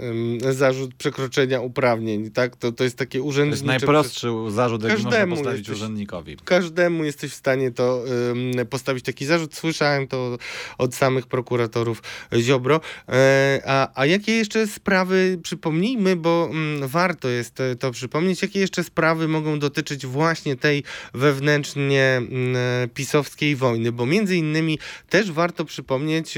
zarzut 0.50 0.94
przekroczenia 0.94 1.60
uprawnień. 1.60 2.30
Tak? 2.30 2.56
To, 2.56 2.72
to 2.72 2.84
jest 2.84 2.96
takie 2.96 3.22
urzędnicze... 3.26 3.64
To 3.64 3.72
jest 3.72 3.82
najprostszy 3.84 4.28
zarzut, 4.48 4.84
jaki 4.84 5.02
można 5.04 5.26
postawić 5.26 5.58
jesteś, 5.58 5.76
urzędnikowi. 5.76 6.36
Każdemu 6.44 7.04
jesteś 7.04 7.32
w 7.32 7.34
stanie 7.34 7.70
to 7.70 8.04
um, 8.28 8.66
postawić 8.66 9.04
taki 9.04 9.26
zarzut. 9.26 9.54
Słyszałem 9.54 10.08
to 10.08 10.38
od 10.78 10.94
samych 10.94 11.26
prokuratorów 11.26 12.02
Ziobro. 12.38 12.80
E, 13.08 13.60
a, 13.66 14.00
a 14.00 14.06
jakie 14.06 14.32
jeszcze 14.32 14.66
sprawy, 14.66 15.38
przypomnijmy, 15.42 16.16
bo 16.16 16.48
um, 16.50 16.88
warto 16.88 17.28
jest 17.28 17.58
to 17.78 17.90
przypomnieć, 17.90 18.42
jakie 18.42 18.60
jeszcze 18.60 18.84
sprawy 18.84 19.28
mogą 19.28 19.58
dotyczyć 19.58 20.06
właśnie 20.06 20.56
tej 20.56 20.82
wewnętrznie 21.14 22.20
um, 22.20 22.56
pisowskiej 22.94 23.56
wojny, 23.56 23.92
bo 23.92 24.06
między 24.06 24.36
innymi 24.36 24.78
też 25.08 25.32
warto 25.32 25.64
przypomnieć, 25.64 26.34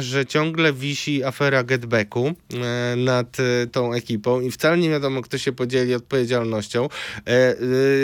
że 0.00 0.26
ciągle 0.26 0.72
wisi 0.72 1.24
afera 1.24 1.64
Getbacku 1.64 2.34
e, 2.54 2.96
nad 2.96 3.36
e, 3.40 3.66
tą 3.66 3.92
ekipą 3.92 4.40
i 4.40 4.50
wcale 4.50 4.78
nie 4.78 4.90
wiadomo, 4.90 5.22
kto 5.22 5.38
się 5.38 5.52
podzieli 5.52 5.94
odpowiedzialnością 5.94 6.25
odpowiedzialnością. 6.26 6.88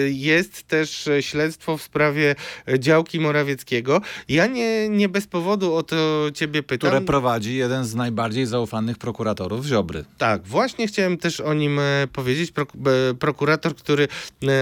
Jest 0.06 0.62
też 0.62 1.08
śledztwo 1.20 1.76
w 1.76 1.82
sprawie 1.82 2.34
działki 2.78 3.20
Morawieckiego. 3.20 4.00
Ja 4.28 4.46
nie, 4.46 4.88
nie 4.88 5.08
bez 5.08 5.26
powodu 5.26 5.74
o 5.74 5.82
to 5.82 6.26
ciebie 6.34 6.62
pytam. 6.62 6.90
Które 6.90 7.00
prowadzi 7.00 7.56
jeden 7.56 7.84
z 7.84 7.94
najbardziej 7.94 8.46
zaufanych 8.46 8.98
prokuratorów 8.98 9.66
Ziobry. 9.66 10.04
Tak, 10.18 10.42
właśnie 10.42 10.86
chciałem 10.86 11.18
też 11.18 11.40
o 11.40 11.54
nim 11.54 11.80
powiedzieć. 12.12 12.52
Prokurator, 13.18 13.76
który 13.76 14.08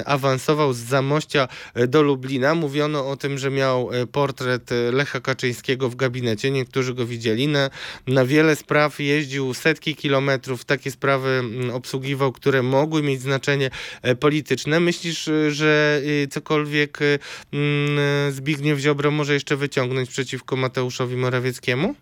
awansował 0.05 0.73
z 0.73 0.79
Zamościa 0.79 1.49
do 1.89 2.03
Lublina. 2.03 2.55
Mówiono 2.55 3.11
o 3.11 3.17
tym, 3.17 3.39
że 3.39 3.51
miał 3.51 3.91
portret 4.13 4.71
Lecha 4.93 5.21
Kaczyńskiego 5.21 5.89
w 5.89 5.97
gabinecie. 5.97 6.51
Niektórzy 6.51 6.95
go 6.95 7.07
widzieli. 7.07 7.49
Na, 7.49 7.71
na 8.07 8.25
wiele 8.25 8.57
spraw 8.57 9.01
jeździł 9.01 9.55
setki 9.55 9.97
kilometrów. 9.97 10.65
Takie 10.65 10.91
sprawy 10.91 11.29
mm, 11.29 11.71
obsługiwał, 11.71 12.33
które 12.33 12.63
mogły 12.63 13.03
mieć 13.03 13.21
znaczenie 13.21 13.50
e, 14.03 14.15
polityczne. 14.15 14.81
Myślisz, 14.81 15.29
e, 15.29 15.51
że 15.51 16.01
e, 16.25 16.29
cokolwiek 16.29 16.99
mm, 17.53 18.33
Zbigniew 18.33 18.79
Ziobro 18.79 19.11
może 19.11 19.35
jeszcze 19.35 19.57
wyciągnąć 19.57 20.11
przeciwko 20.11 20.57
Mateuszowi 20.57 21.17
Morawieckiemu? 21.17 21.95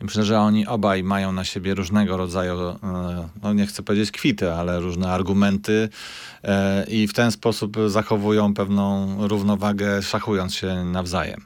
Myślę, 0.00 0.24
że 0.24 0.40
oni 0.40 0.66
obaj 0.66 1.02
mają 1.04 1.32
na 1.32 1.44
siebie 1.44 1.74
różnego 1.74 2.16
rodzaju, 2.16 2.54
no 3.42 3.52
nie 3.52 3.66
chcę 3.66 3.82
powiedzieć 3.82 4.10
kwity, 4.10 4.52
ale 4.52 4.80
różne 4.80 5.12
argumenty 5.12 5.88
i 6.88 7.08
w 7.08 7.12
ten 7.12 7.30
sposób 7.30 7.76
zachowują 7.86 8.54
pewną 8.54 9.16
równowagę, 9.28 10.02
szachując 10.02 10.54
się 10.54 10.84
nawzajem. 10.84 11.40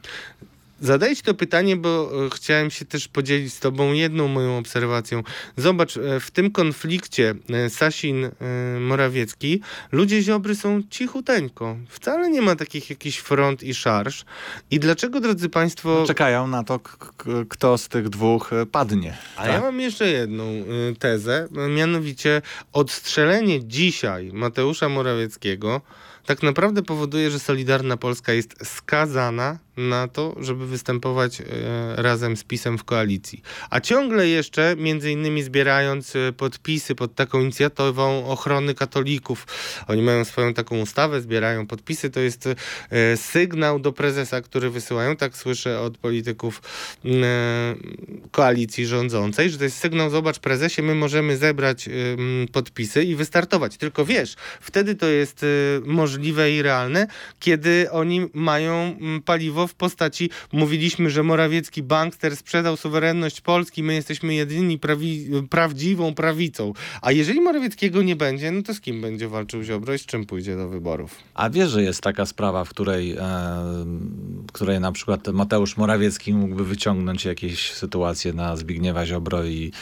Zadaję 0.80 1.16
ci 1.16 1.22
to 1.22 1.34
pytanie, 1.34 1.76
bo 1.76 2.10
e, 2.26 2.30
chciałem 2.30 2.70
się 2.70 2.84
też 2.84 3.08
podzielić 3.08 3.54
z 3.54 3.60
tobą 3.60 3.92
jedną 3.92 4.28
moją 4.28 4.58
obserwacją. 4.58 5.22
Zobacz, 5.56 5.96
e, 5.96 6.20
w 6.20 6.30
tym 6.30 6.50
konflikcie 6.50 7.34
e, 7.50 7.70
Sasin-Morawiecki 7.70 9.60
ludzie 9.92 10.22
Ziobry 10.22 10.54
są 10.54 10.82
cichuteńko. 10.90 11.76
Wcale 11.88 12.30
nie 12.30 12.42
ma 12.42 12.56
takich 12.56 12.90
jakichś 12.90 13.18
front 13.18 13.62
i 13.62 13.74
szarż. 13.74 14.24
I 14.70 14.80
dlaczego, 14.80 15.20
drodzy 15.20 15.48
państwo... 15.48 15.98
No, 16.00 16.06
czekają 16.06 16.46
na 16.46 16.64
to, 16.64 16.80
kto 17.48 17.78
z 17.78 17.88
tych 17.88 18.08
dwóch 18.08 18.50
padnie. 18.72 19.16
A 19.36 19.42
tak? 19.42 19.52
ja 19.52 19.60
mam 19.60 19.80
jeszcze 19.80 20.08
jedną 20.08 20.44
tezę, 20.98 21.48
mianowicie 21.68 22.42
odstrzelenie 22.72 23.64
dzisiaj 23.64 24.30
Mateusza 24.32 24.88
Morawieckiego 24.88 25.80
tak 26.26 26.42
naprawdę 26.42 26.82
powoduje, 26.82 27.30
że 27.30 27.38
Solidarna 27.38 27.96
Polska 27.96 28.32
jest 28.32 28.66
skazana 28.66 29.58
na 29.76 30.08
to, 30.08 30.34
żeby 30.40 30.66
występować 30.66 31.40
e, 31.40 31.44
razem 31.96 32.36
z 32.36 32.44
PiSem 32.44 32.78
w 32.78 32.84
koalicji. 32.84 33.42
A 33.70 33.80
ciągle 33.80 34.28
jeszcze, 34.28 34.76
między 34.78 35.10
innymi 35.10 35.42
zbierając 35.42 36.16
e, 36.16 36.32
podpisy 36.32 36.94
pod 36.94 37.14
taką 37.14 37.40
inicjatywą 37.40 38.26
ochrony 38.26 38.74
katolików, 38.74 39.46
oni 39.88 40.02
mają 40.02 40.24
swoją 40.24 40.54
taką 40.54 40.80
ustawę, 40.80 41.20
zbierają 41.20 41.66
podpisy, 41.66 42.10
to 42.10 42.20
jest 42.20 42.46
e, 42.46 43.16
sygnał 43.16 43.78
do 43.78 43.92
prezesa, 43.92 44.40
który 44.40 44.70
wysyłają, 44.70 45.16
tak 45.16 45.36
słyszę 45.36 45.80
od 45.80 45.98
polityków 45.98 46.62
koalicji 48.30 48.86
rządzącej, 48.86 49.50
że 49.50 49.58
to 49.58 49.64
jest 49.64 49.78
sygnał, 49.78 50.10
zobacz 50.10 50.38
prezesie, 50.38 50.82
my 50.82 50.94
możemy 50.94 51.36
zebrać 51.36 51.88
podpisy 52.52 53.04
i 53.04 53.16
wystartować. 53.16 53.76
Tylko 53.76 54.04
wiesz, 54.04 54.34
wtedy 54.60 54.94
to 54.94 55.06
jest 55.06 55.44
możliwe 55.84 56.52
i 56.52 56.62
realne, 56.62 57.06
kiedy 57.40 57.90
oni 57.90 58.28
mają 58.34 58.96
paliwo 59.24 59.65
w 59.66 59.74
postaci 59.74 60.30
mówiliśmy, 60.52 61.10
że 61.10 61.22
Morawiecki 61.22 61.82
bankster 61.82 62.36
sprzedał 62.36 62.76
suwerenność 62.76 63.40
Polski, 63.40 63.82
my 63.82 63.94
jesteśmy 63.94 64.34
jedyni 64.34 64.78
prawi, 64.78 65.30
prawdziwą 65.50 66.14
prawicą. 66.14 66.72
A 67.02 67.12
jeżeli 67.12 67.40
Morawieckiego 67.40 68.02
nie 68.02 68.16
będzie, 68.16 68.50
no 68.50 68.62
to 68.62 68.74
z 68.74 68.80
kim 68.80 69.00
będzie 69.00 69.28
walczył 69.28 69.62
Ziobro 69.62 69.94
i 69.94 69.98
z 69.98 70.06
czym 70.06 70.26
pójdzie 70.26 70.56
do 70.56 70.68
wyborów? 70.68 71.16
A 71.34 71.50
wiesz, 71.50 71.70
że 71.70 71.82
jest 71.82 72.00
taka 72.00 72.26
sprawa, 72.26 72.64
w 72.64 72.68
której, 72.68 73.12
e, 73.12 73.22
której 74.52 74.80
na 74.80 74.92
przykład 74.92 75.28
Mateusz 75.28 75.76
Morawiecki 75.76 76.34
mógłby 76.34 76.64
wyciągnąć 76.64 77.24
jakieś 77.24 77.72
sytuacje 77.72 78.32
na 78.32 78.56
Zbigniewa 78.56 79.06
Ziobro 79.06 79.44
i, 79.44 79.72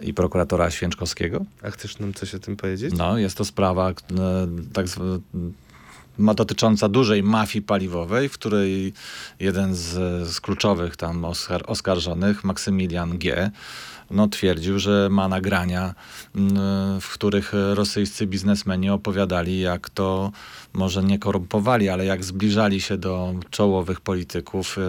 i 0.00 0.14
prokuratora 0.14 0.70
Święczkowskiego? 0.70 1.44
A 1.62 1.70
chcesz 1.70 1.98
nam 1.98 2.14
coś 2.14 2.34
o 2.34 2.38
tym 2.38 2.56
powiedzieć? 2.56 2.94
No, 2.96 3.18
jest 3.18 3.36
to 3.36 3.44
sprawa 3.44 3.90
e, 3.90 3.94
tak 4.72 4.86
ma 6.18 6.34
dotycząca 6.34 6.88
dużej 6.88 7.22
mafii 7.22 7.62
paliwowej, 7.62 8.28
w 8.28 8.32
której 8.32 8.92
jeden 9.40 9.74
z, 9.74 9.88
z 10.28 10.40
kluczowych 10.40 10.96
tam 10.96 11.24
oskar, 11.24 11.64
oskarżonych, 11.66 12.44
Maksymilian 12.44 13.18
G., 13.18 13.50
no, 14.12 14.28
twierdził, 14.28 14.78
że 14.78 15.08
ma 15.10 15.28
nagrania, 15.28 15.94
mm, 16.34 17.00
w 17.00 17.08
których 17.12 17.52
rosyjscy 17.74 18.26
biznesmeni 18.26 18.90
opowiadali, 18.90 19.60
jak 19.60 19.90
to 19.90 20.32
może 20.72 21.02
nie 21.02 21.18
korumpowali, 21.18 21.88
ale 21.88 22.04
jak 22.04 22.24
zbliżali 22.24 22.80
się 22.80 22.98
do 22.98 23.34
czołowych 23.50 24.00
polityków 24.00 24.78
y, 24.78 24.82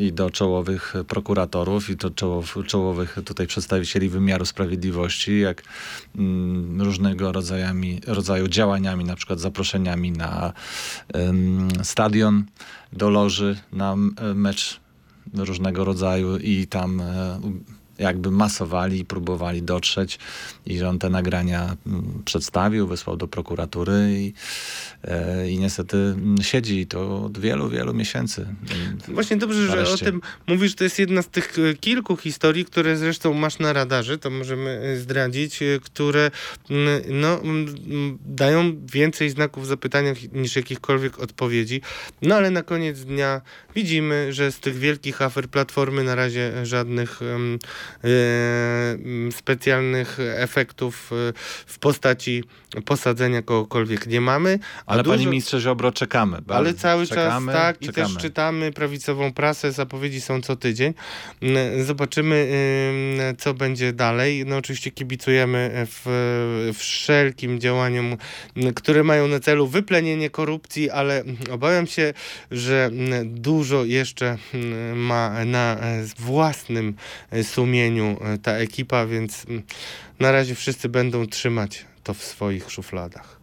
i 0.00 0.12
do 0.12 0.30
czołowych 0.30 0.94
prokuratorów 1.08 1.90
i 1.90 1.96
do 1.96 2.10
czołowych 2.66 3.16
tutaj 3.24 3.46
przedstawicieli 3.46 4.08
wymiaru 4.08 4.44
sprawiedliwości, 4.44 5.40
jak 5.40 5.62
mm, 6.16 6.82
różnego 6.82 7.32
rodzajami, 7.32 8.00
rodzaju 8.06 8.48
działaniami, 8.48 9.04
na 9.04 9.16
przykład 9.16 9.40
zaproszeniami 9.40 10.12
na 10.12 10.52
stadion, 11.82 12.44
do 12.92 13.10
loży 13.10 13.56
na 13.72 13.96
mecz 14.34 14.80
różnego 15.34 15.84
rodzaju 15.84 16.36
i 16.36 16.66
tam 16.66 17.00
e, 17.00 17.40
jakby 17.98 18.30
masowali 18.30 19.00
i 19.00 19.04
próbowali 19.04 19.62
dotrzeć 19.62 20.18
i 20.66 20.78
że 20.78 20.88
on 20.88 20.98
te 20.98 21.10
nagrania 21.10 21.76
mm, 21.86 22.22
przedstawił, 22.24 22.86
wysłał 22.86 23.16
do 23.16 23.28
prokuratury 23.28 23.92
i, 24.10 24.32
e, 25.04 25.50
i 25.50 25.58
niestety 25.58 26.16
siedzi 26.42 26.80
i 26.80 26.86
to 26.86 27.24
od 27.24 27.38
wielu, 27.38 27.68
wielu 27.68 27.94
miesięcy. 27.94 28.46
Właśnie 29.08 29.36
dobrze, 29.36 29.66
że 29.66 29.88
o 29.88 29.96
tym 29.96 30.20
mówisz. 30.46 30.74
To 30.74 30.84
jest 30.84 30.98
jedna 30.98 31.22
z 31.22 31.28
tych 31.28 31.58
e, 31.58 31.74
kilku 31.74 32.16
historii, 32.16 32.64
które 32.64 32.96
zresztą 32.96 33.34
masz 33.34 33.58
na 33.58 33.72
radarze, 33.72 34.18
to 34.18 34.30
możemy 34.30 34.70
e, 34.70 34.96
zdradzić, 34.96 35.60
które 35.84 36.30
mm, 36.70 37.02
no, 37.08 37.40
mm, 37.40 38.18
dają 38.26 38.86
więcej 38.92 39.30
znaków 39.30 39.66
zapytania 39.66 40.14
niż 40.32 40.56
jakichkolwiek 40.56 41.18
odpowiedzi. 41.18 41.80
No 42.22 42.34
ale 42.34 42.50
na 42.50 42.62
koniec 42.62 43.00
dnia 43.00 43.40
widzimy, 43.74 44.32
że 44.32 44.52
z 44.52 44.60
tych 44.60 44.78
wielkich 44.78 45.22
afer 45.22 45.48
Platformy 45.48 46.04
na 46.04 46.14
razie 46.14 46.66
żadnych 46.66 47.20
specjalnych 49.30 50.18
efektów 50.20 51.12
y, 51.12 51.32
w 51.66 51.78
postaci 51.78 52.44
posadzenia 52.84 53.42
kogokolwiek 53.42 54.06
nie 54.06 54.20
mamy. 54.20 54.58
Ale 54.86 55.02
dużo... 55.02 55.16
panie 55.16 55.26
ministrze 55.26 55.60
Ziobro, 55.60 55.92
czekamy. 55.92 56.38
Ale 56.48 56.74
cały 56.74 57.06
czekamy, 57.06 57.52
czas 57.52 57.62
tak 57.62 57.78
czekamy. 57.78 58.08
i 58.08 58.14
też 58.14 58.22
czytamy 58.22 58.72
prawicową 58.72 59.32
prasę, 59.32 59.72
zapowiedzi 59.72 60.20
są 60.20 60.40
co 60.40 60.56
tydzień. 60.56 60.94
Y, 61.42 61.84
zobaczymy, 61.84 62.48
co 63.38 63.54
będzie 63.54 63.92
dalej. 63.92 64.44
No 64.46 64.56
oczywiście 64.56 64.90
kibicujemy 64.90 65.86
w, 65.90 66.70
wszelkim 66.74 67.60
działaniom, 67.60 68.16
które 68.74 69.04
mają 69.04 69.28
na 69.28 69.40
celu 69.40 69.66
wyplenienie 69.66 70.30
korupcji, 70.30 70.90
ale 70.90 71.24
obawiam 71.50 71.86
się, 71.86 72.14
że 72.50 72.90
dużo 73.24 73.84
jeszcze 73.84 74.38
ma 74.94 75.44
na 75.44 75.76
własnym 76.18 76.94
sumieniu 77.42 78.14
E, 78.20 78.38
ta 78.38 78.52
ekipa, 78.52 79.06
więc 79.06 79.44
mm, 79.48 79.62
na 80.20 80.32
razie 80.32 80.54
wszyscy 80.54 80.88
będą 80.88 81.26
trzymać 81.26 81.84
to 82.04 82.14
w 82.14 82.22
swoich 82.22 82.70
szufladach. 82.70 83.40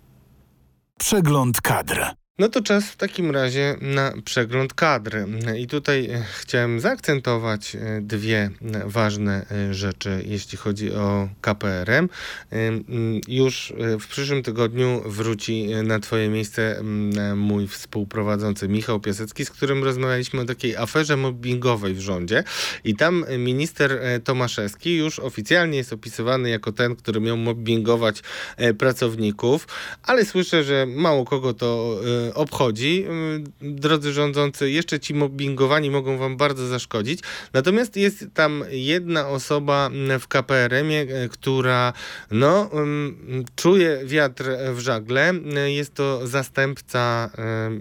Przegląd 1.00 1.62
kadr. 1.62 2.21
No 2.40 2.50
to 2.50 2.62
czas 2.62 2.86
w 2.86 2.96
takim 2.96 3.32
razie 3.32 3.76
na 3.82 4.14
przegląd 4.26 4.74
kadr. 4.74 5.18
I 5.58 5.68
tutaj 5.68 6.06
e, 6.06 6.24
chciałem 6.40 6.80
zaakcentować 6.80 7.76
e, 7.76 8.02
dwie 8.02 8.50
ważne 8.86 9.46
e, 9.52 9.74
rzeczy, 9.74 10.24
jeśli 10.26 10.58
chodzi 10.58 10.92
o 10.94 11.30
KPRM. 11.42 12.10
Już 13.28 13.74
w 14.00 14.08
przyszłym 14.08 14.44
tygodniu 14.44 15.02
wróci 15.06 15.68
na 15.84 16.00
Twoje 16.00 16.30
miejsce 16.30 16.84
mój 17.36 17.68
współprowadzący 17.68 18.68
Michał 18.68 19.00
Piasecki, 19.00 19.46
z 19.46 19.52
którym 19.52 19.84
rozmawialiśmy 19.84 20.42
o 20.42 20.46
takiej 20.46 20.76
aferze 20.76 21.18
mobbingowej 21.18 21.94
w 21.94 22.00
rządzie. 22.00 22.44
I 22.84 22.96
tam 22.96 23.26
minister 23.38 24.00
Tomaszewski 24.24 24.98
już 24.98 25.20
oficjalnie 25.20 25.78
jest 25.78 25.94
opisywany 25.94 26.50
jako 26.50 26.72
ten, 26.72 26.96
który 26.96 27.22
miał 27.22 27.38
mobbingować 27.38 28.22
pracowników, 28.78 29.68
ale 30.04 30.26
słyszę, 30.26 30.64
że 30.64 30.86
mało 30.86 31.26
kogo 31.26 31.54
to 31.54 32.00
obchodzi. 32.34 33.06
E, 33.62 33.72
drodzy 33.72 34.14
rządzący, 34.14 34.72
jeszcze 34.72 35.00
ci 35.00 35.14
mobbingowani 35.14 35.92
mogą 35.92 36.18
wam 36.18 36.38
bardzo 36.38 36.68
zaszkodzić. 36.68 37.20
Natomiast 37.54 37.98
jest 37.98 38.26
tam 38.34 38.64
jedna 38.72 39.28
osoba 39.28 39.90
w 40.20 40.28
KPRM-ie, 40.28 41.30
która 41.32 41.94
no, 42.32 42.70
czuje 43.56 44.02
wiatr 44.06 44.46
w 44.74 44.80
żagle. 44.80 45.34
Jest 45.66 45.94
to 45.94 46.28
zastępca 46.28 47.30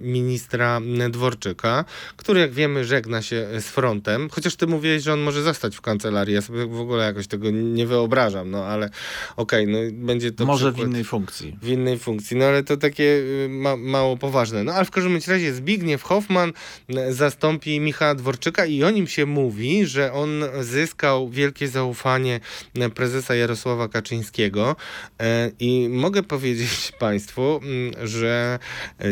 ministra 0.00 0.80
Dworczyka, 1.10 1.84
który 2.16 2.40
jak 2.40 2.52
wiemy 2.52 2.84
żegna 2.84 3.22
się 3.22 3.48
z 3.60 3.64
frontem. 3.64 4.28
Chociaż 4.30 4.56
ty 4.56 4.66
mówiłeś, 4.66 5.02
że 5.02 5.12
on 5.12 5.20
może 5.20 5.42
zostać 5.42 5.76
w 5.76 5.80
kancelarii. 5.80 6.34
Ja 6.34 6.42
sobie 6.42 6.66
w 6.66 6.80
ogóle 6.80 7.04
jakoś 7.04 7.26
tego 7.26 7.50
nie 7.50 7.86
wyobrażam, 7.86 8.50
no 8.50 8.64
ale 8.64 8.90
okej, 9.36 9.64
okay, 9.64 9.90
no 9.92 10.06
będzie 10.06 10.32
to 10.32 10.46
Może 10.46 10.72
w 10.72 10.78
innej 10.78 11.04
funkcji. 11.04 11.58
W 11.62 11.68
innej 11.68 11.98
funkcji, 11.98 12.36
no 12.36 12.44
ale 12.44 12.64
to 12.64 12.76
takie 12.76 13.04
y, 13.04 13.46
ma, 13.50 13.76
mało 13.76 14.16
poważne. 14.16 14.29
No 14.64 14.72
ale 14.72 14.84
w 14.84 14.90
każdym 14.90 15.18
razie 15.28 15.54
Zbigniew 15.54 16.02
Hoffman 16.02 16.52
y, 16.90 17.14
zastąpi 17.14 17.80
Michała 17.80 18.14
Dworczyka 18.14 18.66
i 18.66 18.84
o 18.84 18.90
nim 18.90 19.06
się 19.06 19.26
mówi, 19.26 19.86
że 19.86 20.12
on 20.12 20.44
zyskał 20.60 21.28
wielkie 21.28 21.68
zaufanie 21.68 22.40
y, 22.76 22.90
prezesa 22.90 23.34
Jarosława 23.34 23.88
Kaczyńskiego. 23.88 24.76
I 25.60 25.88
mogę 25.90 26.22
powiedzieć 26.22 26.92
Państwu, 26.98 27.60
mm, 27.62 28.08
że 28.08 28.58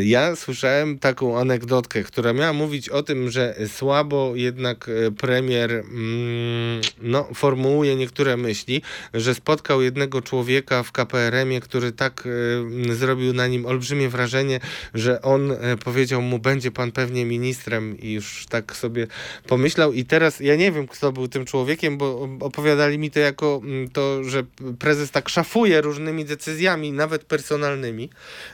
ja 0.05 0.37
słyszałem 0.37 0.99
taką 0.99 1.39
anegdotkę, 1.39 2.03
która 2.03 2.33
miała 2.33 2.53
mówić 2.53 2.89
o 2.89 3.03
tym, 3.03 3.31
że 3.31 3.55
słabo 3.67 4.33
jednak 4.35 4.91
premier 5.19 5.73
mm, 5.73 6.81
no, 7.03 7.29
formułuje 7.35 7.97
niektóre 7.97 8.37
myśli, 8.37 8.83
że 9.15 9.35
spotkał 9.35 9.83
jednego 9.83 10.23
człowieka 10.23 10.83
w 10.83 10.93
KPRM-ie, 10.93 11.61
który 11.61 11.93
tak 11.93 12.29
zrobił 12.91 13.33
na 13.33 13.47
nim 13.47 13.67
olbrzymie 13.67 14.09
wrażenie, 14.09 14.61
że 14.95 15.08
on 15.23 15.51
y, 15.51 15.57
powiedział 15.85 16.23
mu, 16.23 16.39
będzie 16.39 16.71
pan 16.71 16.93
pewnie 16.93 17.25
ministrem 17.25 17.99
i 18.01 18.13
już 18.13 18.47
tak 18.49 18.77
sobie 18.77 19.07
pomyślał. 19.47 19.93
I 19.93 20.05
teraz 20.05 20.41
ja 20.41 20.57
nie 20.57 20.73
wiem, 20.73 20.89
kto 20.89 21.13
był 21.13 21.29
tym 21.29 21.45
człowiekiem, 21.45 21.99
bo 21.99 22.29
opowiadali 22.41 22.99
mi 22.99 23.11
to 23.11 23.21
jako 23.21 23.61
y, 23.87 23.89
to, 23.93 24.25
że 24.25 24.43
prezes 24.79 25.11
tak 25.11 25.29
szafuje 25.29 25.81
różnymi 25.81 26.25
decyzjami, 26.25 26.93
nawet 26.93 27.25
personalnymi. 27.25 28.11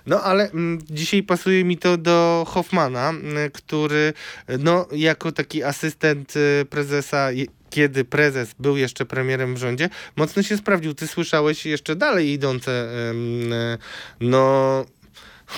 No 0.06 0.22
ale 0.22 0.50
dzisiaj 0.90 1.22
pasuje 1.22 1.64
mi 1.64 1.78
to 1.78 1.96
do 1.96 2.44
Hoffmana, 2.48 3.12
który 3.52 4.12
no, 4.58 4.86
jako 4.92 5.32
taki 5.32 5.62
asystent 5.62 6.34
prezesa 6.70 7.30
kiedy 7.74 8.04
prezes 8.04 8.54
był 8.58 8.76
jeszcze 8.76 9.04
premierem 9.06 9.54
w 9.54 9.58
rządzie, 9.58 9.88
mocno 10.16 10.42
się 10.42 10.56
sprawdził. 10.56 10.94
Ty 10.94 11.06
słyszałeś 11.06 11.66
jeszcze 11.66 11.96
dalej 11.96 12.28
idące 12.28 12.72
e, 12.72 13.14
no 14.20 14.84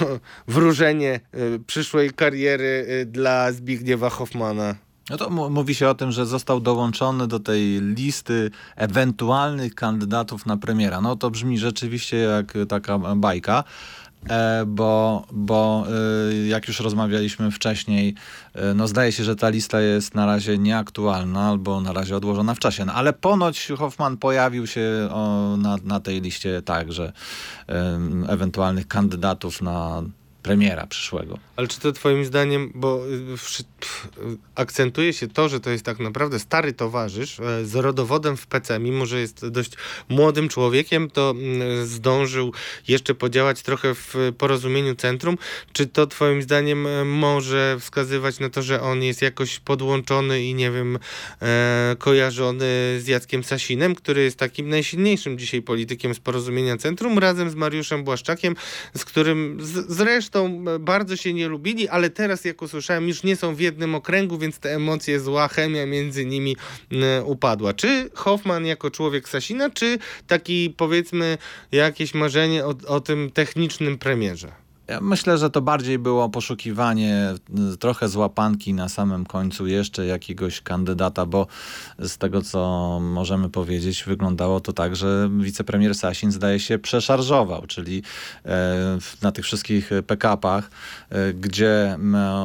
wróżenie 0.49 1.20
e, 1.32 1.38
przyszłej 1.66 2.11
kariery 2.11 2.86
e, 2.88 3.07
dla 3.07 3.53
Zbigniewa 3.53 4.11
Hoffmana. 4.11 4.74
No 5.11 5.16
to 5.16 5.30
mówi 5.30 5.74
się 5.74 5.88
o 5.88 5.94
tym, 5.94 6.12
że 6.12 6.26
został 6.26 6.61
dołączony 6.61 7.26
do 7.26 7.40
tej 7.40 7.80
listy 7.80 8.51
ewentualnych 8.76 9.74
kandydatów 9.74 10.47
na 10.47 10.57
premiera. 10.57 11.01
No 11.01 11.16
to 11.16 11.30
brzmi 11.30 11.59
rzeczywiście 11.59 12.16
jak 12.16 12.55
taka 12.68 12.99
bajka. 12.99 13.64
E, 14.31 14.64
bo, 14.66 15.27
bo 15.33 15.87
e, 16.31 16.47
jak 16.47 16.68
już 16.68 16.81
rozmawialiśmy 16.81 17.51
wcześniej, 17.51 18.14
e, 18.55 18.74
no 18.74 18.89
zdaje 18.89 19.12
się, 19.12 19.24
że 19.24 19.37
ta 19.37 19.49
lista 19.49 19.81
jest 19.81 20.14
na 20.14 20.27
razie 20.27 20.59
nieaktualna 20.59 21.49
albo 21.49 21.81
na 21.81 21.93
razie 21.93 22.16
odłożona 22.16 22.55
w 22.55 22.59
czasie. 22.59 22.85
No, 22.85 22.93
ale 22.93 23.12
ponoć 23.12 23.68
Hoffman 23.79 24.16
pojawił 24.16 24.66
się 24.66 25.09
o, 25.11 25.57
na, 25.57 25.77
na 25.85 26.01
tej 26.01 26.20
liście 26.20 26.62
także 26.62 27.12
ewentualnych 28.29 28.89
kandydatów 28.89 29.62
na 29.62 30.03
premiera 30.47 30.86
przyszłego. 30.86 31.38
Ale 31.57 31.68
czy 31.68 31.80
to 31.80 31.92
twoim 31.92 32.24
zdaniem, 32.24 32.72
bo 32.74 33.03
y, 33.07 33.36
akcentuje 34.55 35.12
się 35.12 35.28
to, 35.28 35.49
że 35.49 35.61
to 35.61 35.70
jest 35.70 35.84
tak 35.84 35.99
naprawdę 35.99 36.38
stary 36.38 36.72
towarzysz 36.72 37.40
e, 37.40 37.64
z 37.64 37.74
rodowodem 37.74 38.36
w 38.36 38.47
PC, 38.47 38.78
mimo 38.78 39.07
że 39.07 39.20
jest 39.20 39.49
dość 39.49 39.72
młodym 40.09 40.49
człowiekiem, 40.49 41.11
to 41.11 41.30
mm, 41.30 41.86
zdążył 41.86 42.53
jeszcze 42.88 43.14
podziałać 43.14 43.62
trochę 43.62 43.94
w 43.94 44.14
porozumieniu 44.38 44.94
centrum. 44.94 45.38
Czy 45.72 45.86
to 45.86 46.07
twoim 46.07 46.42
zdaniem 46.42 46.86
e, 46.86 47.05
może 47.05 47.76
wskazywać 47.80 48.38
na 48.40 48.51
to, 48.51 48.62
że 48.62 48.82
on 48.82 49.03
jest 49.03 49.22
jakoś 49.22 49.59
podłączony 49.59 50.42
i 50.42 50.55
nie 50.55 50.70
wiem, 50.70 50.99
e, 51.42 51.97
kojarzony 51.99 52.66
z 53.01 53.07
Jackiem 53.07 53.44
Sasinem, 53.44 53.94
który 53.94 54.22
jest 54.22 54.38
takim 54.38 54.68
najsilniejszym 54.68 55.38
dzisiaj 55.38 55.62
politykiem 55.62 56.14
z 56.14 56.20
porozumienia 56.20 56.76
centrum, 56.76 57.18
razem 57.18 57.51
z 57.51 57.55
Mariuszem 57.55 58.05
Błaszczakiem, 58.05 58.57
z 58.94 59.05
którym 59.05 59.59
z, 59.61 59.92
zresztą 59.92 60.36
zresztą 60.37 60.64
bardzo 60.80 61.16
się 61.16 61.34
nie 61.34 61.49
lubili, 61.49 61.89
ale 61.89 62.11
teraz, 62.11 62.45
jak 62.45 62.62
usłyszałem, 62.62 63.09
już 63.09 63.22
nie 63.22 63.37
są 63.37 63.55
w 63.55 63.61
jednym 63.61 63.95
okręgu, 63.95 64.39
więc 64.39 64.59
te 64.59 64.74
emocje, 64.74 65.20
zła 65.20 65.49
chemia 65.49 65.87
między 65.87 66.26
nimi 66.26 66.57
upadła. 67.24 67.74
Czy 67.74 68.11
Hoffman 68.14 68.66
jako 68.66 68.91
człowiek 68.91 69.28
Sasina, 69.28 69.70
czy 69.70 69.99
taki 70.26 70.74
powiedzmy 70.76 71.39
jakieś 71.72 72.14
marzenie 72.14 72.64
o, 72.64 72.74
o 72.87 73.01
tym 73.01 73.30
technicznym 73.30 73.99
premierze? 73.99 74.66
Ja 74.89 75.01
myślę, 75.01 75.39
że 75.39 75.51
to 75.51 75.62
bardziej 75.62 75.99
było 75.99 76.28
poszukiwanie 76.28 77.34
y, 77.74 77.76
trochę 77.76 78.09
złapanki 78.09 78.74
na 78.74 78.89
samym 78.89 79.26
końcu 79.26 79.66
jeszcze 79.66 80.07
jakiegoś 80.07 80.61
kandydata, 80.61 81.26
bo 81.26 81.47
z 81.99 82.18
tego 82.18 82.43
co 82.43 82.99
możemy 83.03 83.49
powiedzieć, 83.51 84.05
wyglądało 84.05 84.61
to 84.61 84.72
tak, 84.72 84.97
że 84.97 85.30
wicepremier 85.39 85.95
Sasin 85.95 86.32
zdaje 86.32 86.61
się 86.61 86.78
przeszarżował, 86.78 87.66
czyli 87.66 88.03
e, 88.45 88.99
na 89.22 89.32
tych 89.32 89.45
wszystkich 89.45 89.91
pick-upach, 90.07 90.62
e, 91.11 91.32
gdzie 91.32 91.99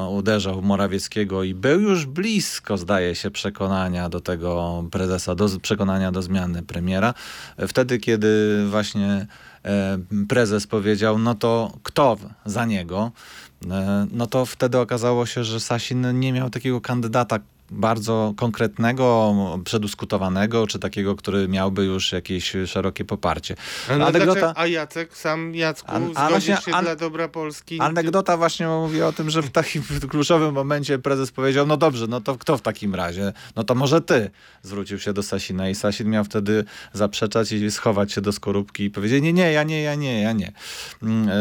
uderzał 0.10 0.62
Morawieckiego 0.62 1.44
i 1.44 1.54
był 1.54 1.82
już 1.82 2.06
blisko, 2.06 2.78
zdaje 2.78 3.16
się, 3.16 3.32
przekonania 3.32 4.10
do 4.10 4.20
tego 4.20 4.84
prezesa, 4.92 5.36
do 5.36 5.50
przekonania 5.62 6.12
do 6.12 6.22
zmiany 6.22 6.64
premiera. 6.64 7.14
Wtedy, 7.68 8.00
kiedy 8.00 8.64
właśnie 8.70 9.28
E, 9.28 9.51
prezes 10.30 10.68
powiedział, 10.68 11.18
no 11.20 11.36
to 11.36 11.72
kto 11.84 12.18
za 12.46 12.66
niego? 12.66 13.12
E, 13.72 14.08
no 14.12 14.28
to 14.28 14.46
wtedy 14.46 14.78
okazało 14.78 15.26
się, 15.26 15.44
że 15.44 15.60
Sasin 15.60 16.20
nie 16.20 16.34
miał 16.34 16.50
takiego 16.50 16.82
kandydata, 16.82 17.40
bardzo 17.72 18.34
konkretnego, 18.38 19.36
przedyskutowanego, 19.64 20.68
czy 20.68 20.80
takiego, 20.80 21.16
który 21.16 21.48
miałby 21.48 21.86
już 21.86 22.12
jakieś 22.12 22.54
szerokie 22.66 23.06
poparcie. 23.06 23.56
No 23.98 24.08
Anegdota... 24.08 24.54
A 24.56 24.68
Jacek, 24.68 25.18
sam 25.18 25.56
Jacku, 25.56 25.92
an, 25.92 26.12
a 26.16 26.30
właśnie, 26.30 26.58
się 26.58 26.74
an... 26.74 26.86
dla 26.86 26.96
dobra 26.96 27.28
Polski? 27.28 27.80
Anegdota 27.80 28.38
właśnie 28.38 28.68
mówi 28.68 29.02
o 29.02 29.14
tym, 29.14 29.30
że 29.30 29.42
w 29.42 29.50
takim 29.50 29.84
kluczowym 30.12 30.54
momencie 30.54 31.00
prezes 31.00 31.32
powiedział, 31.32 31.68
no 31.68 31.78
dobrze, 31.78 32.08
no 32.08 32.22
to 32.22 32.38
kto 32.38 32.58
w 32.58 32.62
takim 32.62 32.96
razie? 32.96 33.34
No 33.56 33.64
to 33.64 33.76
może 33.76 34.02
ty. 34.02 34.30
Zwrócił 34.62 35.00
się 35.00 35.14
do 35.14 35.24
Sasina 35.24 35.70
i 35.70 35.76
Sasin 35.76 36.10
miał 36.10 36.24
wtedy 36.24 36.64
zaprzeczać 36.94 37.52
i 37.52 37.72
schować 37.72 38.12
się 38.12 38.22
do 38.22 38.32
skorupki 38.32 38.84
i 38.84 38.90
powiedzieć, 38.90 39.24
nie, 39.24 39.34
nie, 39.34 39.52
ja 39.52 39.64
nie, 39.64 39.82
ja 39.82 39.96
nie, 39.96 40.22
ja 40.22 40.32
nie. 40.32 40.52
Mm, 41.04 41.30
e, 41.30 41.34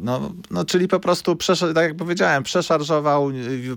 no, 0.00 0.32
no 0.50 0.64
czyli 0.64 0.88
po 0.88 1.00
prostu, 1.00 1.36
tak 1.74 1.84
jak 1.84 1.96
powiedziałem, 1.96 2.42
przeszarżował 2.42 3.30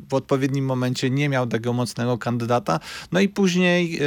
w 0.10 0.14
odpowiednim 0.14 0.66
momencie, 0.66 1.10
nie 1.10 1.30
miał 1.30 1.48
tego 1.48 1.74
mocnego 1.74 1.95
kandydata. 2.18 2.80
No 3.12 3.20
i 3.20 3.30
później 3.30 3.98
e, 3.98 4.02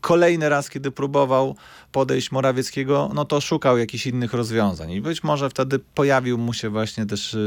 kolejny 0.00 0.48
raz, 0.48 0.70
kiedy 0.70 0.90
próbował 0.90 1.56
podejść 1.92 2.32
Morawieckiego, 2.32 3.10
no 3.14 3.24
to 3.24 3.40
szukał 3.40 3.78
jakichś 3.78 4.06
innych 4.06 4.32
rozwiązań. 4.32 4.90
I 4.90 5.00
być 5.00 5.22
może 5.22 5.50
wtedy 5.50 5.78
pojawił 5.78 6.38
mu 6.38 6.52
się 6.52 6.68
właśnie 6.68 7.06
też, 7.06 7.34
e, 7.34 7.38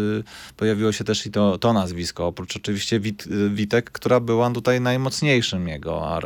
pojawiło 0.57 0.91
się 0.91 1.03
też 1.03 1.25
i 1.25 1.31
to, 1.31 1.57
to 1.57 1.73
nazwisko, 1.73 2.27
oprócz 2.27 2.55
oczywiście 2.55 2.99
Wit, 2.99 3.27
Witek, 3.49 3.91
która 3.91 4.19
była 4.19 4.51
tutaj 4.51 4.81
najmocniejszym 4.81 5.67
jego 5.67 6.19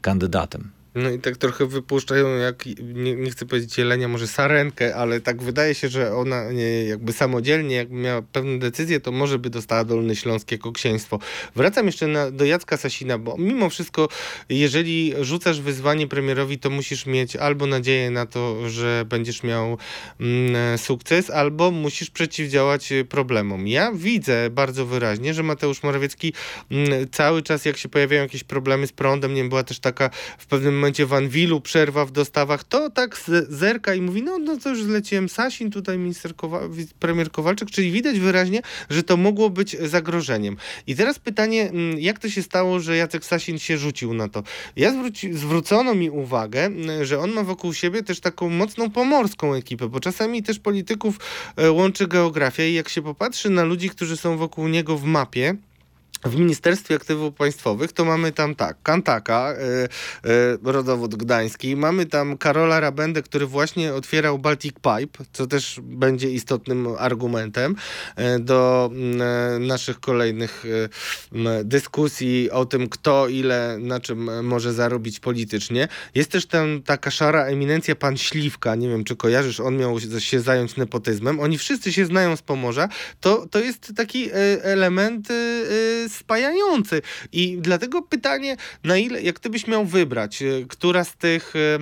kandydatem. 0.00 0.81
No 0.94 1.10
i 1.10 1.18
tak 1.18 1.36
trochę 1.36 1.66
wypuszczają, 1.66 2.36
jak 2.36 2.66
nie, 2.82 3.14
nie 3.14 3.30
chcę 3.30 3.46
powiedzieć 3.46 3.78
jelenia, 3.78 4.08
może 4.08 4.26
sarenkę, 4.26 4.96
ale 4.96 5.20
tak 5.20 5.42
wydaje 5.42 5.74
się, 5.74 5.88
że 5.88 6.14
ona 6.14 6.52
nie, 6.52 6.84
jakby 6.84 7.12
samodzielnie, 7.12 7.76
jakby 7.76 7.94
miała 7.94 8.22
pewne 8.22 8.58
decyzje, 8.58 9.00
to 9.00 9.12
może 9.12 9.38
by 9.38 9.50
dostała 9.50 9.84
Dolny 9.84 10.16
Śląsk 10.16 10.52
jako 10.52 10.72
księstwo. 10.72 11.18
Wracam 11.56 11.86
jeszcze 11.86 12.06
na, 12.06 12.30
do 12.30 12.44
Jacka 12.44 12.76
Sasina, 12.76 13.18
bo 13.18 13.36
mimo 13.38 13.70
wszystko, 13.70 14.08
jeżeli 14.48 15.14
rzucasz 15.20 15.60
wyzwanie 15.60 16.06
premierowi, 16.06 16.58
to 16.58 16.70
musisz 16.70 17.06
mieć 17.06 17.36
albo 17.36 17.66
nadzieję 17.66 18.10
na 18.10 18.26
to, 18.26 18.70
że 18.70 19.04
będziesz 19.08 19.42
miał 19.42 19.78
mm, 20.20 20.78
sukces, 20.78 21.30
albo 21.30 21.70
musisz 21.70 22.10
przeciwdziałać 22.10 22.92
problemom. 23.08 23.68
Ja 23.68 23.92
widzę 23.94 24.50
bardzo 24.50 24.86
wyraźnie, 24.86 25.34
że 25.34 25.42
Mateusz 25.42 25.82
Morawiecki 25.82 26.32
mm, 26.70 27.08
cały 27.12 27.42
czas, 27.42 27.64
jak 27.64 27.76
się 27.76 27.88
pojawiają 27.88 28.22
jakieś 28.22 28.44
problemy 28.44 28.86
z 28.86 28.92
prądem, 28.92 29.34
nie 29.34 29.44
była 29.44 29.62
też 29.62 29.78
taka 29.78 30.10
w 30.38 30.46
pewnym 30.46 30.81
momencie 30.82 31.06
w 31.06 31.12
Anwilu 31.12 31.60
przerwa 31.60 32.04
w 32.04 32.10
dostawach, 32.10 32.64
to 32.64 32.90
tak 32.90 33.20
zerka 33.48 33.94
i 33.94 34.00
mówi, 34.00 34.22
no, 34.22 34.38
no 34.38 34.56
to 34.56 34.70
już 34.70 34.82
zleciłem 34.82 35.28
Sasin, 35.28 35.70
tutaj 35.70 35.98
minister 35.98 36.32
premier 36.98 37.30
Kowalczyk, 37.30 37.70
czyli 37.70 37.90
widać 37.90 38.20
wyraźnie, 38.20 38.62
że 38.90 39.02
to 39.02 39.16
mogło 39.16 39.50
być 39.50 39.76
zagrożeniem. 39.80 40.56
I 40.86 40.96
teraz 40.96 41.18
pytanie, 41.18 41.70
mm, 41.70 42.00
jak 42.00 42.18
to 42.18 42.28
się 42.28 42.42
stało, 42.42 42.80
że 42.80 42.96
Jacek 42.96 43.24
Sasin 43.24 43.58
się 43.58 43.78
rzucił 43.78 44.14
na 44.14 44.28
to? 44.28 44.42
Ja 44.76 44.92
zwróci, 44.92 45.32
zwrócono 45.32 45.94
mi 45.94 46.10
uwagę, 46.10 46.64
mm, 46.64 47.04
że 47.04 47.18
on 47.18 47.32
ma 47.32 47.42
wokół 47.42 47.74
siebie 47.74 48.02
też 48.02 48.20
taką 48.20 48.48
mocną 48.48 48.90
pomorską 48.90 49.54
ekipę, 49.54 49.88
bo 49.88 50.00
czasami 50.00 50.42
też 50.42 50.58
polityków 50.58 51.16
e, 51.56 51.70
łączy 51.70 52.06
geografia 52.06 52.64
i 52.64 52.74
jak 52.74 52.88
się 52.88 53.02
popatrzy 53.02 53.50
na 53.50 53.64
ludzi, 53.64 53.90
którzy 53.90 54.16
są 54.16 54.36
wokół 54.36 54.68
niego 54.68 54.98
w 54.98 55.04
mapie, 55.04 55.56
w 56.24 56.36
Ministerstwie 56.36 56.94
Aktywów 56.94 57.34
Państwowych 57.34 57.92
to 57.92 58.04
mamy 58.04 58.32
tam 58.32 58.54
tak, 58.54 58.76
Kantaka, 58.82 59.54
yy, 60.24 60.30
yy, 60.62 60.72
rodowód 60.72 61.14
gdański, 61.14 61.76
mamy 61.76 62.06
tam 62.06 62.38
Karola 62.38 62.80
Rabendę, 62.80 63.22
który 63.22 63.46
właśnie 63.46 63.94
otwierał 63.94 64.38
Baltic 64.38 64.74
Pipe, 64.74 65.24
co 65.32 65.46
też 65.46 65.80
będzie 65.82 66.30
istotnym 66.30 66.88
argumentem 66.98 67.76
yy, 68.16 68.40
do 68.40 68.90
naszych 69.60 70.00
kolejnych 70.00 70.64
dyskusji 71.64 72.50
o 72.50 72.64
tym, 72.64 72.88
kto 72.88 73.28
ile 73.28 73.78
na 73.80 74.00
czym 74.00 74.46
może 74.46 74.72
zarobić 74.72 75.20
politycznie. 75.20 75.88
Jest 76.14 76.30
też 76.30 76.46
tam 76.46 76.82
taka 76.82 77.10
szara 77.10 77.44
eminencja, 77.44 77.96
pan 77.96 78.16
Śliwka, 78.16 78.74
nie 78.74 78.88
wiem 78.88 79.04
czy 79.04 79.16
kojarzysz, 79.16 79.60
on 79.60 79.76
miał 79.76 79.96
się 80.18 80.40
zająć 80.40 80.76
nepotyzmem. 80.76 81.40
Oni 81.40 81.58
wszyscy 81.58 81.92
się 81.92 82.06
znają 82.06 82.36
z 82.36 82.42
Pomorza. 82.42 82.88
To, 83.20 83.46
to 83.50 83.58
jest 83.58 83.92
taki 83.96 84.28
element 84.62 85.28
spajający. 86.12 87.02
I 87.32 87.58
dlatego 87.60 88.02
pytanie, 88.02 88.56
na 88.84 88.96
ile, 88.96 89.22
jak 89.22 89.40
ty 89.40 89.50
byś 89.50 89.66
miał 89.66 89.84
wybrać, 89.84 90.42
e, 90.42 90.46
która 90.68 91.04
z 91.04 91.16
tych 91.16 91.52
e, 91.56 91.78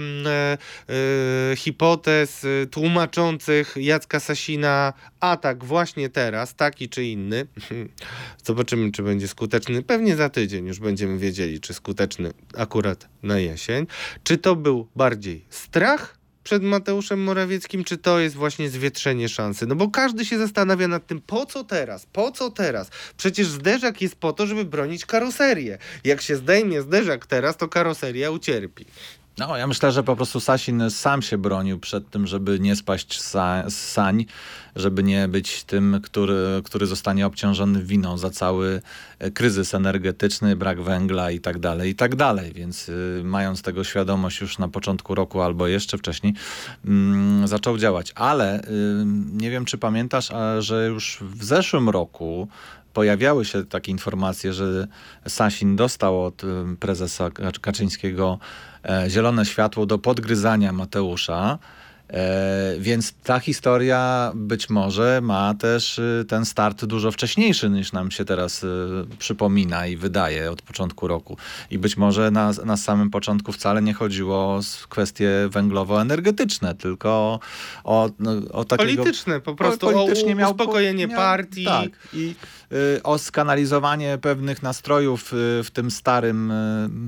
e, 1.53 1.57
hipotez 1.57 2.47
tłumaczących 2.71 3.75
Jacka 3.77 4.21
Sasina 4.21 4.93
atak 5.21 5.65
właśnie 5.65 6.09
teraz, 6.09 6.55
taki 6.55 6.89
czy 6.89 7.05
inny, 7.05 7.47
zobaczymy, 8.45 8.93
czy 8.93 9.03
będzie 9.03 9.29
skuteczny. 9.29 9.83
Pewnie 9.83 10.17
za 10.17 10.29
tydzień 10.29 10.67
już 10.67 10.79
będziemy 10.79 11.19
wiedzieli, 11.19 11.61
czy 11.61 11.75
skuteczny 11.75 12.31
akurat 12.57 13.09
na 13.23 13.39
jesień. 13.39 13.87
Czy 14.25 14.39
to 14.39 14.57
był 14.57 14.89
bardziej 14.97 15.45
strach? 15.51 16.20
Przed 16.45 16.63
Mateuszem 16.63 17.23
Morawieckim, 17.23 17.85
czy 17.85 17.99
to 17.99 18.21
jest 18.21 18.37
właśnie 18.37 18.71
zwietrzenie 18.71 19.29
szansy? 19.29 19.67
No 19.67 19.77
bo 19.77 19.89
każdy 19.89 20.25
się 20.25 20.39
zastanawia 20.39 20.89
nad 20.89 21.07
tym, 21.07 21.21
po 21.21 21.47
co 21.47 21.65
teraz? 21.65 22.07
Po 22.07 22.33
co 22.33 22.51
teraz? 22.51 22.91
Przecież 23.17 23.47
zderzak 23.47 24.03
jest 24.03 24.17
po 24.17 24.33
to, 24.33 24.47
żeby 24.47 24.65
bronić 24.65 25.07
karoserię. 25.07 25.79
Jak 26.05 26.21
się 26.21 26.37
zdejmie 26.37 26.83
zderzak 26.83 27.27
teraz, 27.27 27.57
to 27.57 27.69
karoseria 27.69 28.31
ucierpi. 28.31 28.85
No, 29.41 29.57
ja 29.57 29.67
myślę, 29.67 29.93
że 29.93 30.03
po 30.03 30.17
prostu 30.17 30.41
Sasin 30.41 30.91
sam 30.91 31.23
się 31.23 31.39
bronił 31.39 31.79
przed 31.79 32.11
tym, 32.11 32.27
żeby 32.27 32.61
nie 32.61 32.77
spaść 32.77 33.23
z 33.23 33.75
sań, 33.75 34.27
żeby 34.77 35.03
nie 35.03 35.29
być 35.29 35.65
tym, 35.65 36.01
który, 36.03 36.63
który 36.65 36.87
zostanie 36.87 37.27
obciążony 37.27 37.83
winą 37.83 38.19
za 38.19 38.31
cały 38.31 38.83
e, 39.19 39.31
kryzys 39.31 39.75
energetyczny, 39.75 40.57
brak 40.57 40.83
węgla 40.83 41.31
i 41.31 41.41
tak 41.41 41.59
dalej, 41.59 41.91
i 41.91 41.95
tak 41.95 42.17
dalej. 42.17 42.53
Więc 42.53 42.89
y, 42.89 43.23
mając 43.25 43.63
tego 43.63 43.85
świadomość 43.85 44.41
już 44.41 44.59
na 44.59 44.69
początku 44.69 45.15
roku 45.15 45.41
albo 45.41 45.67
jeszcze 45.67 45.99
wcześniej, 45.99 46.35
y, 47.45 47.49
zaczął 47.49 47.79
działać. 47.79 48.13
Ale 48.15 48.61
y, 48.61 48.65
nie 49.33 49.51
wiem, 49.51 49.65
czy 49.65 49.79
pamiętasz, 49.79 50.31
a, 50.31 50.61
że 50.61 50.87
już 50.87 51.19
w 51.21 51.45
zeszłym 51.45 51.89
roku 51.89 52.49
pojawiały 52.93 53.45
się 53.45 53.65
takie 53.65 53.93
informacje, 53.93 54.53
że 54.53 54.87
Sasin 55.29 55.77
dostał 55.77 56.25
od 56.25 56.43
prezesa 56.81 57.31
Kaczyńskiego 57.61 58.39
e, 58.85 59.11
zielone 59.11 59.47
światło 59.47 59.87
do 59.87 59.99
podgryzania 59.99 60.73
Mateusza. 60.73 61.59
E, 62.13 62.75
więc 62.79 63.13
ta 63.13 63.39
historia 63.39 64.33
być 64.35 64.71
może 64.71 65.21
ma 65.23 65.55
też 65.55 65.99
y, 65.99 66.25
ten 66.29 66.45
start 66.45 66.85
dużo 66.85 67.13
wcześniejszy 67.13 67.71
niż 67.71 67.93
nam 67.93 68.11
się 68.11 68.25
teraz 68.25 68.65
y, 68.65 68.69
przypomina 69.19 69.87
i 69.87 69.97
wydaje 69.97 70.51
od 70.51 70.63
początku 70.63 71.09
roku. 71.09 71.37
I 71.71 71.79
być 71.79 71.97
może 71.97 72.31
na, 72.31 72.53
na 72.65 72.77
samym 72.77 73.11
początku 73.11 73.53
wcale 73.53 73.83
nie 73.83 73.95
chodziło 73.95 74.37
o 74.37 74.61
kwestie 74.89 75.31
węglowo-energetyczne, 75.51 76.75
tylko 76.75 77.41
o, 77.85 78.11
no, 78.19 78.33
o 78.53 78.65
takiego... 78.65 79.03
Polityczne, 79.03 79.41
po 79.41 79.55
prostu 79.55 79.89
o, 79.89 79.93
politycznie 79.93 80.47
o 80.47 80.51
uspokojenie 80.51 81.07
miał, 81.07 81.17
partii. 81.17 81.65
Tak, 81.65 81.89
i 82.13 82.35
y, 82.60 82.60
o 83.03 83.19
skanalizowanie 83.19 84.19
pewnych 84.19 84.63
nastrojów 84.63 85.31
w 85.65 85.69
tym 85.73 85.91
starym 85.91 86.53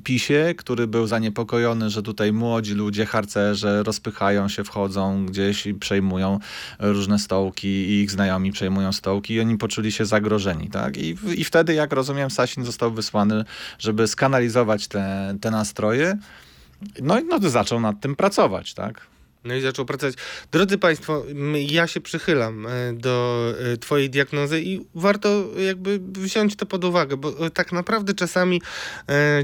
PiSie, 0.05 0.55
który 0.57 0.87
był 0.87 1.07
zaniepokojony, 1.07 1.91
że 1.91 2.03
tutaj 2.03 2.33
młodzi 2.33 2.75
ludzie, 2.75 3.07
harcerze 3.07 3.83
rozpychają 3.83 4.49
się, 4.49 4.65
wchodzą 4.65 4.83
chodzą 4.83 5.27
gdzieś 5.27 5.67
i 5.67 5.75
przejmują 5.75 6.39
różne 6.79 7.19
stołki 7.19 7.69
i 7.69 8.03
ich 8.03 8.11
znajomi 8.11 8.53
przejmują 8.53 8.93
stołki 8.93 9.35
i 9.35 9.41
oni 9.41 9.59
poczuli 9.59 9.93
się 9.93 10.05
zagrożeni. 10.05 10.71
Tak? 10.71 10.97
I, 10.97 11.17
i 11.37 11.45
wtedy, 11.45 11.75
jak 11.75 11.93
rozumiem, 11.93 12.31
Sasin 12.31 12.65
został 12.65 12.91
wysłany, 12.91 13.45
żeby 13.79 14.07
skanalizować 14.07 14.89
te, 14.89 15.35
te 15.41 15.51
nastroje. 15.51 16.19
No 17.03 17.21
i 17.21 17.25
no, 17.25 17.51
zaczął 17.51 17.81
nad 17.81 18.01
tym 18.01 18.17
pracować, 18.17 18.75
tak? 18.75 19.12
No 19.45 19.55
i 19.55 19.61
zaczął 19.61 19.84
pracować. 19.84 20.14
Drodzy 20.53 20.78
Państwo, 20.78 21.24
ja 21.55 21.86
się 21.86 22.01
przychylam 22.01 22.66
e, 22.66 22.93
do 22.93 23.47
e, 23.72 23.76
Twojej 23.76 24.11
diagnozy 24.11 24.62
i 24.62 24.80
warto 24.95 25.45
jakby 25.66 25.99
wziąć 25.99 26.57
to 26.57 26.66
pod 26.66 26.84
uwagę, 26.84 27.16
bo 27.16 27.47
e, 27.47 27.51
tak 27.51 27.72
naprawdę 27.72 28.14
czasami 28.14 28.62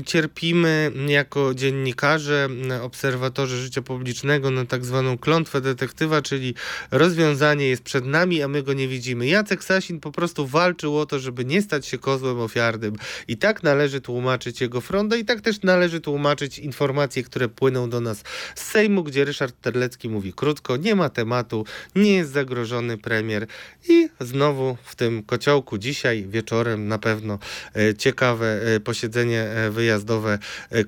cierpimy 0.07 0.93
jako 1.07 1.55
dziennikarze, 1.55 2.49
obserwatorzy 2.83 3.57
życia 3.57 3.83
publicznego 3.83 4.51
na 4.51 4.65
tak 4.65 4.85
zwaną 4.85 5.19
klątwę 5.19 5.61
detektywa, 5.61 6.23
czyli 6.23 6.55
rozwiązanie 6.91 7.69
jest 7.69 7.83
przed 7.83 8.07
nami, 8.07 8.43
a 8.43 8.49
my 8.49 8.63
go 8.63 8.73
nie 8.73 8.89
widzimy. 8.89 9.27
Jacek 9.27 9.65
Sasin 9.65 10.01
po 10.01 10.13
prostu 10.13 10.47
walczył 10.47 10.99
o 10.99 11.07
to, 11.07 11.19
żeby 11.19 11.45
nie 11.45 11.63
stać 11.63 11.87
się 11.87 11.99
kozłem 11.99 12.41
ofiarnym 12.41 12.97
i 13.29 13.37
tak 13.37 13.63
należy 13.63 14.01
tłumaczyć 14.01 14.61
jego 14.61 14.81
frondę 14.81 15.19
i 15.19 15.25
tak 15.25 15.41
też 15.41 15.63
należy 15.63 16.01
tłumaczyć 16.01 16.59
informacje, 16.59 17.23
które 17.23 17.49
płyną 17.49 17.91
do 17.91 18.01
nas 18.01 18.23
z 18.55 18.63
Sejmu, 18.63 19.03
gdzie 19.03 19.25
Ryszard 19.25 19.61
Terlecki 19.61 19.88
mówi 20.09 20.33
krótko, 20.33 20.77
nie 20.77 20.95
ma 20.95 21.09
tematu, 21.09 21.65
nie 21.97 22.13
jest 22.13 22.31
zagrożony 22.31 22.99
premier. 22.99 23.47
I 23.89 24.09
znowu 24.21 24.77
w 24.85 24.97
tym 24.97 25.23
kociołku 25.23 25.79
dzisiaj 25.79 26.27
wieczorem 26.29 26.89
na 26.89 26.99
pewno 26.99 27.39
e, 27.77 27.95
ciekawe 27.95 28.61
e, 28.63 28.81
posiedzenie 28.81 29.43
e, 29.43 29.71
wyjazdowe 29.71 30.39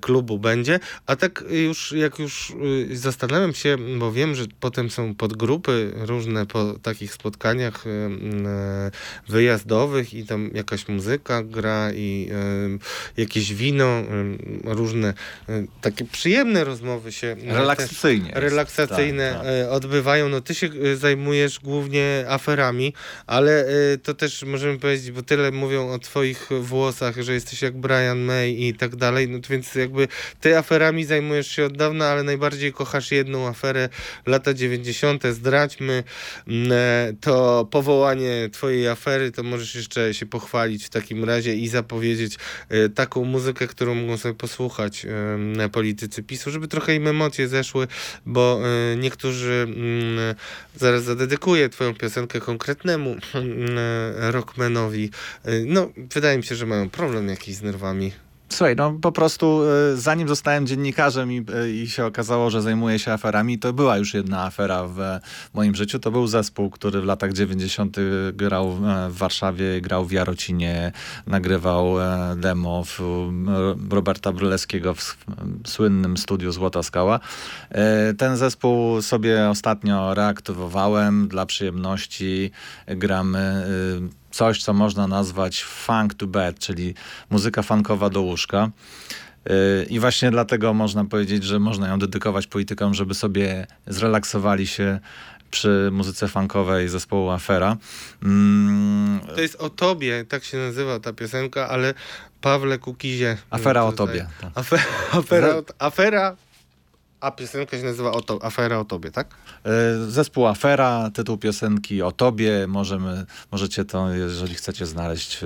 klubu 0.00 0.38
będzie, 0.38 0.80
a 1.06 1.16
tak 1.16 1.44
już 1.50 1.92
jak 1.92 2.18
już 2.18 2.52
zastanawiam 2.92 3.54
się, 3.54 3.76
bo 3.98 4.12
wiem, 4.12 4.34
że 4.34 4.44
potem 4.60 4.90
są 4.90 5.14
podgrupy 5.14 5.92
różne 5.94 6.46
po 6.46 6.74
takich 6.82 7.14
spotkaniach 7.14 7.84
wyjazdowych 9.28 10.14
i 10.14 10.26
tam 10.26 10.50
jakaś 10.54 10.88
muzyka 10.88 11.42
gra 11.42 11.92
i 11.92 12.30
jakieś 13.16 13.54
wino, 13.54 14.02
różne 14.64 15.14
takie 15.80 16.04
przyjemne 16.04 16.64
rozmowy 16.64 17.12
się 17.12 17.36
relaksacyjnie 17.46 18.30
relaksacyjnie 18.34 18.89
tak, 18.96 19.34
tak. 19.34 19.46
E, 19.46 19.70
odbywają. 19.70 20.28
No 20.28 20.40
ty 20.40 20.54
się 20.54 20.68
e, 20.92 20.96
zajmujesz 20.96 21.60
głównie 21.60 22.24
aferami, 22.28 22.94
ale 23.26 23.64
e, 23.64 23.98
to 23.98 24.14
też 24.14 24.42
możemy 24.42 24.78
powiedzieć, 24.78 25.10
bo 25.10 25.22
tyle 25.22 25.50
mówią 25.50 25.90
o 25.90 25.98
twoich 25.98 26.48
włosach, 26.60 27.20
że 27.20 27.34
jesteś 27.34 27.62
jak 27.62 27.76
Brian 27.76 28.18
May 28.18 28.68
i 28.68 28.74
tak 28.74 28.96
dalej, 28.96 29.28
no 29.28 29.38
więc 29.50 29.74
jakby 29.74 30.08
ty 30.40 30.58
aferami 30.58 31.04
zajmujesz 31.04 31.50
się 31.50 31.64
od 31.64 31.76
dawna, 31.76 32.08
ale 32.08 32.22
najbardziej 32.22 32.72
kochasz 32.72 33.10
jedną 33.10 33.48
aferę 33.48 33.88
lata 34.26 34.54
90. 34.54 35.22
Zdradźmy 35.26 36.04
mm, 36.48 36.70
to 37.20 37.68
powołanie 37.70 38.48
twojej 38.52 38.88
afery, 38.88 39.32
to 39.32 39.42
możesz 39.42 39.74
jeszcze 39.74 40.14
się 40.14 40.26
pochwalić 40.26 40.84
w 40.84 40.90
takim 40.90 41.24
razie 41.24 41.54
i 41.54 41.68
zapowiedzieć 41.68 42.36
taką 42.94 43.24
muzykę, 43.24 43.66
którą 43.66 43.94
mogą 43.94 44.16
sobie 44.16 44.34
posłuchać 44.34 45.06
politycy 45.72 46.22
PiSu, 46.22 46.50
żeby 46.50 46.68
trochę 46.68 46.94
im 46.94 47.06
emocje 47.06 47.48
zeszły, 47.48 47.86
bo 48.26 48.60
niektórzy, 48.96 49.66
mm, 49.68 50.34
zaraz 50.76 51.02
zadedykuję 51.02 51.68
twoją 51.68 51.94
piosenkę 51.94 52.40
konkretnemu 52.40 53.16
mm, 53.34 53.68
rockmanowi, 54.16 55.10
no 55.66 55.90
wydaje 55.96 56.36
mi 56.36 56.44
się, 56.44 56.54
że 56.54 56.66
mają 56.66 56.90
problem 56.90 57.28
jakiś 57.28 57.54
z 57.54 57.62
nerwami. 57.62 58.12
Słuchaj, 58.52 58.76
no 58.76 58.92
po 58.92 59.12
prostu 59.12 59.62
e, 59.92 59.96
zanim 59.96 60.28
zostałem 60.28 60.66
dziennikarzem 60.66 61.32
i, 61.32 61.44
e, 61.54 61.70
i 61.70 61.88
się 61.88 62.06
okazało, 62.06 62.50
że 62.50 62.62
zajmuję 62.62 62.98
się 62.98 63.12
aferami, 63.12 63.58
to 63.58 63.72
była 63.72 63.96
już 63.96 64.14
jedna 64.14 64.44
afera 64.44 64.84
w 64.84 64.98
moim 65.54 65.74
życiu. 65.74 65.98
To 65.98 66.10
był 66.10 66.26
zespół, 66.26 66.70
który 66.70 67.00
w 67.00 67.04
latach 67.04 67.32
90. 67.32 67.96
grał 68.32 68.68
e, 68.68 69.10
w 69.10 69.16
Warszawie, 69.16 69.80
grał 69.80 70.04
w 70.04 70.12
Jarocinie, 70.12 70.92
nagrywał 71.26 71.94
demo 72.36 72.84
w 72.84 73.00
Roberta 73.90 74.32
Brylewskiego 74.32 74.94
w 74.94 75.16
słynnym 75.66 76.16
studiu 76.16 76.52
Złota 76.52 76.82
Skała. 76.82 77.20
Ten 78.18 78.36
zespół 78.36 79.02
sobie 79.02 79.48
ostatnio 79.48 80.14
reaktywowałem 80.14 81.28
dla 81.28 81.46
przyjemności. 81.46 82.50
Gramy 82.86 83.64
coś, 84.30 84.62
co 84.62 84.72
można 84.72 85.06
nazwać 85.06 85.62
funk 85.62 86.14
to 86.14 86.26
bed, 86.26 86.58
czyli 86.58 86.94
muzyka 87.30 87.62
funkowa 87.62 88.10
do 88.10 88.20
łóżka. 88.22 88.70
Y, 89.50 89.86
I 89.90 90.00
właśnie 90.00 90.30
dlatego 90.30 90.74
można 90.74 91.04
powiedzieć, 91.04 91.44
że 91.44 91.58
można 91.58 91.88
ją 91.88 91.98
dedykować 91.98 92.46
politykom, 92.46 92.94
żeby 92.94 93.14
sobie 93.14 93.66
zrelaksowali 93.86 94.66
się 94.66 94.98
przy 95.50 95.88
muzyce 95.92 96.28
funkowej 96.28 96.88
zespołu 96.88 97.30
Afera. 97.30 97.76
Mm, 98.22 99.20
To 99.34 99.40
jest 99.40 99.56
o 99.56 99.70
tobie, 99.70 100.24
tak 100.28 100.44
się 100.44 100.58
nazywa 100.58 101.00
ta 101.00 101.12
piosenka, 101.12 101.68
ale 101.68 101.94
Pawle 102.40 102.78
Kukizie. 102.78 103.36
Afera 103.50 103.84
o 103.84 103.92
tobie. 103.92 104.26
tak. 104.40 104.50
Afera, 105.12 105.54
afera, 105.78 106.36
a 107.20 107.30
piosenka 107.30 107.78
się 107.78 107.84
nazywa 107.84 108.12
o 108.12 108.20
to, 108.20 108.44
Afera 108.44 108.78
o 108.78 108.84
tobie, 108.84 109.10
tak? 109.10 109.34
Y, 110.06 110.10
Zespół 110.10 110.46
Afera, 110.46 111.10
tytuł 111.14 111.38
piosenki 111.38 112.02
o 112.02 112.12
tobie. 112.12 112.66
Możemy, 112.68 113.26
możecie 113.52 113.84
to, 113.84 114.14
jeżeli 114.14 114.54
chcecie, 114.54 114.86
znaleźć 114.86 115.40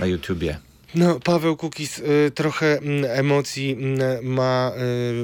na 0.00 0.06
YouTubie. 0.06 0.58
No, 0.94 1.20
Paweł 1.20 1.56
Kukis 1.56 1.98
y, 1.98 2.30
trochę 2.34 2.78
mm, 2.78 3.10
emocji 3.10 3.72
mm, 3.72 4.26
ma 4.26 4.72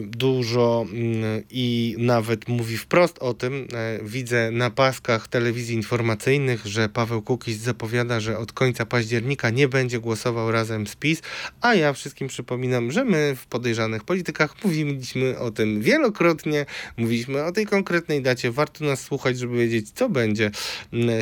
y, 0.02 0.06
dużo 0.06 0.86
mm, 0.92 1.42
i 1.50 1.96
nawet 1.98 2.48
mówi 2.48 2.76
wprost 2.76 3.18
o 3.18 3.34
tym. 3.34 3.54
Y, 3.54 3.66
widzę 4.02 4.50
na 4.50 4.70
paskach 4.70 5.28
telewizji 5.28 5.76
informacyjnych, 5.76 6.66
że 6.66 6.88
Paweł 6.88 7.22
Kukis 7.22 7.56
zapowiada, 7.56 8.20
że 8.20 8.38
od 8.38 8.52
końca 8.52 8.86
października 8.86 9.50
nie 9.50 9.68
będzie 9.68 10.00
głosował 10.00 10.52
razem 10.52 10.86
z 10.86 10.96
PiS, 10.96 11.22
a 11.60 11.74
ja 11.74 11.92
wszystkim 11.92 12.28
przypominam, 12.28 12.92
że 12.92 13.04
my 13.04 13.36
w 13.36 13.46
podejrzanych 13.46 14.04
politykach 14.04 14.64
mówiliśmy 14.64 15.38
o 15.38 15.50
tym 15.50 15.80
wielokrotnie, 15.80 16.66
mówiliśmy 16.96 17.44
o 17.44 17.52
tej 17.52 17.66
konkretnej 17.66 18.22
dacie. 18.22 18.50
Warto 18.50 18.84
nas 18.84 19.00
słuchać, 19.00 19.38
żeby 19.38 19.56
wiedzieć, 19.56 19.90
co 19.90 20.08
będzie 20.08 20.50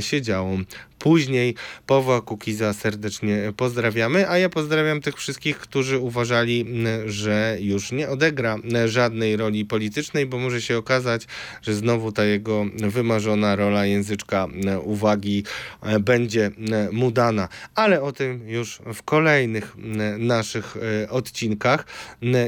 się 0.01 0.23
działo. 0.23 0.59
Później 1.03 1.55
Pawła 1.87 2.21
Kukiza 2.21 2.73
serdecznie 2.73 3.53
pozdrawiamy, 3.57 4.29
a 4.29 4.39
ja 4.39 4.49
pozdrawiam 4.49 5.01
tych 5.01 5.17
wszystkich, 5.17 5.59
którzy 5.59 5.99
uważali, 5.99 6.61
m, 6.61 7.11
że 7.11 7.57
już 7.61 7.93
nie 7.93 8.09
odegra 8.09 8.55
m, 8.55 8.89
żadnej 8.89 9.37
roli 9.37 9.65
politycznej, 9.65 10.27
bo 10.27 10.39
może 10.39 10.61
się 10.63 10.79
okazać, 10.79 11.27
że 11.63 11.75
znowu 11.75 12.13
ta 12.13 12.25
jego 12.25 12.67
wymarzona 12.77 13.57
rola 13.57 13.87
języczka 13.87 14.45
m, 14.45 14.81
uwagi 14.85 15.45
e, 15.83 16.01
będzie 16.01 16.51
mu 16.93 17.11
dana. 17.11 17.49
Ale 17.75 18.03
o 18.03 18.13
tym 18.13 18.49
już 18.49 18.79
w 18.95 19.03
kolejnych 19.03 19.77
naszych 20.19 20.77
e, 20.77 21.11
odcinkach. 21.11 21.87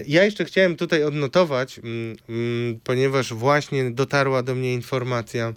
Ja 0.06 0.24
jeszcze 0.24 0.44
chciałem 0.44 0.76
tutaj 0.76 1.04
odnotować, 1.04 1.80
ponieważ 2.84 3.34
właśnie 3.34 3.90
dotarła 3.90 4.42
do 4.42 4.54
mnie 4.54 4.74
informacja, 4.74 5.52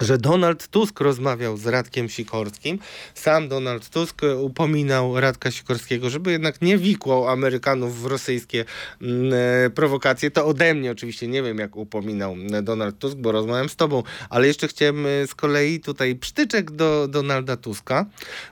że 0.00 0.18
Donald 0.18 0.68
Tusk 0.68 1.00
rozmawiał 1.00 1.56
z 1.56 1.66
Radkiem 1.66 2.08
Sikorskim. 2.08 2.78
Sam 3.14 3.48
Donald 3.48 3.88
Tusk 3.88 4.22
upominał 4.40 5.20
Radka 5.20 5.50
Sikorskiego, 5.50 6.10
żeby 6.10 6.32
jednak 6.32 6.62
nie 6.62 6.78
wikłał 6.78 7.28
Amerykanów 7.28 8.02
w 8.02 8.06
rosyjskie 8.06 8.64
mm, 9.02 9.32
e, 9.66 9.70
prowokacje. 9.70 10.30
To 10.30 10.46
ode 10.46 10.74
mnie 10.74 10.90
oczywiście, 10.90 11.28
nie 11.28 11.42
wiem 11.42 11.58
jak 11.58 11.76
upominał 11.76 12.36
e, 12.52 12.62
Donald 12.62 12.98
Tusk, 12.98 13.16
bo 13.16 13.32
rozmawiam 13.32 13.68
z 13.68 13.76
tobą, 13.76 14.02
ale 14.30 14.46
jeszcze 14.46 14.68
chciałem 14.68 15.06
e, 15.06 15.26
z 15.26 15.34
kolei 15.34 15.80
tutaj 15.80 16.14
przytyczek 16.16 16.70
do 16.70 17.08
Donalda 17.08 17.56
Tuska, 17.56 18.06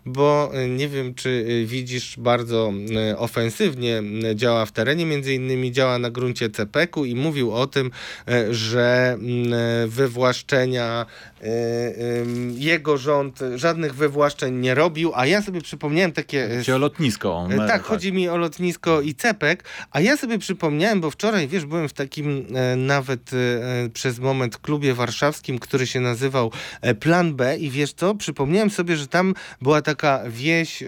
bo 0.07 0.51
e, 0.55 0.69
nie 0.69 0.89
wiem 0.89 1.15
czy 1.15 1.47
e, 1.63 1.67
widzisz, 1.67 2.15
bardzo 2.19 2.73
e, 3.11 3.19
ofensywnie 3.19 4.03
działa 4.35 4.67
w 4.67 4.73
terenie, 4.73 5.07
między 5.07 5.35
innymi 5.35 5.73
działa 5.73 5.99
na 5.99 6.11
gruncie 6.11 6.51
CPK-u 6.51 7.05
i 7.05 7.15
mówił 7.15 7.53
o 7.53 7.67
tym, 7.67 7.91
e, 8.29 8.55
że 8.55 9.17
mm, 9.19 9.53
e, 9.53 9.87
wywłaszczenia 9.89 11.07
e, 11.41 11.42
jego 12.55 12.97
rząd 12.99 13.39
żadnych 13.57 13.95
wywłaszczeń 13.95 14.55
nie 14.55 14.75
robił, 14.75 15.13
a 15.15 15.27
ja 15.27 15.43
sobie 15.43 15.61
przypomniałem 15.61 16.13
takie... 16.13 16.45
e, 16.51 16.57
Chodzi 16.57 16.73
o 16.73 16.79
lotnisko. 16.79 17.49
E, 17.51 17.57
Tak, 17.69 17.83
chodzi 17.83 18.13
mi 18.13 18.29
o 18.29 18.37
lotnisko 18.37 19.01
i 19.01 19.15
cepek, 19.15 19.65
a 19.91 20.01
ja 20.01 20.17
sobie 20.17 20.39
przypomniałem, 20.39 21.01
bo 21.01 21.11
wczoraj, 21.11 21.49
wiesz, 21.49 21.67
byłem 21.67 21.89
w 21.89 21.93
takim 21.93 22.47
nawet 22.77 23.31
przez 23.95 24.19
moment 24.19 24.59
klubie 24.59 24.95
warszawskim, 24.95 25.59
który 25.59 25.87
się 25.87 26.01
nazywał 26.01 26.51
Plan 27.01 27.35
B 27.35 27.57
i 27.57 27.71
wiesz 27.71 27.93
co, 27.93 28.15
przypomniałem 28.15 28.71
sobie, 28.71 28.97
że 28.97 29.07
tam 29.07 29.35
była 29.63 29.83
taka 29.83 30.23
wieś, 30.29 30.83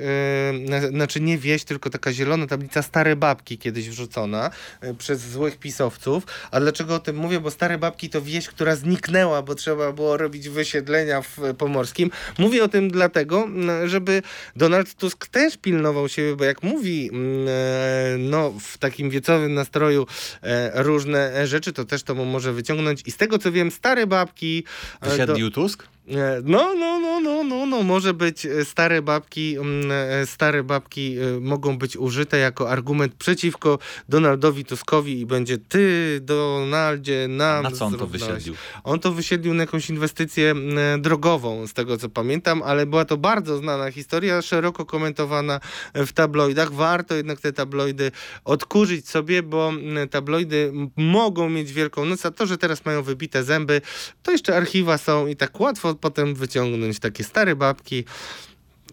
na, 0.68 0.80
znaczy 0.88 1.20
nie 1.20 1.38
wieś, 1.38 1.64
tylko 1.64 1.90
taka 1.90 2.12
zielona 2.12 2.46
tablica 2.46 2.82
Stare 2.82 3.16
Babki 3.16 3.58
kiedyś 3.58 3.88
wrzucona 3.88 4.50
przez 4.98 5.20
złych 5.30 5.58
pisowców. 5.58 6.24
A 6.50 6.60
dlaczego 6.60 6.94
o 6.94 6.98
tym 6.98 7.16
mówię? 7.16 7.40
Bo 7.40 7.50
Stare 7.50 7.78
Babki 7.78 8.10
to 8.10 8.22
wieś, 8.22 8.48
która 8.48 8.76
zniknęła, 8.76 9.42
bo 9.42 9.54
trzeba 9.54 9.92
było 9.92 10.16
robić 10.16 10.43
wysiedlenia 10.50 11.22
w 11.22 11.38
e, 11.44 11.54
Pomorskim. 11.54 12.10
Mówię 12.38 12.64
o 12.64 12.68
tym 12.68 12.90
dlatego, 12.90 13.48
żeby 13.84 14.22
Donald 14.56 14.94
Tusk 14.94 15.26
też 15.26 15.56
pilnował 15.56 16.08
siebie, 16.08 16.36
bo 16.36 16.44
jak 16.44 16.62
mówi 16.62 17.10
e, 17.12 18.16
no, 18.18 18.52
w 18.60 18.78
takim 18.78 19.10
wiecowym 19.10 19.54
nastroju 19.54 20.06
e, 20.42 20.82
różne 20.82 21.46
rzeczy, 21.46 21.72
to 21.72 21.84
też 21.84 22.02
to 22.02 22.14
mu 22.14 22.24
może 22.24 22.52
wyciągnąć. 22.52 23.02
I 23.06 23.10
z 23.10 23.16
tego 23.16 23.38
co 23.38 23.52
wiem, 23.52 23.70
stare 23.70 24.06
babki. 24.06 24.64
e, 25.00 25.26
do- 25.26 25.50
Tusk? 25.50 25.93
E, 26.08 26.42
No, 26.44 26.74
no, 26.74 27.00
no, 27.00 27.20
no, 27.20 27.44
no, 27.44 27.66
no, 27.66 27.82
może 27.82 28.14
być 28.14 28.46
e, 28.46 28.64
stare 28.64 29.02
babki, 29.02 29.56
mm, 29.56 29.90
e, 29.92 30.26
stare 30.26 30.64
babki 30.64 31.16
mogą 31.40 31.78
być 31.78 31.96
użyte 31.96 32.38
jako 32.38 32.70
argument 32.70 33.14
przeciwko 33.14 33.78
Donaldowi 34.08 34.64
Tuskowi 34.64 35.20
i 35.20 35.26
będzie 35.26 35.58
ty, 35.58 36.18
Donaldzie, 36.22 37.26
nam 37.28 37.62
Na 37.62 37.70
co 37.70 37.84
on 37.84 37.92
to 37.92 37.98
zrównałeś. 37.98 38.22
wysiedlił? 38.34 38.54
On 38.84 39.00
to 39.00 39.12
wysiedlił 39.12 39.54
na 39.54 39.62
jakąś 39.62 39.90
inwestycję 39.90 40.54
drogową, 40.98 41.66
z 41.66 41.72
tego 41.72 41.96
co 41.96 42.08
pamiętam, 42.08 42.62
ale 42.62 42.86
była 42.86 43.04
to 43.04 43.16
bardzo 43.16 43.56
znana 43.56 43.90
historia, 43.90 44.42
szeroko 44.42 44.84
komentowana 44.86 45.60
w 45.94 46.12
tabloidach. 46.12 46.72
Warto 46.72 47.14
jednak 47.14 47.40
te 47.40 47.52
tabloidy 47.52 48.10
odkurzyć 48.44 49.08
sobie, 49.08 49.42
bo 49.42 49.72
tabloidy 50.10 50.72
mogą 50.96 51.50
mieć 51.50 51.72
wielką 51.72 52.04
noc, 52.04 52.26
a 52.26 52.30
to, 52.30 52.46
że 52.46 52.58
teraz 52.58 52.84
mają 52.84 53.02
wybite 53.02 53.44
zęby, 53.44 53.80
to 54.22 54.32
jeszcze 54.32 54.56
archiwa 54.56 54.98
są 54.98 55.26
i 55.26 55.36
tak 55.36 55.60
łatwo 55.60 55.93
potem 55.94 56.34
wyciągnąć 56.34 56.98
takie 56.98 57.24
stare 57.24 57.56
babki. 57.56 58.04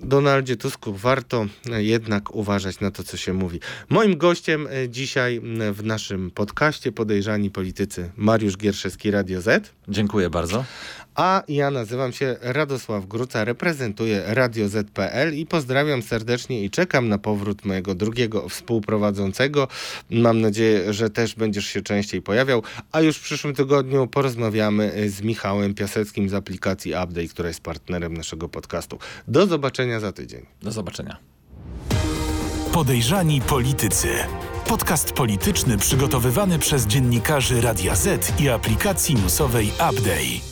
Donaldzie 0.04 0.56
Tusku, 0.58 0.94
warto 0.94 1.46
e, 1.72 1.84
jednak 1.84 2.36
uważać 2.36 2.80
na 2.80 2.92
to, 2.92 3.04
co 3.04 3.18
się 3.18 3.34
mówi. 3.34 3.60
Moim 3.90 4.18
gościem 4.18 4.68
e, 4.68 4.90
dzisiaj 4.90 5.42
w 5.72 5.84
naszym 5.84 6.32
podcaście 6.32 6.92
Podejrzani 6.92 7.52
Politycy 7.52 8.12
Mariusz 8.18 8.58
Gierszewski, 8.58 9.12
Radio 9.12 9.42
Z. 9.42 9.74
Dziękuję 9.88 10.30
bardzo. 10.30 10.66
A 11.16 11.44
ja 11.48 11.72
nazywam 11.72 12.14
się 12.14 12.36
Radosław 12.42 13.06
Gruca, 13.06 13.46
reprezentuję 13.46 14.24
Radio 14.26 14.70
Z.pl 14.70 15.38
i 15.38 15.46
pozdrawiam 15.46 16.02
serdecznie 16.02 16.64
i 16.64 16.70
czekam 16.70 17.10
na 17.10 17.18
powrót 17.18 17.66
mojego 17.66 17.96
drugiego 17.96 18.50
współprowadzącego. 18.50 19.68
Mam 20.10 20.42
nadzieję, 20.42 20.94
że 20.94 21.10
też 21.10 21.36
będziesz 21.36 21.66
się 21.66 21.82
częściej 21.82 22.22
pojawiał, 22.22 22.64
a 22.92 23.02
już 23.02 23.18
w 23.18 23.24
przyszłym 23.24 23.56
tygodniu 23.56 24.08
porozmawiamy 24.08 25.10
z 25.10 25.22
Michałem 25.22 25.74
Piaseckim 25.74 26.30
z 26.30 26.34
aplikacji 26.34 26.92
Update, 26.92 27.28
która 27.28 27.48
jest 27.48 27.62
partnerem 27.62 28.14
naszego 28.14 28.50
podcastu. 28.50 29.00
Do 29.28 29.48
zobaczenia 29.48 30.00
za 30.00 30.12
tydzień. 30.12 30.46
Do 30.62 30.72
zobaczenia. 30.72 31.18
Podejrzani 32.74 33.42
politycy. 33.42 34.08
Podcast 34.68 35.14
polityczny 35.14 35.78
przygotowywany 35.78 36.60
przez 36.60 36.88
dziennikarzy 36.88 37.62
Radia 37.62 37.96
Z 37.96 38.34
i 38.42 38.50
aplikacji 38.50 39.16
newsowej 39.16 39.68
Update. 39.68 40.51